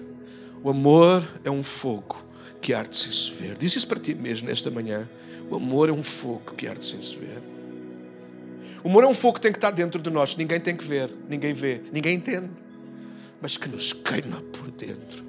O 0.62 0.70
amor 0.70 1.26
é 1.44 1.50
um 1.50 1.62
fogo 1.62 2.16
que 2.60 2.72
arde 2.72 2.96
sem 2.96 3.12
se 3.12 3.30
ver. 3.30 3.56
Diz 3.56 3.76
isso 3.76 3.86
para 3.86 4.00
ti 4.00 4.14
mesmo 4.14 4.48
nesta 4.48 4.70
manhã. 4.70 5.08
O 5.50 5.56
amor 5.56 5.88
é 5.88 5.92
um 5.92 6.02
fogo 6.02 6.54
que 6.56 6.66
arde 6.66 6.84
sem 6.84 7.00
se 7.00 7.16
ver. 7.16 7.42
O 8.82 8.88
amor 8.88 9.04
é 9.04 9.06
um 9.06 9.14
fogo 9.14 9.34
que 9.34 9.40
tem 9.40 9.52
que 9.52 9.58
estar 9.58 9.70
dentro 9.70 10.00
de 10.00 10.10
nós, 10.10 10.36
ninguém 10.36 10.60
tem 10.60 10.76
que 10.76 10.84
ver, 10.84 11.10
ninguém 11.28 11.52
vê, 11.52 11.80
ninguém 11.92 12.14
entende, 12.14 12.50
mas 13.40 13.56
que 13.56 13.68
nos 13.68 13.92
queima 13.92 14.40
por 14.52 14.70
dentro. 14.70 15.24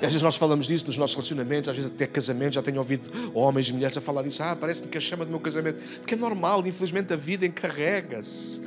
E 0.00 0.06
às 0.06 0.12
vezes 0.12 0.22
nós 0.22 0.36
falamos 0.36 0.66
disso 0.66 0.86
nos 0.86 0.96
nossos 0.96 1.16
relacionamentos, 1.16 1.68
às 1.68 1.76
vezes 1.76 1.90
até 1.90 2.06
casamentos, 2.06 2.54
já 2.54 2.62
tenho 2.62 2.78
ouvido 2.78 3.10
homens 3.34 3.68
e 3.68 3.72
mulheres 3.72 3.96
a 3.96 4.00
falar 4.00 4.22
disso. 4.22 4.42
Ah, 4.42 4.54
parece-me 4.54 4.88
que 4.88 4.96
a 4.96 5.00
chama 5.00 5.24
do 5.24 5.30
meu 5.30 5.40
casamento. 5.40 5.80
Porque 5.98 6.14
é 6.14 6.16
normal, 6.16 6.64
infelizmente 6.66 7.12
a 7.12 7.16
vida 7.16 7.44
encarrega-se. 7.44 8.62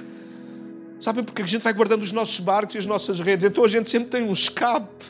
Sabem 0.99 1.23
porque 1.23 1.41
a 1.41 1.45
gente 1.45 1.61
vai 1.61 1.73
guardando 1.73 2.03
os 2.03 2.11
nossos 2.11 2.39
barcos 2.39 2.75
e 2.75 2.77
as 2.77 2.85
nossas 2.85 3.19
redes, 3.19 3.45
então 3.45 3.63
a 3.63 3.67
gente 3.67 3.89
sempre 3.89 4.09
tem 4.09 4.23
um 4.23 4.31
escape. 4.31 5.05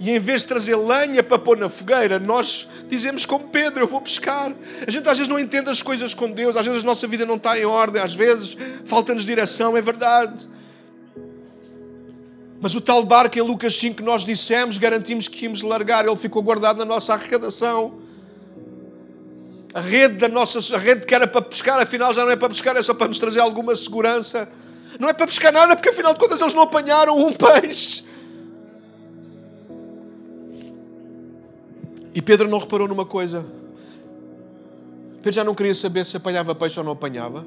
E 0.00 0.10
em 0.10 0.20
vez 0.20 0.42
de 0.42 0.48
trazer 0.48 0.76
lenha 0.76 1.22
para 1.24 1.38
pôr 1.38 1.56
na 1.56 1.68
fogueira, 1.68 2.20
nós 2.20 2.68
dizemos 2.88 3.26
como 3.26 3.48
Pedro, 3.48 3.82
eu 3.82 3.88
vou 3.88 4.00
pescar. 4.00 4.54
A 4.86 4.90
gente 4.90 5.08
às 5.08 5.18
vezes 5.18 5.28
não 5.28 5.38
entende 5.38 5.68
as 5.70 5.82
coisas 5.82 6.14
com 6.14 6.30
Deus, 6.30 6.56
às 6.56 6.64
vezes 6.64 6.84
a 6.84 6.86
nossa 6.86 7.08
vida 7.08 7.26
não 7.26 7.34
está 7.34 7.58
em 7.58 7.64
ordem, 7.64 8.00
às 8.00 8.14
vezes 8.14 8.56
falta-nos 8.84 9.24
direção, 9.24 9.76
é 9.76 9.82
verdade. 9.82 10.48
Mas 12.60 12.74
o 12.74 12.80
tal 12.80 13.04
barco 13.04 13.38
em 13.38 13.42
Lucas 13.42 13.76
5 13.76 13.96
que 13.96 14.02
nós 14.02 14.24
dissemos, 14.24 14.78
garantimos 14.78 15.28
que 15.28 15.44
íamos 15.44 15.62
largar, 15.62 16.06
ele 16.06 16.16
ficou 16.16 16.42
guardado 16.42 16.78
na 16.78 16.84
nossa 16.84 17.14
arrecadação. 17.14 18.00
A 19.72 19.80
rede 19.80 20.16
da 20.16 20.28
nossa 20.28 20.74
a 20.74 20.78
rede 20.78 21.06
que 21.06 21.14
era 21.14 21.26
para 21.26 21.42
pescar, 21.42 21.78
afinal 21.80 22.12
já 22.12 22.24
não 22.24 22.32
é 22.32 22.36
para 22.36 22.48
pescar, 22.48 22.76
é 22.76 22.82
só 22.82 22.94
para 22.94 23.06
nos 23.06 23.18
trazer 23.18 23.40
alguma 23.40 23.76
segurança. 23.76 24.48
Não 24.98 25.08
é 25.08 25.12
para 25.12 25.26
pescar 25.26 25.52
nada, 25.52 25.76
porque 25.76 25.90
afinal 25.90 26.12
de 26.14 26.18
contas 26.18 26.40
eles 26.40 26.54
não 26.54 26.62
apanharam 26.62 27.16
um 27.16 27.32
peixe. 27.32 28.04
E 32.12 32.20
Pedro 32.20 32.48
não 32.48 32.58
reparou 32.58 32.88
numa 32.88 33.06
coisa. 33.06 33.44
Pedro 35.18 35.32
já 35.32 35.44
não 35.44 35.54
queria 35.54 35.74
saber 35.74 36.04
se 36.04 36.16
apanhava 36.16 36.54
peixe 36.54 36.80
ou 36.80 36.84
não 36.84 36.92
apanhava. 36.92 37.46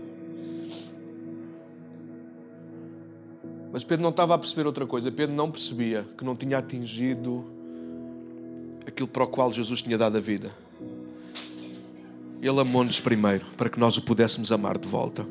Mas 3.71 3.83
Pedro 3.83 4.03
não 4.03 4.09
estava 4.09 4.35
a 4.35 4.37
perceber 4.37 4.65
outra 4.65 4.85
coisa. 4.85 5.11
Pedro 5.11 5.35
não 5.35 5.49
percebia 5.49 6.05
que 6.17 6.25
não 6.25 6.35
tinha 6.35 6.57
atingido 6.57 7.45
aquilo 8.85 9.07
para 9.07 9.23
o 9.23 9.27
qual 9.27 9.51
Jesus 9.51 9.81
tinha 9.81 9.97
dado 9.97 10.17
a 10.17 10.19
vida. 10.19 10.51
Ele 12.41 12.59
amou-nos 12.59 12.99
primeiro, 12.99 13.45
para 13.55 13.69
que 13.69 13.79
nós 13.79 13.95
o 13.97 14.01
pudéssemos 14.01 14.51
amar 14.51 14.77
de 14.77 14.87
volta. 14.87 15.25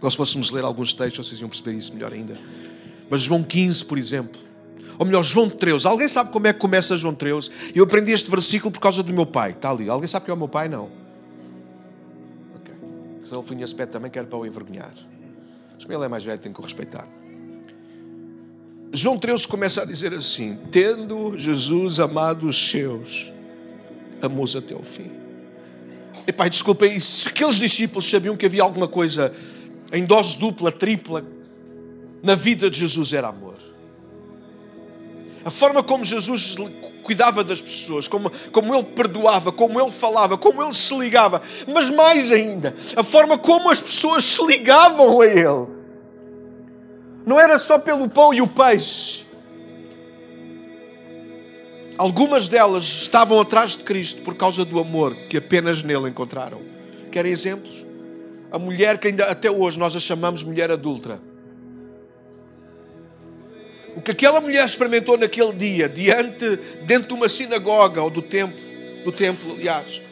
Nós 0.00 0.14
fôssemos 0.14 0.50
ler 0.50 0.64
alguns 0.64 0.92
textos, 0.92 1.26
vocês 1.26 1.40
iam 1.40 1.48
perceber 1.48 1.76
isso 1.76 1.92
melhor 1.94 2.12
ainda. 2.12 2.38
Mas 3.08 3.22
João 3.22 3.42
15, 3.42 3.84
por 3.84 3.98
exemplo, 3.98 4.40
ou 4.98 5.04
melhor, 5.04 5.22
João 5.22 5.50
13. 5.50 5.86
Alguém 5.86 6.08
sabe 6.08 6.30
como 6.30 6.46
é 6.46 6.52
que 6.52 6.58
começa 6.58 6.96
João 6.96 7.14
13? 7.14 7.50
Eu 7.74 7.84
aprendi 7.84 8.12
este 8.12 8.30
versículo 8.30 8.70
por 8.70 8.80
causa 8.80 9.02
do 9.02 9.12
meu 9.12 9.26
pai. 9.26 9.50
Está 9.50 9.70
ali. 9.70 9.88
Alguém 9.88 10.06
sabe 10.06 10.24
que 10.24 10.30
é 10.30 10.34
o 10.34 10.36
meu 10.36 10.48
pai? 10.48 10.68
Não. 10.68 10.88
Ok. 12.56 12.74
Se 13.24 13.34
ele 13.34 13.42
foi 13.42 13.62
aspecto 13.62 13.92
também, 13.92 14.10
quero 14.10 14.26
para 14.26 14.38
o 14.38 14.46
envergonhar. 14.46 14.94
Ele 15.88 16.04
é 16.04 16.08
mais 16.08 16.24
velho, 16.24 16.38
tenho 16.38 16.54
que 16.54 16.60
o 16.60 16.64
respeitar. 16.64 17.06
João 18.92 19.18
13 19.18 19.46
começa 19.48 19.82
a 19.82 19.84
dizer 19.84 20.12
assim: 20.12 20.58
Tendo 20.70 21.36
Jesus 21.36 22.00
amado 22.00 22.46
os 22.46 22.70
seus, 22.70 23.32
amou-os 24.22 24.56
até 24.56 24.74
o 24.74 24.82
fim. 24.82 25.10
E 26.26 26.32
pai, 26.32 26.48
desculpa, 26.48 26.86
e 26.86 27.00
se 27.00 27.28
aqueles 27.28 27.56
discípulos 27.56 28.08
sabiam 28.08 28.36
que 28.36 28.46
havia 28.46 28.62
alguma 28.62 28.88
coisa 28.88 29.34
em 29.92 30.04
dose 30.04 30.38
dupla, 30.38 30.72
tripla, 30.72 31.24
na 32.22 32.34
vida 32.34 32.70
de 32.70 32.80
Jesus 32.80 33.12
era 33.12 33.28
amor 33.28 33.73
a 35.44 35.50
forma 35.50 35.82
como 35.82 36.04
Jesus 36.04 36.56
cuidava 37.02 37.44
das 37.44 37.60
pessoas, 37.60 38.08
como, 38.08 38.30
como 38.50 38.74
ele 38.74 38.84
perdoava, 38.84 39.52
como 39.52 39.80
ele 39.80 39.90
falava, 39.90 40.38
como 40.38 40.62
ele 40.62 40.72
se 40.72 40.96
ligava, 40.96 41.42
mas 41.68 41.90
mais 41.90 42.32
ainda, 42.32 42.74
a 42.96 43.04
forma 43.04 43.36
como 43.36 43.70
as 43.70 43.80
pessoas 43.80 44.24
se 44.24 44.44
ligavam 44.46 45.20
a 45.20 45.26
ele. 45.26 45.66
Não 47.26 47.38
era 47.38 47.58
só 47.58 47.78
pelo 47.78 48.08
pão 48.08 48.32
e 48.32 48.40
o 48.40 48.46
peixe. 48.46 49.24
Algumas 51.96 52.48
delas 52.48 52.82
estavam 52.82 53.40
atrás 53.40 53.76
de 53.76 53.84
Cristo 53.84 54.22
por 54.22 54.34
causa 54.34 54.64
do 54.64 54.80
amor 54.80 55.14
que 55.28 55.36
apenas 55.36 55.82
nele 55.82 56.08
encontraram. 56.08 56.60
Querem 57.12 57.30
exemplos? 57.30 57.86
A 58.50 58.58
mulher 58.58 58.98
que 58.98 59.08
ainda 59.08 59.26
até 59.26 59.50
hoje 59.50 59.78
nós 59.78 59.94
a 59.94 60.00
chamamos 60.00 60.42
mulher 60.42 60.70
adulta 60.70 61.20
O 63.96 64.00
que 64.00 64.10
aquela 64.10 64.40
mulher 64.40 64.64
experimentou 64.64 65.16
naquele 65.16 65.52
dia, 65.52 65.88
diante, 65.88 66.56
dentro 66.84 67.08
de 67.08 67.14
uma 67.14 67.28
sinagoga 67.28 68.02
ou 68.02 68.10
do 68.10 68.20
templo, 68.20 68.60
do 69.04 69.12
templo, 69.12 69.52
aliás, 69.52 70.02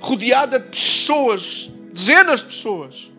rodeada 0.00 0.58
de 0.58 0.68
pessoas, 0.68 1.70
dezenas 1.92 2.40
de 2.40 2.46
pessoas, 2.46 3.10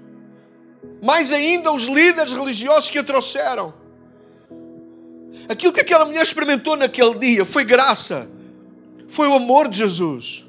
mais 1.01 1.31
ainda 1.31 1.71
os 1.71 1.85
líderes 1.85 2.31
religiosos 2.31 2.89
que 2.89 2.97
a 2.97 3.03
trouxeram. 3.03 3.73
Aquilo 5.47 5.73
que 5.73 5.81
aquela 5.81 6.05
mulher 6.05 6.21
experimentou 6.21 6.77
naquele 6.77 7.15
dia 7.15 7.43
foi 7.43 7.65
graça, 7.65 8.29
foi 9.07 9.27
o 9.27 9.33
amor 9.33 9.67
de 9.67 9.79
Jesus. 9.79 10.45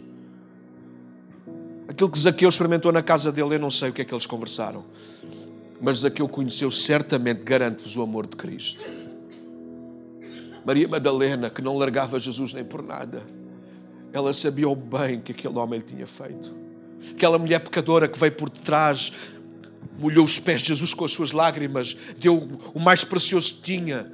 Aquilo 1.89 2.11
que 2.11 2.19
Zaqueu 2.19 2.49
experimentou 2.49 2.93
na 2.93 3.03
casa 3.03 3.33
dele, 3.33 3.57
eu 3.57 3.59
não 3.59 3.71
sei 3.71 3.89
o 3.89 3.93
que 3.93 4.03
é 4.03 4.05
que 4.05 4.15
eles 4.15 4.27
conversaram, 4.27 4.85
mas 5.81 5.99
Zaqueu 5.99 6.29
conheceu 6.29 6.71
certamente, 6.71 7.43
garante-vos, 7.43 7.97
o 7.97 8.03
amor 8.03 8.27
de 8.27 8.37
Cristo. 8.37 9.00
Maria 10.65 10.89
Madalena, 10.89 11.51
que 11.51 11.63
não 11.63 11.77
largava 11.77 12.19
Jesus 12.19 12.55
nem 12.55 12.65
por 12.65 12.83
nada, 12.83 13.23
ela 14.13 14.33
sabia 14.33 14.69
o 14.69 14.75
bem 14.75 15.21
que 15.21 15.33
aquele 15.33 15.59
homem 15.59 15.81
lhe 15.81 15.87
tinha 15.87 16.07
feito. 16.07 16.55
Aquela 17.13 17.39
mulher 17.39 17.61
pecadora 17.61 18.09
que 18.09 18.19
veio 18.19 18.33
por 18.33 18.51
detrás, 18.51 19.13
molhou 19.99 20.25
os 20.25 20.39
pés 20.39 20.61
de 20.61 20.69
Jesus 20.69 20.93
com 20.95 21.05
as 21.05 21.13
suas 21.13 21.33
lágrimas, 21.33 21.97
deu 22.19 22.49
o 22.75 22.81
mais 22.81 23.05
precioso 23.05 23.55
que 23.55 23.63
tinha. 23.63 24.11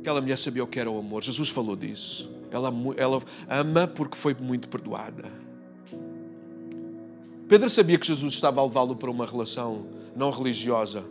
Aquela 0.00 0.20
mulher 0.20 0.38
sabia 0.38 0.62
o 0.62 0.66
que 0.66 0.78
era 0.78 0.90
o 0.90 0.98
amor. 0.98 1.22
Jesus 1.22 1.48
falou 1.48 1.74
disso. 1.74 2.30
Ela, 2.50 2.72
ela 2.96 3.22
ama 3.48 3.86
porque 3.88 4.16
foi 4.16 4.34
muito 4.34 4.68
perdoada. 4.68 5.24
Pedro 7.48 7.68
sabia 7.68 7.98
que 7.98 8.06
Jesus 8.06 8.34
estava 8.34 8.60
a 8.60 8.64
levá-lo 8.64 8.96
para 8.96 9.10
uma 9.10 9.26
relação 9.26 9.86
não 10.16 10.30
religiosa, 10.30 11.04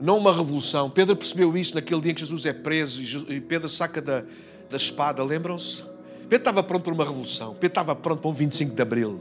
não 0.00 0.16
uma 0.16 0.34
revolução. 0.34 0.88
Pedro 0.88 1.14
percebeu 1.14 1.56
isso 1.56 1.74
naquele 1.74 2.00
dia 2.00 2.12
em 2.12 2.14
que 2.14 2.20
Jesus 2.20 2.46
é 2.46 2.52
preso 2.52 3.26
e 3.28 3.40
Pedro 3.40 3.68
saca 3.68 4.00
da, 4.00 4.24
da 4.68 4.76
espada, 4.76 5.22
lembram-se? 5.22 5.82
Pedro 6.22 6.36
estava 6.38 6.62
pronto 6.62 6.84
para 6.84 6.94
uma 6.94 7.04
revolução, 7.04 7.54
Pedro 7.54 7.66
estava 7.66 7.94
pronto 7.94 8.20
para 8.20 8.30
um 8.30 8.34
25 8.34 8.74
de 8.74 8.82
Abril. 8.82 9.20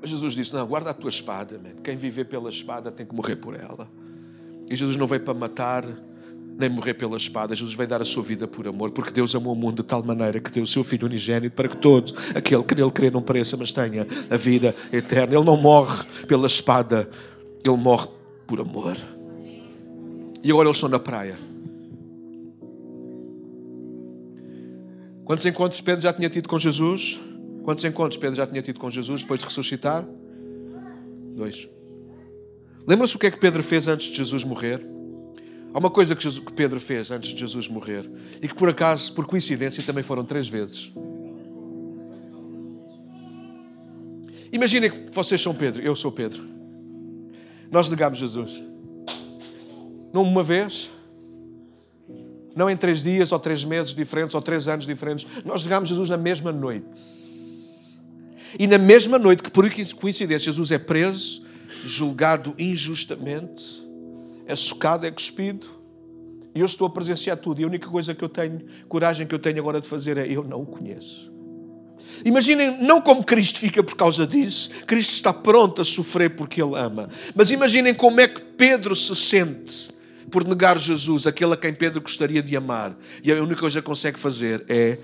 Mas 0.00 0.10
Jesus 0.10 0.34
disse: 0.34 0.52
Não, 0.52 0.66
guarda 0.66 0.90
a 0.90 0.94
tua 0.94 1.08
espada, 1.08 1.58
man. 1.58 1.80
quem 1.82 1.96
viver 1.96 2.24
pela 2.24 2.50
espada 2.50 2.90
tem 2.90 3.06
que 3.06 3.14
morrer 3.14 3.36
por 3.36 3.54
ela. 3.54 3.88
E 4.68 4.76
Jesus 4.76 4.96
não 4.96 5.06
veio 5.06 5.22
para 5.22 5.34
matar, 5.34 5.84
nem 6.58 6.68
morrer 6.68 6.94
pela 6.94 7.16
espada. 7.16 7.54
Jesus 7.54 7.74
veio 7.74 7.88
dar 7.88 8.02
a 8.02 8.04
sua 8.04 8.22
vida 8.22 8.46
por 8.46 8.66
amor, 8.66 8.90
porque 8.90 9.10
Deus 9.10 9.34
amou 9.34 9.54
o 9.54 9.56
mundo 9.56 9.82
de 9.82 9.88
tal 9.88 10.02
maneira 10.02 10.40
que 10.40 10.50
deu 10.50 10.62
o 10.62 10.66
seu 10.66 10.84
Filho 10.84 11.06
unigênito 11.06 11.54
para 11.54 11.68
que 11.68 11.76
todo 11.76 12.12
aquele 12.34 12.62
que 12.62 12.74
nele 12.74 12.90
crê 12.90 13.10
não 13.10 13.22
pareça, 13.22 13.56
mas 13.56 13.72
tenha 13.72 14.06
a 14.28 14.36
vida 14.36 14.74
eterna. 14.92 15.34
Ele 15.34 15.44
não 15.44 15.56
morre 15.56 16.04
pela 16.26 16.46
espada, 16.46 17.08
ele 17.64 17.76
morre 17.76 18.08
por 18.48 18.60
amor. 18.60 18.96
E 20.42 20.50
agora 20.50 20.68
eles 20.68 20.78
estão 20.78 20.88
na 20.88 20.98
praia. 20.98 21.38
Quantos 25.24 25.44
encontros 25.44 25.82
Pedro 25.82 26.00
já 26.00 26.12
tinha 26.12 26.30
tido 26.30 26.48
com 26.48 26.58
Jesus? 26.58 27.20
Quantos 27.62 27.84
encontros 27.84 28.16
Pedro 28.16 28.34
já 28.34 28.46
tinha 28.46 28.62
tido 28.62 28.80
com 28.80 28.88
Jesus 28.88 29.20
depois 29.20 29.38
de 29.40 29.46
ressuscitar? 29.46 30.08
Dois. 31.36 31.68
Lembra-se 32.86 33.14
o 33.14 33.18
que 33.18 33.26
é 33.26 33.30
que 33.30 33.38
Pedro 33.38 33.62
fez 33.62 33.86
antes 33.86 34.06
de 34.06 34.16
Jesus 34.16 34.42
morrer? 34.42 34.84
Há 35.74 35.78
uma 35.78 35.90
coisa 35.90 36.16
que, 36.16 36.22
Jesus, 36.22 36.42
que 36.42 36.52
Pedro 36.54 36.80
fez 36.80 37.10
antes 37.10 37.34
de 37.34 37.38
Jesus 37.38 37.68
morrer 37.68 38.10
e 38.40 38.48
que 38.48 38.54
por 38.54 38.70
acaso, 38.70 39.12
por 39.12 39.26
coincidência, 39.26 39.82
também 39.82 40.02
foram 40.02 40.24
três 40.24 40.48
vezes. 40.48 40.90
Imaginem 44.50 44.90
que 44.90 45.14
vocês 45.14 45.38
são 45.38 45.54
Pedro, 45.54 45.82
eu 45.82 45.94
sou 45.94 46.10
Pedro. 46.10 46.57
Nós 47.70 47.88
negamos 47.88 48.18
Jesus. 48.18 48.62
Não 50.12 50.22
uma 50.22 50.42
vez, 50.42 50.90
não 52.56 52.68
em 52.68 52.76
três 52.76 53.02
dias, 53.02 53.30
ou 53.30 53.38
três 53.38 53.62
meses 53.64 53.94
diferentes, 53.94 54.34
ou 54.34 54.42
três 54.42 54.66
anos 54.68 54.86
diferentes. 54.86 55.26
Nós 55.44 55.64
negamos 55.64 55.88
Jesus 55.88 56.10
na 56.10 56.16
mesma 56.16 56.50
noite. 56.50 56.98
E 58.58 58.66
na 58.66 58.78
mesma 58.78 59.18
noite 59.18 59.42
que, 59.42 59.50
por 59.50 59.68
coincidência, 59.96 60.46
Jesus 60.46 60.70
é 60.70 60.78
preso, 60.78 61.42
julgado 61.84 62.54
injustamente, 62.58 63.86
é 64.46 64.56
socado, 64.56 65.06
é 65.06 65.10
cuspido, 65.10 65.68
e 66.54 66.60
eu 66.60 66.66
estou 66.66 66.86
a 66.86 66.90
presenciar 66.90 67.36
tudo. 67.36 67.60
E 67.60 67.64
a 67.64 67.66
única 67.66 67.88
coisa 67.88 68.14
que 68.14 68.24
eu 68.24 68.28
tenho, 68.28 68.64
coragem 68.88 69.26
que 69.26 69.34
eu 69.34 69.38
tenho 69.38 69.58
agora 69.60 69.80
de 69.80 69.86
fazer 69.86 70.16
é: 70.16 70.26
eu 70.26 70.42
não 70.42 70.62
o 70.62 70.66
conheço. 70.66 71.32
Imaginem, 72.24 72.82
não 72.82 73.00
como 73.00 73.24
Cristo 73.24 73.58
fica 73.58 73.82
por 73.82 73.96
causa 73.96 74.26
disso, 74.26 74.70
Cristo 74.86 75.12
está 75.12 75.32
pronto 75.32 75.82
a 75.82 75.84
sofrer 75.84 76.30
porque 76.30 76.62
Ele 76.62 76.76
ama, 76.76 77.08
mas 77.34 77.50
imaginem 77.50 77.94
como 77.94 78.20
é 78.20 78.28
que 78.28 78.40
Pedro 78.40 78.94
se 78.96 79.14
sente 79.14 79.90
por 80.30 80.46
negar 80.46 80.78
Jesus, 80.78 81.26
aquele 81.26 81.54
a 81.54 81.56
quem 81.56 81.72
Pedro 81.72 82.00
gostaria 82.00 82.42
de 82.42 82.56
amar, 82.56 82.96
e 83.22 83.32
a 83.32 83.42
única 83.42 83.60
coisa 83.60 83.80
que 83.80 83.86
consegue 83.86 84.18
fazer 84.18 84.64
é 84.68 84.98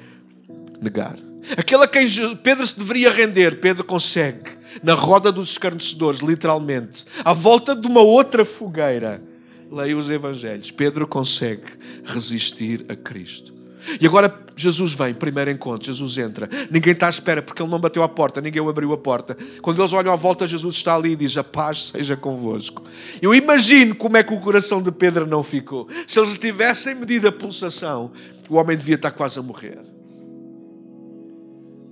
negar. 0.80 1.16
Aquele 1.56 1.84
a 1.84 1.88
quem 1.88 2.06
Pedro 2.42 2.66
se 2.66 2.78
deveria 2.78 3.10
render, 3.10 3.60
Pedro 3.60 3.84
consegue, 3.84 4.50
na 4.82 4.94
roda 4.94 5.30
dos 5.30 5.50
escarnecedores, 5.50 6.20
literalmente, 6.20 7.04
à 7.24 7.32
volta 7.32 7.76
de 7.76 7.86
uma 7.86 8.00
outra 8.00 8.44
fogueira. 8.44 9.22
Leia 9.70 9.96
os 9.96 10.08
Evangelhos. 10.08 10.70
Pedro 10.70 11.06
consegue 11.06 11.64
resistir 12.04 12.84
a 12.88 12.94
Cristo. 12.94 13.52
E 14.00 14.06
agora 14.06 14.44
Jesus 14.56 14.94
vem, 14.94 15.14
primeiro 15.14 15.50
encontro, 15.50 15.86
Jesus 15.86 16.16
entra. 16.18 16.48
Ninguém 16.70 16.92
está 16.92 17.06
à 17.06 17.10
espera 17.10 17.42
porque 17.42 17.62
ele 17.62 17.70
não 17.70 17.78
bateu 17.78 18.02
à 18.02 18.08
porta, 18.08 18.40
ninguém 18.40 18.66
abriu 18.66 18.92
a 18.92 18.98
porta. 18.98 19.36
Quando 19.60 19.80
eles 19.80 19.92
olham 19.92 20.12
à 20.12 20.16
volta, 20.16 20.46
Jesus 20.46 20.76
está 20.76 20.94
ali 20.94 21.12
e 21.12 21.16
diz: 21.16 21.36
A 21.36 21.44
paz 21.44 21.88
seja 21.88 22.16
convosco. 22.16 22.82
Eu 23.20 23.34
imagino 23.34 23.94
como 23.94 24.16
é 24.16 24.22
que 24.22 24.32
o 24.32 24.40
coração 24.40 24.82
de 24.82 24.92
Pedro 24.92 25.26
não 25.26 25.42
ficou. 25.42 25.88
Se 26.06 26.18
eles 26.18 26.38
tivessem 26.38 26.94
medido 26.94 27.28
a 27.28 27.32
pulsação, 27.32 28.12
o 28.48 28.56
homem 28.56 28.76
devia 28.76 28.94
estar 28.94 29.10
quase 29.10 29.38
a 29.38 29.42
morrer. 29.42 29.78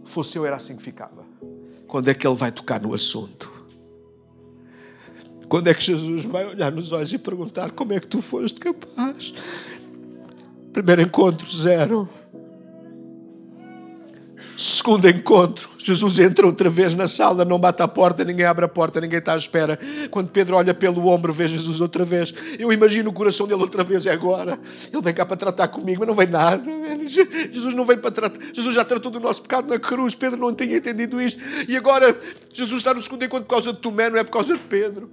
Fosse 0.05 0.37
eu, 0.37 0.45
era 0.45 0.57
assim 0.57 0.77
que 0.77 0.83
ficava. 0.83 1.25
Quando 1.87 2.09
é 2.09 2.15
que 2.15 2.27
ele 2.27 2.37
vai 2.37 2.53
tocar 2.53 2.81
no 2.81 2.95
assunto? 2.95 3.51
Quando 5.49 5.69
é 5.69 5.75
que 5.75 5.85
Jesus 5.85 6.25
vai 6.25 6.47
olhar 6.47 6.73
nos 6.73 6.93
olhos 6.93 7.13
e 7.13 7.19
perguntar 7.19 7.73
como 7.73 7.93
é 7.93 8.01
que 8.01 8.07
tu 8.07 8.23
foste 8.23 8.59
capaz? 8.59 9.35
Primeiro 10.73 11.03
encontro, 11.03 11.47
zero. 11.55 12.09
Segundo 14.57 15.09
encontro, 15.09 15.71
Jesus 15.79 16.19
entra 16.19 16.47
outra 16.47 16.69
vez 16.69 16.95
na 16.95 17.07
sala, 17.07 17.45
não 17.45 17.59
bate 17.59 17.83
a 17.83 17.89
porta, 17.89 18.23
ninguém 18.23 18.45
abre 18.45 18.65
a 18.65 18.69
porta, 18.69 19.01
ninguém 19.01 19.19
está 19.19 19.33
à 19.33 19.37
espera. 19.37 19.79
Quando 20.11 20.29
Pedro 20.29 20.57
olha 20.57 20.75
pelo 20.75 21.07
ombro, 21.09 21.33
vê 21.33 21.49
Jesus 21.49 21.81
outra 21.81 22.05
vez. 22.05 22.35
Eu 22.59 22.73
imagino 22.73 23.11
o 23.11 23.13
coração 23.13 23.47
dele 23.47 23.63
outra 23.63 23.83
vez, 23.83 24.07
é 24.07 24.13
agora. 24.13 24.59
Ele 24.93 25.03
vem 25.03 25.15
cá 25.15 25.25
para 25.25 25.37
tratar 25.37 25.69
comigo, 25.69 26.01
mas 26.01 26.09
não 26.09 26.15
vem 26.15 26.27
nada. 26.27 26.63
Jesus 27.51 27.75
não 27.75 27.85
vem 27.87 27.99
para 27.99 28.11
tratar. 28.11 28.39
Jesus 28.53 28.75
já 28.75 28.85
tratou 28.85 29.11
do 29.11 29.19
nosso 29.19 29.43
pecado 29.43 29.69
na 29.69 29.79
cruz. 29.79 30.15
Pedro 30.15 30.39
não 30.39 30.55
tinha 30.55 30.77
entendido 30.77 31.21
isto. 31.21 31.41
E 31.69 31.77
agora 31.77 32.17
Jesus 32.53 32.81
está 32.81 32.93
no 32.95 33.03
segundo 33.03 33.25
encontro 33.25 33.47
por 33.47 33.55
causa 33.55 33.73
de 33.73 33.79
Tomé, 33.79 34.11
não 34.11 34.19
é 34.19 34.25
por 34.25 34.33
causa 34.33 34.53
de 34.55 34.63
Pedro. 34.63 35.11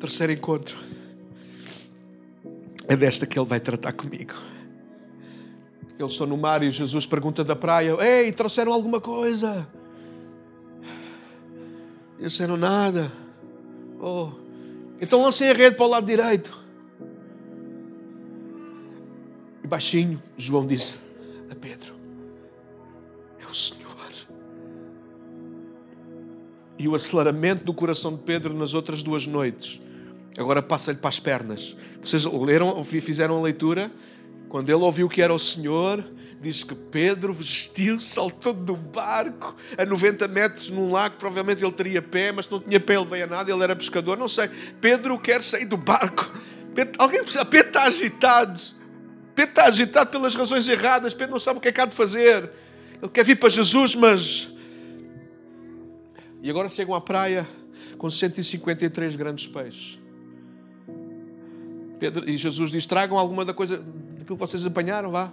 Terceiro 0.00 0.32
encontro. 0.32 0.91
É 2.88 2.96
desta 2.96 3.26
que 3.26 3.38
ele 3.38 3.46
vai 3.46 3.60
tratar 3.60 3.92
comigo. 3.92 4.34
Eles 5.98 6.12
estão 6.12 6.26
no 6.26 6.36
mar 6.36 6.62
e 6.62 6.70
Jesus 6.70 7.06
pergunta 7.06 7.44
da 7.44 7.54
praia: 7.54 7.96
Ei, 8.00 8.32
trouxeram 8.32 8.72
alguma 8.72 9.00
coisa? 9.00 9.68
Eles 12.18 12.32
disseram 12.32 12.56
nada. 12.56 13.12
Oh, 14.00 14.30
então 15.00 15.22
lancem 15.22 15.48
a 15.48 15.52
rede 15.52 15.76
para 15.76 15.86
o 15.86 15.88
lado 15.88 16.06
direito. 16.06 16.58
E 19.62 19.66
baixinho, 19.66 20.20
João 20.36 20.66
disse 20.66 20.98
a 21.50 21.54
Pedro: 21.54 21.94
É 23.40 23.46
o 23.46 23.54
Senhor. 23.54 23.82
E 26.78 26.88
o 26.88 26.96
aceleramento 26.96 27.64
do 27.64 27.72
coração 27.72 28.16
de 28.16 28.22
Pedro 28.22 28.52
nas 28.52 28.74
outras 28.74 29.04
duas 29.04 29.24
noites 29.24 29.80
agora 30.36 30.62
passa-lhe 30.62 30.98
para 30.98 31.08
as 31.08 31.20
pernas. 31.20 31.76
Vocês 32.02 32.24
leram, 32.24 32.82
fizeram 32.84 33.38
a 33.38 33.42
leitura? 33.42 33.90
Quando 34.48 34.68
ele 34.68 34.82
ouviu 34.82 35.08
que 35.08 35.22
era 35.22 35.32
o 35.32 35.38
Senhor, 35.38 36.04
diz 36.40 36.64
que 36.64 36.74
Pedro 36.74 37.32
vestiu, 37.32 37.98
saltou 38.00 38.52
do 38.52 38.76
barco 38.76 39.56
a 39.78 39.86
90 39.86 40.28
metros 40.28 40.68
num 40.70 40.90
lago. 40.90 41.16
Provavelmente 41.18 41.64
ele 41.64 41.72
teria 41.72 42.02
pé, 42.02 42.32
mas 42.32 42.50
não 42.50 42.60
tinha 42.60 42.78
pé, 42.78 42.96
ele 42.96 43.06
veio 43.06 43.24
a 43.24 43.26
nada, 43.26 43.50
ele 43.50 43.62
era 43.62 43.74
pescador. 43.74 44.18
Não 44.18 44.28
sei. 44.28 44.50
Pedro 44.80 45.18
quer 45.18 45.42
sair 45.42 45.64
do 45.64 45.76
barco. 45.76 46.30
Pedro, 46.74 46.94
alguém 46.98 47.22
precisa. 47.22 47.44
Pedro 47.44 47.68
está 47.68 47.84
agitado. 47.84 48.60
Pedro 49.34 49.50
está 49.52 49.64
agitado 49.64 50.10
pelas 50.10 50.34
razões 50.34 50.68
erradas. 50.68 51.14
Pedro 51.14 51.32
não 51.32 51.40
sabe 51.40 51.58
o 51.58 51.60
que 51.60 51.68
é 51.68 51.72
que 51.72 51.80
há 51.80 51.86
de 51.86 51.94
fazer. 51.94 52.50
Ele 53.00 53.10
quer 53.10 53.24
vir 53.24 53.36
para 53.36 53.48
Jesus, 53.48 53.94
mas. 53.94 54.48
E 56.42 56.50
agora 56.50 56.68
chegam 56.68 56.94
à 56.94 57.00
praia 57.00 57.48
com 57.96 58.10
153 58.10 59.16
grandes 59.16 59.46
peixes. 59.46 60.01
Pedro, 62.02 62.28
e 62.28 62.36
Jesus 62.36 62.72
diz: 62.72 62.84
tragam 62.84 63.16
alguma 63.16 63.44
da 63.44 63.54
coisa 63.54 63.78
daquilo 63.78 64.36
que 64.36 64.40
vocês 64.40 64.66
apanharam, 64.66 65.12
vá. 65.12 65.32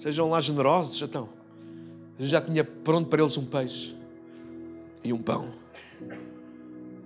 Sejam 0.00 0.28
lá 0.28 0.40
generosos, 0.40 1.00
então. 1.00 1.28
Já 2.18 2.40
tinha 2.40 2.64
pronto 2.64 3.08
para 3.08 3.22
eles 3.22 3.36
um 3.36 3.46
peixe 3.46 3.94
e 5.04 5.12
um 5.12 5.22
pão. 5.22 5.54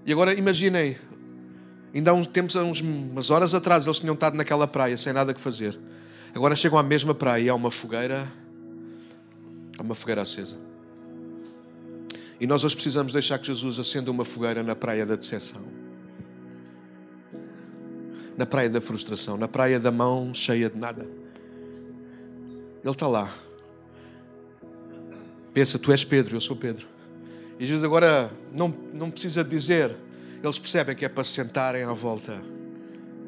E 0.06 0.10
agora 0.10 0.32
imaginei 0.32 0.96
Ainda 1.94 2.10
há 2.10 2.14
uns 2.14 2.26
tempos, 2.26 2.56
há 2.56 2.62
uns, 2.62 2.80
umas 2.80 3.30
horas 3.30 3.54
atrás, 3.54 3.86
eles 3.86 3.98
tinham 4.00 4.14
estado 4.14 4.34
naquela 4.34 4.66
praia 4.66 4.96
sem 4.96 5.12
nada 5.12 5.32
que 5.32 5.40
fazer. 5.40 5.78
Agora 6.34 6.54
chegam 6.56 6.78
à 6.78 6.82
mesma 6.82 7.14
praia 7.14 7.42
e 7.42 7.48
há 7.50 7.54
uma 7.54 7.70
fogueira, 7.70 8.30
há 9.78 9.82
uma 9.82 9.94
fogueira 9.94 10.22
acesa. 10.22 10.56
E 12.38 12.46
nós 12.46 12.64
hoje 12.64 12.74
precisamos 12.74 13.12
deixar 13.12 13.38
que 13.38 13.46
Jesus 13.46 13.78
acenda 13.78 14.10
uma 14.10 14.24
fogueira 14.24 14.62
na 14.62 14.74
praia 14.74 15.06
da 15.06 15.16
decepção, 15.16 15.62
na 18.36 18.44
praia 18.44 18.68
da 18.68 18.80
frustração, 18.80 19.36
na 19.36 19.48
praia 19.48 19.80
da 19.80 19.90
mão 19.90 20.34
cheia 20.34 20.68
de 20.68 20.76
nada. 20.76 21.06
Ele 22.82 22.92
está 22.92 23.08
lá. 23.08 23.32
Pensa, 25.52 25.78
tu 25.78 25.90
és 25.90 26.04
Pedro, 26.04 26.36
eu 26.36 26.40
sou 26.40 26.54
Pedro. 26.54 26.86
E 27.58 27.66
Jesus 27.66 27.82
agora 27.82 28.30
não, 28.52 28.68
não 28.92 29.10
precisa 29.10 29.42
dizer, 29.42 29.96
eles 30.42 30.58
percebem 30.58 30.94
que 30.94 31.04
é 31.04 31.08
para 31.08 31.24
se 31.24 31.30
sentarem 31.30 31.82
à 31.82 31.92
volta, 31.92 32.42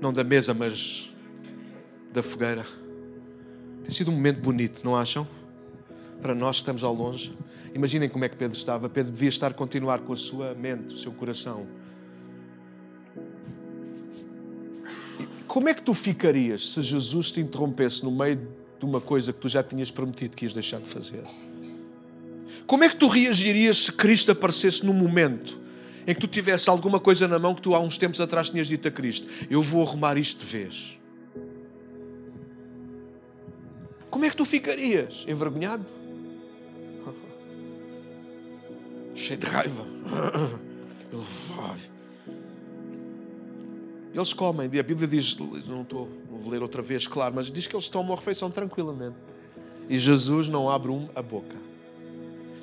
não 0.00 0.12
da 0.12 0.22
mesa, 0.22 0.52
mas 0.52 1.11
da 2.12 2.22
fogueira. 2.22 2.66
Tem 3.82 3.90
sido 3.90 4.11
um 4.11 4.14
momento 4.14 4.40
bonito, 4.40 4.84
não 4.84 4.94
acham? 4.94 5.26
Para 6.20 6.34
nós 6.34 6.56
que 6.56 6.62
estamos 6.62 6.84
ao 6.84 6.92
longe. 6.92 7.34
Imaginem 7.74 8.09
como 8.09 8.24
é 8.24 8.28
que 8.28 8.36
Pedro 8.36 8.56
estava. 8.56 8.88
Pedro 8.88 9.12
devia 9.12 9.28
estar 9.30 9.48
a 9.48 9.54
continuar 9.54 10.00
com 10.00 10.12
a 10.12 10.16
sua 10.16 10.54
mente, 10.54 10.94
o 10.94 10.98
seu 10.98 11.12
coração. 11.12 11.66
Como 15.49 15.66
é 15.66 15.74
que 15.74 15.82
tu 15.82 15.94
ficarias 15.94 16.74
se 16.74 16.82
Jesus 16.82 17.30
te 17.32 17.40
interrompesse 17.40 18.05
no 18.05 18.11
meio 18.11 18.36
de 18.78 18.84
uma 18.84 19.01
coisa 19.01 19.32
que 19.32 19.40
tu 19.40 19.49
já 19.49 19.62
tinhas 19.62 19.90
prometido 19.90 20.36
que 20.36 20.44
ias 20.44 20.53
deixar 20.53 20.78
de 20.78 20.88
fazer? 20.88 21.24
Como 22.66 22.84
é 22.84 22.88
que 22.88 22.96
tu 22.96 23.09
reagirias 23.09 23.86
se 23.86 23.92
Cristo 23.92 24.30
aparecesse 24.30 24.84
num 24.84 24.92
momento 24.92 25.59
em 26.07 26.14
que 26.14 26.20
tu 26.20 26.28
tivesse 26.28 26.68
alguma 26.68 27.01
coisa 27.01 27.26
na 27.26 27.38
mão 27.38 27.55
que 27.55 27.62
tu 27.62 27.74
há 27.74 27.80
uns 27.80 27.96
tempos 27.96 28.20
atrás 28.20 28.51
tinhas 28.51 28.66
dito 28.66 28.86
a 28.86 28.90
Cristo? 28.90 29.26
Eu 29.49 29.62
vou 29.62 29.82
arrumar 29.82 30.18
isto 30.18 30.44
de 30.44 30.53
vez. 30.53 30.99
Como 34.11 34.26
é 34.26 34.30
que 34.30 34.36
tu 34.36 34.44
ficarias? 34.44 35.24
Envergonhado? 35.26 35.86
Cheio 39.16 39.38
de 39.38 39.46
raiva. 39.46 39.86
Ele 41.11 41.24
vai. 41.49 41.97
Eles 44.14 44.32
comem, 44.32 44.66
a 44.66 44.82
Bíblia 44.82 45.06
diz, 45.06 45.36
não 45.36 45.82
estou, 45.82 46.09
não 46.30 46.38
vou 46.38 46.50
ler 46.50 46.62
outra 46.62 46.82
vez, 46.82 47.06
claro, 47.06 47.34
mas 47.34 47.50
diz 47.50 47.66
que 47.66 47.76
eles 47.76 47.88
tomam 47.88 48.14
a 48.14 48.16
refeição 48.16 48.50
tranquilamente. 48.50 49.16
E 49.88 49.98
Jesus 49.98 50.48
não 50.48 50.68
abre 50.68 50.90
um 50.90 51.09
a 51.14 51.22
boca. 51.22 51.56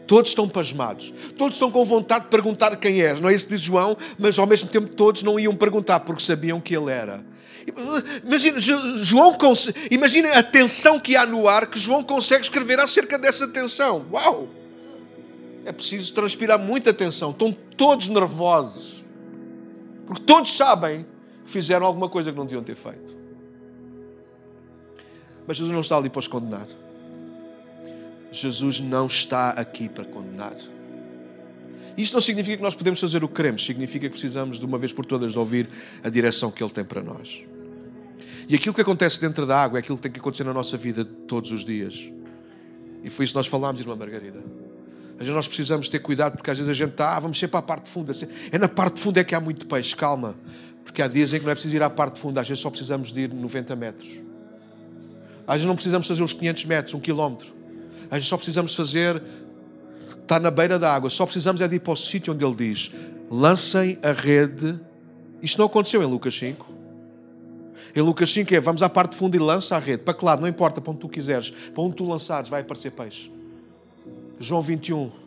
Todos 0.08 0.32
estão 0.32 0.48
pasmados. 0.48 1.14
Todos 1.38 1.56
estão 1.56 1.72
com 1.72 1.84
vontade 1.84 2.26
de 2.26 2.32
perguntar 2.32 2.76
quem 2.78 3.02
és. 3.02 3.20
Não 3.20 3.30
é 3.30 3.34
isso 3.34 3.48
que 3.48 3.56
diz 3.56 3.62
João, 3.62 3.98
mas 4.20 4.38
ao 4.38 4.46
mesmo 4.46 4.70
tempo 4.70 4.90
todos 4.90 5.24
não 5.24 5.40
iam 5.40 5.56
perguntar 5.56 6.02
porque 6.02 6.24
sabiam 6.24 6.62
que 6.62 6.76
ele 6.76 6.92
era. 6.92 7.26
Imagina, 8.24 8.60
João, 8.60 9.36
imagina 9.90 10.34
a 10.34 10.44
tensão 10.44 11.00
que 11.00 11.16
há 11.16 11.26
no 11.26 11.48
ar 11.48 11.66
que 11.66 11.80
João 11.80 12.04
consegue 12.04 12.44
escrever 12.44 12.80
acerca 12.80 13.18
dessa 13.18 13.48
tensão. 13.48 14.06
Uau! 14.12 14.48
É 15.66 15.72
preciso 15.72 16.14
transpirar 16.14 16.60
muita 16.60 16.94
tensão. 16.94 17.32
Estão 17.32 17.52
todos 17.52 18.08
nervosos. 18.08 19.04
Porque 20.06 20.22
todos 20.22 20.56
sabem 20.56 21.08
fizeram 21.46 21.86
alguma 21.86 22.10
coisa 22.10 22.32
que 22.32 22.38
não 22.38 22.46
deviam 22.46 22.64
ter 22.64 22.76
feito. 22.76 23.16
Mas 25.48 25.58
Jesus 25.58 25.72
não 25.72 25.82
está 25.82 25.98
ali 25.98 26.10
para 26.10 26.20
os 26.20 26.28
condenar. 26.28 26.68
Jesus 28.32 28.80
não 28.80 29.06
está 29.06 29.52
aqui 29.52 29.88
para 29.88 30.04
condenar. 30.06 30.56
Isso 31.98 32.14
não 32.14 32.22
significa 32.22 32.58
que 32.58 32.64
nós 32.64 32.76
podemos 32.76 33.00
fazer 33.00 33.24
o 33.24 33.28
que 33.28 33.36
queremos, 33.36 33.66
significa 33.66 34.08
que 34.08 34.12
precisamos 34.12 34.60
de 34.60 34.66
uma 34.66 34.78
vez 34.78 34.92
por 34.92 35.06
todas 35.06 35.32
de 35.32 35.40
ouvir 35.40 35.70
a 36.04 36.10
direção 36.10 36.52
que 36.52 36.62
Ele 36.62 36.72
tem 36.72 36.84
para 36.84 37.02
nós. 37.02 37.42
E 38.50 38.56
aquilo 38.56 38.76
que 38.76 38.82
acontece 38.82 39.20
dentro 39.20 39.46
da 39.46 39.58
água 39.58 39.80
é 39.80 39.82
aquilo 39.82 39.96
que 39.98 40.04
tem 40.04 40.12
que 40.12 40.20
acontecer 40.20 40.44
na 40.44 40.54
nossa 40.54 40.76
vida 40.76 41.06
todos 41.06 41.52
os 41.52 41.64
dias. 41.64 42.12
E 43.04 43.10
foi 43.10 43.24
isso 43.24 43.34
que 43.34 43.38
nós 43.38 43.48
falámos, 43.48 43.80
irmã 43.80 43.96
Margarida. 43.96 44.40
Às 45.14 45.20
vezes 45.20 45.34
nós 45.34 45.48
precisamos 45.48 45.88
ter 45.88 46.00
cuidado 46.00 46.34
porque 46.36 46.52
às 46.52 46.58
vezes 46.58 46.70
a 46.70 46.74
gente 46.74 46.92
está, 46.92 47.16
ah, 47.16 47.20
vamos 47.20 47.40
sempre 47.40 47.52
para 47.52 47.60
a 47.60 47.64
parte 47.64 47.90
funda. 47.90 48.12
É 48.52 48.58
na 48.58 48.68
parte 48.68 49.00
funda 49.00 49.22
é 49.22 49.24
que 49.24 49.34
há 49.34 49.40
muito 49.40 49.66
peixe, 49.66 49.96
calma. 49.96 50.36
Porque 50.86 51.02
há 51.02 51.08
dias 51.08 51.34
em 51.34 51.40
que 51.40 51.46
não 51.46 51.52
é 51.52 51.56
preciso 51.56 51.76
ir 51.76 51.84
à 51.84 51.90
parte 51.90 52.20
funda, 52.20 52.40
às 52.40 52.48
vezes 52.48 52.62
só 52.62 52.70
precisamos 52.70 53.12
de 53.12 53.22
ir 53.22 53.34
90 53.34 53.76
metros. 53.76 54.08
Às 55.48 55.56
vezes 55.56 55.66
não 55.66 55.76
precisamos 55.76 56.08
fazer 56.08 56.24
os 56.24 56.32
500 56.32 56.66
metros, 56.66 56.94
um 56.94 57.00
quilómetro. 57.00 57.48
Às 58.04 58.12
vezes 58.12 58.28
só 58.28 58.38
precisamos 58.38 58.74
fazer, 58.76 59.22
está 60.22 60.40
na 60.40 60.52
beira 60.52 60.78
da 60.80 60.94
água, 60.94 61.10
só 61.10 61.26
precisamos 61.26 61.60
é 61.60 61.68
de 61.68 61.76
ir 61.76 61.80
para 61.80 61.94
o 61.94 61.98
sítio 61.98 62.34
onde 62.34 62.46
ele 62.46 62.56
diz: 62.56 62.92
lancem 63.30 63.98
a 64.02 64.12
rede. 64.12 64.80
Isto 65.42 65.58
não 65.58 65.66
aconteceu 65.66 66.02
em 66.02 66.06
Lucas 66.06 66.38
5. 66.38 66.74
Em 67.96 68.02
Lucas 68.02 68.32
5 68.32 68.54
é, 68.54 68.60
vamos 68.60 68.84
à 68.84 68.90
parte 68.90 69.16
funda 69.16 69.36
e 69.36 69.40
lança 69.40 69.76
a 69.76 69.80
rede. 69.80 70.04
Para 70.04 70.14
que 70.14 70.24
lado? 70.24 70.42
Não 70.42 70.48
importa, 70.48 70.80
para 70.80 70.92
onde 70.92 71.00
tu 71.00 71.10
quiseres. 71.10 71.50
Para 71.50 71.84
onde 71.84 71.96
tu 71.96 72.08
lançares 72.08 72.50
vai 72.50 72.62
aparecer 72.62 72.92
peixe. 72.92 73.32
João 74.40 74.62
21. 74.62 75.25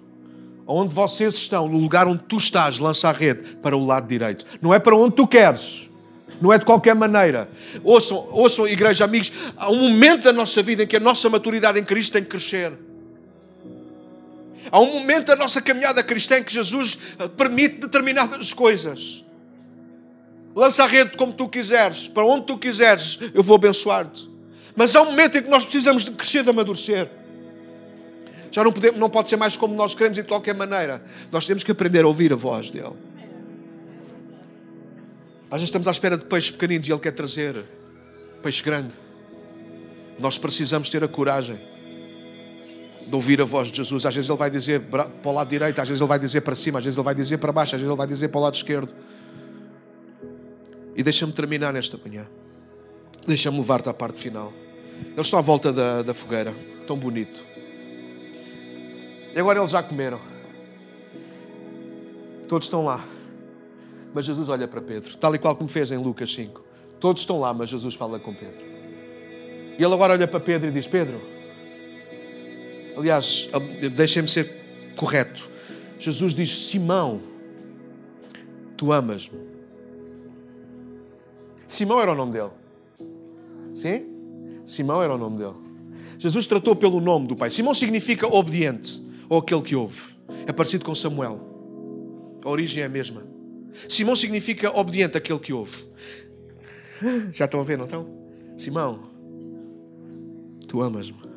Onde 0.71 0.95
vocês 0.95 1.33
estão, 1.33 1.67
no 1.67 1.79
lugar 1.79 2.07
onde 2.07 2.23
tu 2.25 2.37
estás, 2.37 2.79
lança 2.79 3.09
a 3.09 3.13
rede 3.13 3.57
para 3.57 3.75
o 3.75 3.87
lado 3.87 4.07
direito. 4.07 4.45
Não 4.61 4.75
é 4.75 4.79
para 4.79 4.95
onde 4.95 5.17
tu 5.17 5.27
queres. 5.27 5.89
Não 6.43 6.53
é 6.53 6.59
de 6.59 6.67
qualquer 6.67 6.95
maneira. 6.95 7.49
Ouçam, 7.83 8.29
ouçam, 8.31 8.69
igreja, 8.69 9.07
amigos, 9.07 9.33
há 9.57 9.71
um 9.71 9.89
momento 9.89 10.25
da 10.25 10.33
nossa 10.33 10.63
vida 10.63 10.83
em 10.83 10.87
que 10.87 10.97
a 10.97 11.01
nossa 11.01 11.31
maturidade 11.31 11.81
em 11.81 11.85
Cristo 11.85 12.13
tem 12.13 12.23
que 12.23 12.29
crescer. 12.29 12.75
Há 14.71 14.79
um 14.79 14.93
momento 14.93 15.29
da 15.29 15.37
nossa 15.37 15.63
caminhada 15.63 16.03
cristã 16.03 16.37
em 16.37 16.45
que 16.45 16.53
Jesus 16.53 16.99
eh, 17.19 17.29
permite 17.29 17.79
determinadas 17.79 18.53
coisas. 18.53 19.25
Lança 20.55 20.85
a 20.85 20.87
rede 20.87 21.17
como 21.17 21.33
tu 21.33 21.49
quiseres, 21.49 22.09
para 22.09 22.27
onde 22.27 22.45
tu 22.45 22.59
quiseres, 22.59 23.19
eu 23.33 23.43
vou 23.43 23.57
abençoar-te. 23.57 24.29
Mas 24.77 24.95
há 24.95 25.01
um 25.01 25.07
momento 25.07 25.39
em 25.39 25.43
que 25.43 25.49
nós 25.49 25.65
precisamos 25.65 26.05
de 26.05 26.11
crescer, 26.11 26.43
de 26.43 26.51
amadurecer. 26.51 27.09
Já 28.51 28.65
não, 28.65 28.73
podemos, 28.73 28.99
não 28.99 29.11
pode 29.11 29.29
ser 29.29 29.37
mais 29.37 29.57
como 29.57 29.75
nós 29.75 29.95
queremos 29.95 30.19
e 30.19 30.23
de 30.23 30.29
qualquer 30.29 30.55
maneira. 30.55 31.03
Nós 31.31 31.47
temos 31.47 31.63
que 31.63 31.73
aprender 31.73 32.05
a 32.05 32.09
ouvir 32.09 32.33
a 32.33 32.37
voz 32.37 32.71
dele. 32.71 32.97
Às 35.51 35.61
vezes 35.61 35.69
estamos 35.69 35.89
à 35.89 35.91
espera 35.91 36.17
de 36.17 36.25
peixes 36.25 36.51
pequeninos 36.51 36.87
e 36.89 36.93
ele 36.93 37.01
quer 37.01 37.13
trazer 37.13 37.65
peixe 38.43 38.63
grande. 38.63 38.93
Nós 40.19 40.37
precisamos 40.37 40.89
ter 40.91 41.03
a 41.03 41.09
coragem 41.09 41.59
de 43.07 43.15
ouvir 43.15 43.41
a 43.41 43.45
voz 43.45 43.71
de 43.71 43.79
Jesus. 43.79 44.05
Às 44.05 44.15
vezes 44.15 44.29
ele 44.29 44.39
vai 44.39 44.51
dizer 44.51 44.81
para 44.83 45.11
o 45.25 45.33
lado 45.33 45.49
direito, 45.49 45.81
às 45.81 45.89
vezes 45.89 46.01
ele 46.01 46.09
vai 46.09 46.19
dizer 46.19 46.43
para 46.43 46.55
cima, 46.55 46.79
às 46.79 46.85
vezes 46.85 46.97
ele 46.99 47.05
vai 47.05 47.15
dizer 47.15 47.39
para 47.39 47.51
baixo, 47.51 47.75
às 47.75 47.81
vezes 47.81 47.91
ele 47.91 47.97
vai 47.97 48.07
dizer 48.07 48.29
para 48.29 48.39
o 48.39 48.43
lado 48.43 48.55
esquerdo. 48.55 48.93
E 50.95 51.03
deixa-me 51.03 51.33
terminar 51.33 51.73
nesta 51.73 51.97
manhã. 51.97 52.27
Deixa-me 53.27 53.59
levar-te 53.59 53.89
à 53.89 53.95
parte 53.95 54.19
final. 54.19 54.53
Eles 55.13 55.27
estão 55.27 55.39
à 55.39 55.43
volta 55.43 55.73
da, 55.73 56.03
da 56.03 56.13
fogueira, 56.13 56.55
tão 56.87 56.97
bonito. 56.97 57.48
E 59.35 59.39
agora 59.39 59.59
eles 59.59 59.71
já 59.71 59.83
comeram. 59.83 60.21
Todos 62.49 62.67
estão 62.67 62.85
lá. 62.85 63.05
Mas 64.15 64.25
Jesus 64.25 64.49
olha 64.49 64.67
para 64.67 64.81
Pedro, 64.81 65.17
tal 65.17 65.35
e 65.35 65.39
qual 65.39 65.55
como 65.55 65.69
fez 65.69 65.93
em 65.93 65.99
Lucas 65.99 66.33
5. 66.35 66.65
Todos 66.99 67.23
estão 67.23 67.39
lá, 67.39 67.53
mas 67.53 67.69
Jesus 67.69 67.95
fala 67.95 68.19
com 68.19 68.35
Pedro. 68.35 68.65
E 69.79 69.85
ele 69.85 69.95
agora 69.95 70.15
olha 70.15 70.27
para 70.27 70.41
Pedro 70.41 70.69
e 70.69 70.73
diz: 70.73 70.87
Pedro, 70.87 71.21
aliás, 72.97 73.49
deixem-me 73.95 74.29
ser 74.29 74.93
correto. 74.97 75.49
Jesus 75.99 76.35
diz: 76.35 76.69
Simão, 76.69 77.21
tu 78.77 78.93
amas-me. 78.93 79.39
Simão 81.67 82.01
era 82.01 82.13
o 82.13 82.15
nome 82.15 82.33
dele. 82.33 82.51
Sim? 83.75 84.07
Simão 84.65 85.03
era 85.03 85.15
o 85.15 85.19
nome 85.19 85.39
dele. 85.39 85.55
Jesus 86.19 86.47
tratou 86.47 86.75
pelo 86.75 87.01
nome 87.01 87.29
do 87.29 87.37
Pai. 87.37 87.51
Simão 87.51 87.75
significa 87.75 88.27
obediente 88.27 89.08
ou 89.29 89.39
aquele 89.39 89.63
que 89.63 89.77
ouve. 89.77 90.01
É 90.47 90.53
parecido 90.53 90.85
com 90.85 90.95
Samuel. 90.95 91.41
A 92.45 92.49
origem 92.49 92.83
é 92.83 92.87
a 92.87 92.89
mesma. 92.89 93.27
Simão 93.89 94.17
significa 94.17 94.77
obediente, 94.79 95.17
aquele 95.17 95.39
que 95.39 95.53
ouve. 95.53 95.77
Já 97.33 97.45
estão 97.45 97.61
a 97.61 97.65
ver, 97.65 97.79
não 97.79 97.85
estão? 97.85 98.09
Simão, 98.57 99.11
tu 100.67 100.83
amas-me. 100.83 101.29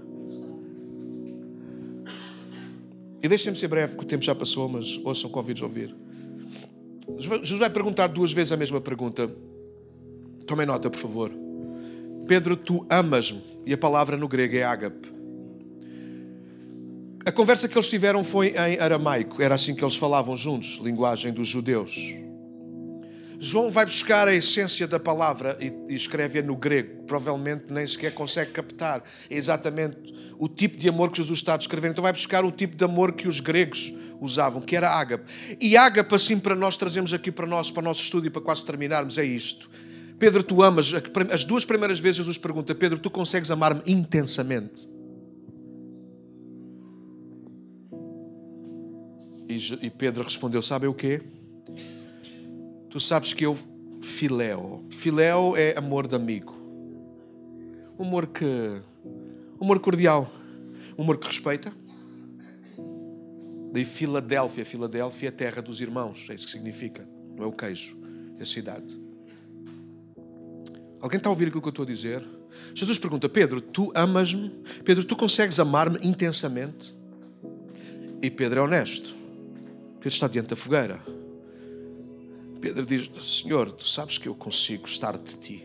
E 3.22 3.28
deixem-me 3.28 3.58
ser 3.58 3.68
breve, 3.68 3.94
porque 3.94 4.06
o 4.06 4.08
tempo 4.08 4.24
já 4.24 4.34
passou, 4.34 4.68
mas 4.68 5.00
ouçam, 5.04 5.30
convido 5.30 5.64
a 5.64 5.68
ouvir. 5.68 5.96
Jesus 7.20 7.60
vai 7.60 7.70
perguntar 7.70 8.08
duas 8.08 8.34
vezes 8.34 8.52
a 8.52 8.58
mesma 8.58 8.82
pergunta. 8.82 9.32
Tomem 10.48 10.66
nota, 10.66 10.90
por 10.90 10.98
favor. 10.98 11.32
Pedro, 12.28 12.56
tu 12.58 12.86
amas-me. 12.90 13.44
E 13.64 13.74
a 13.74 13.78
palavra 13.78 14.18
no 14.18 14.28
grego 14.28 14.56
é 14.56 14.64
ágape. 14.64 15.21
A 17.24 17.32
conversa 17.32 17.68
que 17.68 17.78
eles 17.78 17.90
tiveram 17.90 18.24
foi 18.24 18.50
em 18.50 18.80
aramaico, 18.80 19.42
era 19.42 19.54
assim 19.54 19.76
que 19.76 19.84
eles 19.84 19.96
falavam 19.96 20.36
juntos, 20.36 20.80
linguagem 20.82 21.32
dos 21.32 21.48
judeus. 21.48 21.96
João 23.40 23.70
vai 23.70 23.86
buscar 23.86 24.28
a 24.28 24.34
essência 24.34 24.88
da 24.88 25.00
palavra 25.00 25.58
e, 25.60 25.94
escreve-a 25.94 26.42
no 26.42 26.56
grego, 26.56 27.04
provavelmente 27.04 27.66
nem 27.70 27.86
sequer 27.86 28.14
consegue 28.14 28.52
captar 28.52 29.04
exatamente 29.30 29.98
o 30.40 30.48
tipo 30.48 30.78
de 30.78 30.90
amor 30.90 31.12
que 31.12 31.18
Jesus 31.18 31.40
está 31.40 31.54
a 31.54 31.58
descrever. 31.58 31.90
Então 31.90 32.02
vai 32.02 32.12
buscar 32.12 32.44
o 32.44 32.52
tipo 32.52 32.76
de 32.76 32.84
amor 32.84 33.14
que 33.14 33.28
os 33.28 33.40
gregos 33.40 33.94
usavam, 34.20 34.62
que 34.62 34.76
era 34.76 34.90
ágape. 34.90 35.26
E 35.60 35.78
ágape, 35.78 36.14
assim, 36.16 36.40
para 36.40 36.56
nós 36.56 36.78
trazemos 36.78 37.14
aqui 37.14 37.32
para 37.32 37.46
nós, 37.46 37.70
para 37.70 37.82
o 37.82 37.84
nosso 37.84 38.02
estudo 38.02 38.28
e 38.28 38.30
para 38.30 38.42
quase 38.42 38.64
terminarmos, 38.66 39.18
é 39.18 39.26
isto. 39.26 39.70
Pedro, 40.18 40.44
tu 40.44 40.62
amas. 40.62 40.92
As 41.32 41.44
duas 41.44 41.66
primeiras 41.66 42.00
vezes 42.00 42.18
Jesus 42.18 42.38
pergunta: 42.38 42.76
Pedro, 42.76 43.00
tu 43.00 43.10
consegues 43.10 43.50
amar-me 43.50 43.82
intensamente? 43.88 44.88
E 49.82 49.90
Pedro 49.90 50.24
respondeu: 50.24 50.62
Sabe 50.62 50.88
o 50.88 50.94
quê? 50.94 51.22
Tu 52.90 53.00
sabes 53.00 53.34
que 53.34 53.46
eu 53.46 53.58
filéu. 54.02 54.84
Filéu 54.90 55.56
é 55.56 55.78
amor 55.78 56.08
de 56.08 56.16
amigo. 56.16 56.56
Amor 58.00 58.28
que. 58.28 58.82
Amor 59.60 59.80
cordial. 59.80 60.32
Amor 60.98 61.18
que 61.18 61.28
respeita. 61.28 61.72
Daí 63.72 63.86
Filadélfia. 63.86 64.66
Filadélfia 64.66 65.30
é 65.30 65.32
terra 65.32 65.62
dos 65.62 65.80
irmãos. 65.82 66.28
É 66.30 66.34
isso 66.34 66.46
que 66.46 66.52
significa. 66.52 67.08
Não 67.36 67.46
é 67.46 67.48
o 67.48 67.52
queijo. 67.52 67.98
É 68.38 68.42
a 68.44 68.46
cidade. 68.46 69.00
Alguém 71.00 71.18
está 71.18 71.30
a 71.30 71.32
ouvir 71.32 71.48
aquilo 71.48 71.62
que 71.62 71.68
eu 71.68 71.72
estou 71.72 71.84
a 71.84 71.88
dizer? 71.88 72.24
Jesus 72.74 72.98
pergunta: 72.98 73.30
Pedro, 73.30 73.62
tu 73.62 73.92
amas-me? 73.96 74.50
Pedro, 74.84 75.04
tu 75.04 75.16
consegues 75.16 75.60
amar-me 75.60 75.98
intensamente? 76.04 76.96
E 78.22 78.30
Pedro 78.30 78.60
é 78.60 78.64
honesto. 78.64 79.21
Pedro 80.02 80.16
está 80.16 80.28
diante 80.28 80.48
da 80.48 80.56
fogueira. 80.56 81.00
Pedro 82.60 82.84
diz: 82.84 83.10
Senhor, 83.24 83.72
tu 83.72 83.88
sabes 83.88 84.18
que 84.18 84.28
eu 84.28 84.34
consigo 84.34 84.82
gostar 84.82 85.16
de 85.16 85.38
ti. 85.38 85.64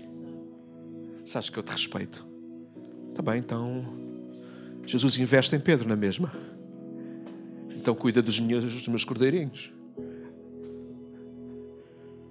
Sabes 1.24 1.48
que 1.48 1.58
eu 1.58 1.62
te 1.62 1.72
respeito. 1.72 2.24
Está 3.08 3.22
bem, 3.22 3.38
então. 3.38 4.04
Jesus 4.86 5.18
investe 5.18 5.56
em 5.56 5.58
Pedro 5.58 5.88
na 5.88 5.96
mesma. 5.96 6.30
Então 7.70 7.94
cuida 7.94 8.20
dos 8.20 8.38
meus, 8.38 8.62
dos 8.62 8.88
meus 8.88 9.04
cordeirinhos. 9.06 9.72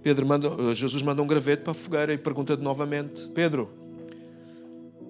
Pedro 0.03 0.27
manda, 0.27 0.75
Jesus 0.75 1.01
manda 1.01 1.23
um 1.23 1.27
gravete 1.27 1.63
para 1.63 1.71
a 1.71 1.73
fogueira 1.75 2.13
e 2.13 2.19
pergunta-te 2.19 2.61
novamente: 2.61 3.27
Pedro, 3.29 3.71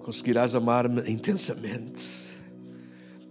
conseguirás 0.02 0.54
amar-me 0.54 1.02
intensamente? 1.10 2.34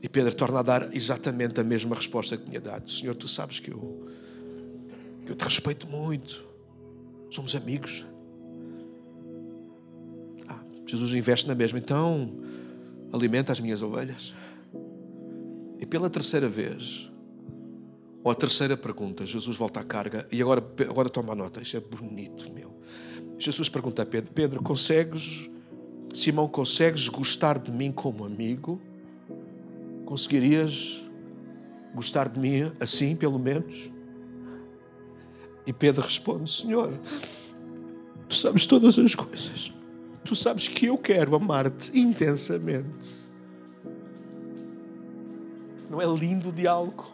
E 0.05 0.07
Pedro 0.07 0.35
torna 0.35 0.59
a 0.59 0.61
dar 0.61 0.95
exatamente 0.95 1.59
a 1.59 1.63
mesma 1.63 1.95
resposta 1.95 2.37
que 2.37 2.45
tinha 2.45 2.61
dado: 2.61 2.87
Senhor, 2.91 3.15
tu 3.15 3.27
sabes 3.27 3.59
que 3.59 3.71
eu 3.71 4.07
eu 5.25 5.35
te 5.35 5.43
respeito 5.43 5.87
muito. 5.87 6.45
Somos 7.31 7.55
amigos. 7.55 8.05
Ah, 10.47 10.63
Jesus 10.85 11.11
investe 11.11 11.47
na 11.47 11.55
mesma. 11.55 11.79
Então, 11.79 12.39
alimenta 13.11 13.51
as 13.51 13.59
minhas 13.59 13.81
ovelhas. 13.81 14.31
E 15.79 15.87
pela 15.87 16.07
terceira 16.07 16.47
vez, 16.47 17.11
ou 18.23 18.31
a 18.31 18.35
terceira 18.35 18.77
pergunta, 18.77 19.25
Jesus 19.25 19.57
volta 19.57 19.79
à 19.79 19.83
carga. 19.83 20.27
E 20.31 20.39
agora, 20.39 20.63
agora 20.87 21.09
toma 21.09 21.33
nota. 21.33 21.63
Isto 21.63 21.77
é 21.77 21.79
bonito, 21.79 22.53
meu. 22.53 22.79
Jesus 23.39 23.69
pergunta 23.69 24.03
a 24.03 24.05
Pedro: 24.05 24.31
Pedro, 24.33 24.61
consegues, 24.61 25.49
Simão, 26.13 26.47
consegues 26.47 27.09
gostar 27.09 27.57
de 27.57 27.71
mim 27.71 27.91
como 27.91 28.23
amigo? 28.23 28.79
Conseguirias 30.05 31.03
gostar 31.93 32.29
de 32.29 32.39
mim 32.39 32.71
assim, 32.79 33.15
pelo 33.15 33.39
menos? 33.39 33.91
E 35.65 35.73
Pedro 35.73 36.03
responde: 36.03 36.51
Senhor, 36.51 36.93
tu 38.29 38.35
sabes 38.35 38.65
todas 38.65 38.99
as 38.99 39.15
coisas. 39.15 39.73
Tu 40.23 40.35
sabes 40.35 40.67
que 40.67 40.87
eu 40.87 40.97
quero 40.97 41.35
amar-te 41.35 41.97
intensamente. 41.97 43.25
Não 45.89 46.01
é 46.01 46.05
lindo 46.05 46.49
o 46.49 46.51
diálogo? 46.51 47.11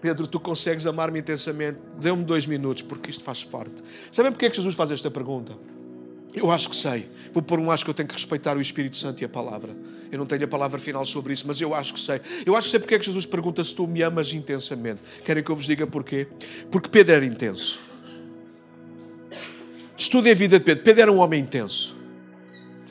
Pedro, 0.00 0.26
tu 0.26 0.38
consegues 0.38 0.86
amar-me 0.86 1.18
intensamente? 1.18 1.78
Dê-me 1.98 2.22
dois 2.22 2.46
minutos, 2.46 2.82
porque 2.82 3.10
isto 3.10 3.24
faz 3.24 3.42
parte. 3.42 3.82
Sabem 4.12 4.30
porque 4.30 4.46
é 4.46 4.50
que 4.50 4.56
Jesus 4.56 4.74
faz 4.74 4.92
esta 4.92 5.10
pergunta? 5.10 5.56
Eu 6.34 6.50
acho 6.50 6.68
que 6.68 6.76
sei. 6.76 7.08
Vou 7.32 7.42
pôr 7.42 7.58
um 7.58 7.70
acho 7.70 7.84
que 7.84 7.90
eu 7.90 7.94
tenho 7.94 8.08
que 8.08 8.14
respeitar 8.14 8.56
o 8.56 8.60
Espírito 8.60 8.96
Santo 8.96 9.22
e 9.22 9.24
a 9.24 9.28
palavra. 9.28 9.74
Eu 10.10 10.18
não 10.18 10.26
tenho 10.26 10.44
a 10.44 10.48
palavra 10.48 10.78
final 10.78 11.04
sobre 11.04 11.32
isso, 11.32 11.46
mas 11.46 11.60
eu 11.60 11.74
acho 11.74 11.94
que 11.94 12.00
sei. 12.00 12.20
Eu 12.44 12.54
acho 12.54 12.66
que 12.66 12.70
sei 12.72 12.80
porque 12.80 12.94
é 12.94 12.98
que 12.98 13.06
Jesus 13.06 13.26
pergunta 13.26 13.62
se 13.64 13.74
tu 13.74 13.86
me 13.86 14.02
amas 14.02 14.32
intensamente. 14.32 15.00
Querem 15.24 15.42
que 15.42 15.50
eu 15.50 15.56
vos 15.56 15.66
diga 15.66 15.86
porquê? 15.86 16.28
Porque 16.70 16.88
Pedro 16.88 17.14
era 17.14 17.24
intenso. 17.24 17.80
Estudem 19.96 20.32
a 20.32 20.34
vida 20.34 20.58
de 20.58 20.64
Pedro. 20.64 20.84
Pedro 20.84 21.02
era 21.02 21.12
um 21.12 21.18
homem 21.18 21.40
intenso. 21.40 21.96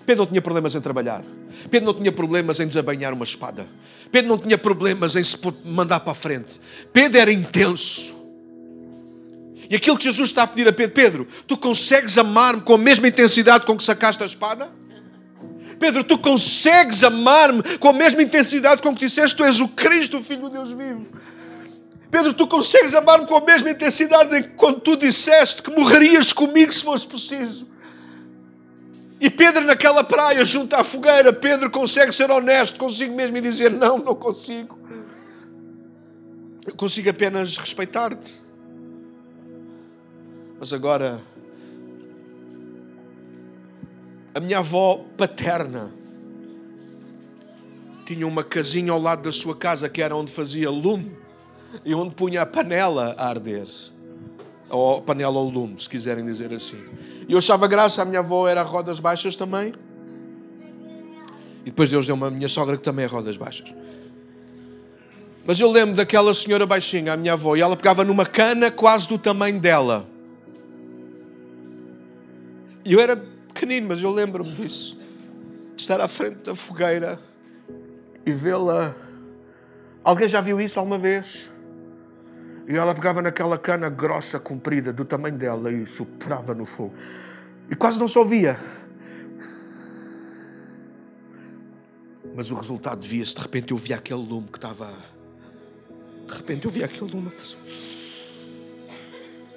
Pedro 0.06 0.24
não 0.24 0.28
tinha 0.28 0.42
problemas 0.42 0.76
em 0.76 0.82
trabalhar. 0.82 1.24
Pedro 1.70 1.88
não 1.88 1.94
tinha 1.94 2.12
problemas 2.12 2.60
em 2.60 2.68
desabanhar 2.68 3.14
uma 3.14 3.24
espada. 3.24 3.68
Pedro 4.12 4.30
não 4.30 4.38
tinha 4.38 4.58
problemas 4.58 5.16
em 5.16 5.24
se 5.24 5.38
mandar 5.64 6.00
para 6.00 6.12
a 6.12 6.16
frente. 6.16 6.60
Pedro 6.92 7.20
era 7.20 7.32
intenso. 7.32 8.15
E 9.70 9.76
aquilo 9.76 9.98
que 9.98 10.04
Jesus 10.04 10.30
está 10.30 10.44
a 10.44 10.48
pedir 10.48 10.68
a 10.68 10.74
Pedro, 10.74 10.94
Pedro, 10.94 11.28
tu 11.48 11.58
consegues 11.58 12.18
amar-me 12.18 12.62
com 12.62 12.74
a 12.74 12.78
mesma 12.78 13.08
intensidade 13.08 13.66
com 13.66 13.76
que 13.76 13.84
sacaste 13.84 14.22
a 14.22 14.26
espada? 14.26 14.70
Pedro, 15.80 16.04
tu 16.04 16.18
consegues 16.18 17.04
amar-me 17.04 17.78
com 17.78 17.90
a 17.90 17.94
mesma 17.94 18.22
intensidade 18.22 18.82
com 18.82 18.94
que 18.94 19.06
disseste 19.06 19.36
tu 19.36 19.44
és 19.44 19.60
o 19.60 19.68
Cristo, 19.68 20.18
o 20.18 20.24
Filho 20.24 20.44
de 20.44 20.52
Deus 20.52 20.72
vivo? 20.72 21.06
Pedro, 22.10 22.34
tu 22.34 22.48
consegues 22.48 22.96
amar-me 22.96 23.26
com 23.26 23.36
a 23.36 23.42
mesma 23.42 23.70
intensidade 23.70 24.52
quando 24.56 24.80
tu 24.80 24.96
disseste 24.96 25.62
que 25.62 25.72
morrerias 25.72 26.32
comigo 26.32 26.72
se 26.72 26.84
fosse 26.84 27.06
preciso? 27.06 27.68
E 29.20 29.30
Pedro, 29.30 29.66
naquela 29.66 30.04
praia, 30.04 30.44
junto 30.46 30.76
à 30.76 30.84
fogueira, 30.84 31.34
Pedro 31.34 31.70
consegue 31.70 32.14
ser 32.14 32.30
honesto 32.30 32.78
consigo 32.78 33.16
mesmo 33.16 33.36
e 33.38 33.42
dizer: 33.42 33.72
Não, 33.72 33.98
não 33.98 34.16
consigo. 34.16 34.78
Eu 36.66 36.76
consigo 36.76 37.10
apenas 37.10 37.58
respeitar-te. 37.58 38.45
Mas 40.66 40.74
agora, 40.74 41.22
a 44.34 44.40
minha 44.40 44.58
avó 44.58 45.06
paterna 45.16 45.94
tinha 48.04 48.26
uma 48.26 48.44
casinha 48.44 48.92
ao 48.92 49.00
lado 49.00 49.22
da 49.22 49.32
sua 49.32 49.56
casa 49.56 49.88
que 49.88 50.02
era 50.02 50.16
onde 50.16 50.32
fazia 50.32 50.72
lume 50.72 51.16
e 51.86 51.94
onde 51.94 52.16
punha 52.16 52.42
a 52.42 52.48
panela 52.48 53.14
a 53.16 53.28
arder. 53.28 53.68
Ou 54.68 55.04
panela 55.04 55.38
ao 55.38 55.48
lume, 55.48 55.80
se 55.80 55.88
quiserem 55.88 56.26
dizer 56.26 56.52
assim. 56.52 56.84
E 57.28 57.34
eu 57.34 57.38
achava 57.38 57.68
graça, 57.68 58.02
a 58.02 58.06
minha 58.06 58.22
avó 58.22 58.48
era 58.48 58.62
a 58.62 58.64
rodas 58.64 59.00
baixas 59.00 59.36
também. 59.36 59.72
E 61.62 61.66
depois 61.66 61.92
Deus 61.92 62.08
deu 62.08 62.16
uma 62.16 62.32
minha 62.32 62.50
sogra 62.50 62.76
que 62.76 62.84
também 62.84 63.06
é 63.06 63.08
rodas 63.08 63.38
baixas. 63.38 63.72
Mas 65.46 65.60
eu 65.60 65.70
lembro 65.70 65.96
daquela 65.96 66.34
senhora 66.34 66.66
baixinha, 66.66 67.14
a 67.14 67.18
minha 67.18 67.34
avó, 67.34 67.56
e 67.56 67.62
ela 67.62 67.78
pegava 67.78 68.04
numa 68.04 68.26
cana 68.26 68.72
quase 68.72 69.08
do 69.08 69.20
tamanho 69.20 69.60
dela. 69.60 70.15
E 72.86 72.94
eu 72.94 73.00
era 73.00 73.18
pequenino, 73.18 73.88
mas 73.88 74.00
eu 74.00 74.12
lembro-me 74.12 74.52
disso. 74.52 74.96
De 75.76 75.82
estar 75.82 76.00
à 76.00 76.08
frente 76.08 76.36
da 76.44 76.54
fogueira 76.54 77.20
e 78.24 78.32
vê-la. 78.32 78.96
Alguém 80.04 80.28
já 80.28 80.40
viu 80.40 80.62
isso 80.62 80.80
alguma 80.80 81.00
vez? 81.00 81.52
E 82.68 82.76
ela 82.76 82.94
pegava 82.94 83.24
naquela 83.24 83.58
cana 83.58 83.90
grossa, 83.90 84.40
comprida, 84.40 84.94
do 84.94 85.04
tamanho 85.04 85.36
dela, 85.36 85.72
e 85.72 85.84
soprava 85.84 86.54
no 86.54 86.66
fogo. 86.66 86.94
E 87.72 87.76
quase 87.76 88.00
não 88.00 88.08
se 88.08 88.20
ouvia. 88.20 88.60
Mas 92.36 92.52
o 92.52 92.56
resultado 92.56 93.04
via-se. 93.04 93.34
De 93.34 93.42
repente 93.42 93.72
eu 93.72 93.78
via 93.78 93.96
aquele 93.96 94.22
lume 94.22 94.48
que 94.52 94.60
estava. 94.60 94.94
De 96.28 96.34
repente 96.34 96.66
eu 96.66 96.72
via 96.72 96.86
aquele 96.86 97.12
lume. 97.12 97.32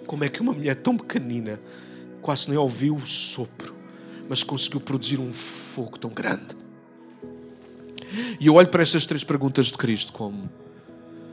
Como 0.06 0.24
é 0.24 0.30
que 0.30 0.40
uma 0.40 0.54
mulher 0.54 0.76
tão 0.76 0.96
pequenina 0.96 1.60
quase 2.20 2.48
nem 2.48 2.58
ouviu 2.58 2.96
o 2.96 3.06
sopro, 3.06 3.74
mas 4.28 4.42
conseguiu 4.42 4.80
produzir 4.80 5.18
um 5.18 5.32
fogo 5.32 5.98
tão 5.98 6.10
grande. 6.10 6.56
E 8.40 8.46
eu 8.46 8.54
olho 8.54 8.68
para 8.68 8.82
estas 8.82 9.06
três 9.06 9.22
perguntas 9.22 9.66
de 9.66 9.74
Cristo 9.74 10.12
como 10.12 10.50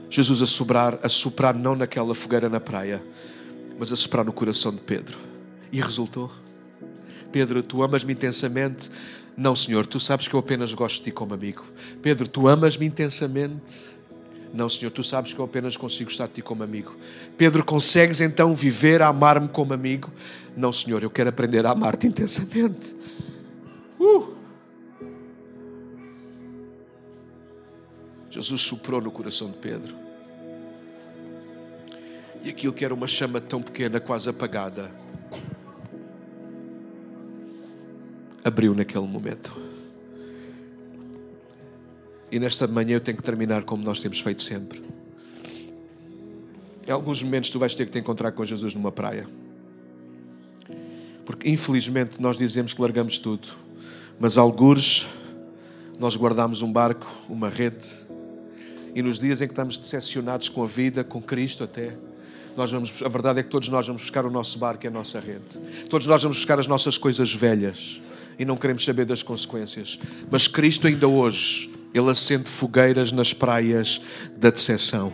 Jesus 0.10 0.42
a 0.42 0.46
soprar, 0.46 1.00
a 1.02 1.10
soprar 1.10 1.56
não 1.56 1.76
naquela 1.76 2.14
fogueira 2.14 2.50
na 2.50 2.60
praia, 2.60 3.04
mas 3.78 3.92
a 3.92 3.96
soprar 3.96 4.26
no 4.26 4.34
coração 4.34 4.74
de 4.74 4.82
Pedro. 4.82 5.18
E 5.72 5.82
resultou. 5.82 6.32
Pedro, 7.32 7.62
tu 7.62 7.84
amas-me 7.84 8.14
intensamente? 8.14 8.90
Não, 9.36 9.56
Senhor, 9.56 9.86
tu 9.86 10.00
sabes 10.00 10.28
que 10.28 10.34
eu 10.34 10.40
apenas 10.40 10.74
gosto 10.74 10.98
de 10.98 11.04
ti 11.04 11.12
como 11.12 11.34
amigo. 11.34 11.66
Pedro, 12.02 12.28
tu 12.28 12.48
amas-me 12.48 12.86
intensamente? 12.86 13.95
Não, 14.56 14.70
Senhor, 14.70 14.90
tu 14.90 15.04
sabes 15.04 15.34
que 15.34 15.40
eu 15.40 15.44
apenas 15.44 15.76
consigo 15.76 16.10
estar 16.10 16.28
de 16.28 16.36
ti 16.36 16.42
como 16.42 16.64
amigo. 16.64 16.96
Pedro, 17.38 17.62
consegues 17.62 18.22
então 18.22 18.56
viver 18.56 19.02
a 19.02 19.10
amar-me 19.10 19.50
como 19.50 19.74
amigo? 19.74 20.10
Não, 20.56 20.72
Senhor, 20.72 21.04
eu 21.04 21.10
quero 21.10 21.28
aprender 21.28 21.66
a 21.66 21.72
amar-te 21.72 22.08
intensamente. 22.08 22.96
Uh! 24.00 24.34
Jesus 28.30 28.62
soprou 28.62 29.02
no 29.02 29.12
coração 29.12 29.52
de 29.52 29.58
Pedro. 29.58 29.94
E 32.42 32.50
aquilo 32.50 32.72
que 32.72 32.86
era 32.86 32.94
uma 32.94 33.08
chama 33.08 33.42
tão 33.42 33.62
pequena, 33.62 34.00
quase 34.00 34.30
apagada, 34.30 34.90
abriu 38.42 38.74
naquele 38.74 39.06
momento. 39.06 39.65
E 42.32 42.40
nesta 42.40 42.68
manhã 42.68 42.96
eu 42.96 43.00
tenho 43.00 43.18
que 43.18 43.24
terminar 43.24 43.64
como 43.64 43.84
nós 43.84 44.02
temos 44.02 44.20
feito 44.20 44.42
sempre. 44.42 44.84
Em 46.88 46.92
alguns 46.92 47.22
momentos 47.22 47.50
tu 47.50 47.60
vais 47.60 47.74
ter 47.74 47.86
que 47.86 47.92
te 47.92 48.00
encontrar 48.00 48.32
com 48.32 48.44
Jesus 48.46 48.74
numa 48.74 48.92
praia. 48.92 49.28
Porque 51.26 51.50
infelizmente 51.50 52.22
nós 52.22 52.38
dizemos 52.38 52.74
que 52.74 52.82
largamos 52.82 53.18
tudo, 53.18 53.50
mas 54.20 54.38
algures 54.38 55.08
nós 56.00 56.16
guardamos 56.16 56.62
um 56.62 56.72
barco, 56.72 57.08
uma 57.28 57.50
rede, 57.50 57.88
e 58.94 59.02
nos 59.02 59.20
dias 59.20 59.42
em 59.42 59.48
que 59.48 59.54
estamos 59.54 59.78
decepcionados 59.78 60.50
com 60.50 60.64
a 60.64 60.68
vida, 60.68 61.04
com 61.04 61.22
Cristo 61.22 61.64
até, 61.64 61.98
nós 62.56 62.72
vamos, 62.72 62.94
a 63.04 63.10
verdade 63.10 63.42
é 63.42 63.44
que 63.44 63.50
todos 63.50 63.68
nós 63.68 63.86
vamos 63.86 64.04
buscar 64.04 64.26
o 64.26 64.32
nosso 64.32 64.58
barco 64.58 64.86
e 64.86 64.88
a 64.88 64.92
nossa 64.92 65.20
rede. 65.20 65.60
Todos 65.90 66.08
nós 66.08 66.24
vamos 66.24 66.38
buscar 66.38 66.58
as 66.58 66.68
nossas 66.68 66.98
coisas 66.98 67.34
velhas 67.34 68.02
e 68.40 68.46
não 68.46 68.56
queremos 68.56 68.86
saber 68.86 69.04
das 69.06 69.22
consequências. 69.22 70.00
Mas 70.32 70.48
Cristo 70.48 70.88
ainda 70.88 71.08
hoje, 71.08 71.70
Ele 71.98 72.12
acende 72.12 72.50
fogueiras 72.50 73.12
nas 73.12 73.34
praias 73.34 74.02
da 74.36 74.50
decepção. 74.50 75.14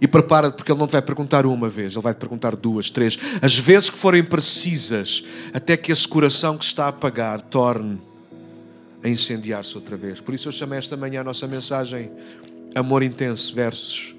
E 0.00 0.08
prepara-te, 0.08 0.56
porque 0.56 0.72
Ele 0.72 0.78
não 0.78 0.86
te 0.86 0.92
vai 0.92 1.02
perguntar 1.02 1.46
uma 1.46 1.68
vez, 1.68 1.92
Ele 1.92 2.02
vai 2.02 2.14
te 2.14 2.18
perguntar 2.18 2.56
duas, 2.56 2.90
três, 2.90 3.18
as 3.40 3.58
vezes 3.58 3.90
que 3.90 3.98
forem 3.98 4.24
precisas, 4.24 5.22
até 5.52 5.76
que 5.76 5.92
esse 5.92 6.08
coração 6.08 6.56
que 6.56 6.64
está 6.64 6.86
a 6.86 6.88
apagar 6.88 7.42
torne 7.42 8.00
a 9.02 9.08
incendiar-se 9.08 9.74
outra 9.76 9.96
vez. 9.96 10.20
Por 10.20 10.34
isso 10.34 10.48
eu 10.48 10.52
chamei 10.52 10.78
esta 10.78 10.96
manhã 10.96 11.20
a 11.20 11.24
nossa 11.24 11.46
mensagem 11.46 12.10
Amor 12.74 13.02
Intenso 13.02 13.54
versus 13.54 14.14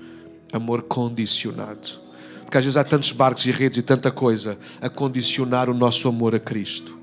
Amor 0.54 0.84
Condicionado. 0.84 2.00
Porque 2.42 2.58
às 2.58 2.64
vezes 2.64 2.78
há 2.78 2.84
tantos 2.84 3.12
barcos 3.12 3.46
e 3.46 3.52
redes 3.52 3.78
e 3.78 3.82
tanta 3.82 4.12
coisa 4.12 4.58
a 4.82 4.90
condicionar 4.90 5.70
o 5.70 5.74
nosso 5.74 6.08
amor 6.08 6.36
a 6.36 6.40
Cristo. 6.40 7.00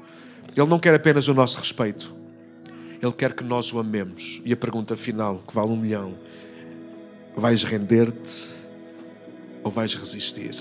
Ele 0.56 0.66
não 0.66 0.78
quer 0.78 0.94
apenas 0.94 1.28
o 1.28 1.34
nosso 1.34 1.58
respeito, 1.58 2.14
Ele 3.00 3.12
quer 3.12 3.32
que 3.32 3.44
nós 3.44 3.72
o 3.72 3.78
amemos. 3.78 4.40
E 4.44 4.52
a 4.52 4.56
pergunta 4.56 4.96
final, 4.96 5.42
que 5.46 5.54
vale 5.54 5.70
um 5.70 5.76
milhão: 5.76 6.18
vais 7.36 7.62
render-te 7.62 8.50
ou 9.62 9.70
vais 9.70 9.94
resistir? 9.94 10.54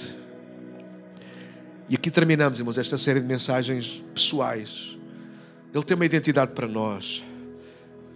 E 1.90 1.96
aqui 1.96 2.12
terminamos, 2.12 2.60
irmãos, 2.60 2.78
esta 2.78 2.98
série 2.98 3.22
de 3.22 3.26
mensagens 3.26 4.04
pessoais. 4.14 4.98
Ele 5.74 5.84
tem 5.84 5.96
uma 5.96 6.06
identidade 6.06 6.52
para 6.52 6.68
nós, 6.68 7.24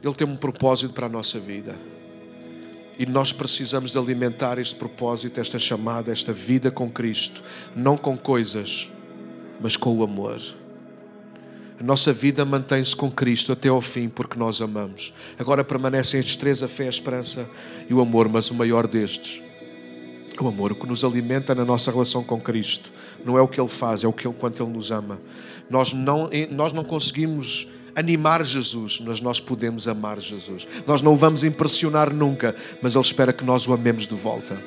Ele 0.03 0.13
tem 0.13 0.27
um 0.27 0.35
propósito 0.35 0.93
para 0.93 1.05
a 1.05 1.09
nossa 1.09 1.39
vida. 1.39 1.75
E 2.99 3.05
nós 3.05 3.31
precisamos 3.31 3.91
de 3.91 3.97
alimentar 3.97 4.59
este 4.59 4.75
propósito, 4.75 5.39
esta 5.39 5.57
chamada, 5.57 6.11
esta 6.11 6.33
vida 6.33 6.69
com 6.69 6.89
Cristo, 6.89 7.41
não 7.75 7.97
com 7.97 8.17
coisas, 8.17 8.89
mas 9.59 9.75
com 9.75 9.97
o 9.97 10.03
amor. 10.03 10.39
A 11.81 11.83
nossa 11.83 12.13
vida 12.13 12.45
mantém-se 12.45 12.95
com 12.95 13.09
Cristo 13.09 13.51
até 13.51 13.67
ao 13.67 13.81
fim, 13.81 14.07
porque 14.07 14.37
nós 14.37 14.61
amamos. 14.61 15.11
Agora 15.39 15.63
permanecem 15.63 16.19
estes 16.19 16.35
três: 16.35 16.61
a 16.61 16.67
fé, 16.67 16.85
a 16.85 16.89
esperança 16.89 17.49
e 17.89 17.93
o 17.93 17.99
amor, 17.99 18.29
mas 18.29 18.51
o 18.51 18.53
maior 18.53 18.85
destes, 18.85 19.41
o 20.39 20.47
amor, 20.47 20.73
o 20.73 20.75
que 20.75 20.85
nos 20.85 21.03
alimenta 21.03 21.55
na 21.55 21.65
nossa 21.65 21.89
relação 21.89 22.23
com 22.23 22.39
Cristo, 22.39 22.93
não 23.25 23.35
é 23.35 23.41
o 23.41 23.47
que 23.47 23.59
Ele 23.59 23.67
faz, 23.67 24.03
é 24.03 24.07
o 24.07 24.13
que 24.13 24.27
Ele, 24.27 24.35
quanto 24.39 24.61
Ele 24.61 24.71
nos 24.71 24.91
ama. 24.91 25.19
Nós 25.71 25.91
não, 25.91 26.29
nós 26.51 26.71
não 26.71 26.83
conseguimos 26.83 27.67
animar 27.95 28.45
Jesus, 28.45 29.01
mas 29.03 29.19
nós 29.19 29.39
podemos 29.39 29.87
amar 29.87 30.19
Jesus. 30.19 30.67
Nós 30.85 31.01
não 31.01 31.13
o 31.13 31.17
vamos 31.17 31.43
impressionar 31.43 32.13
nunca, 32.13 32.55
mas 32.79 32.93
Ele 32.93 33.03
espera 33.03 33.33
que 33.33 33.43
nós 33.43 33.67
o 33.67 33.73
amemos 33.73 34.05
de 34.05 34.13
volta. 34.13 34.61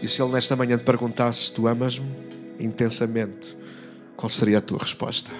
E 0.00 0.06
se 0.06 0.22
Ele 0.22 0.30
nesta 0.30 0.54
manhã 0.54 0.78
te 0.78 0.84
perguntasse: 0.84 1.52
Tu 1.52 1.66
amas-me 1.66 2.06
intensamente? 2.60 3.56
Qual 4.16 4.30
seria 4.30 4.58
a 4.58 4.60
tua 4.60 4.78
resposta? 4.78 5.32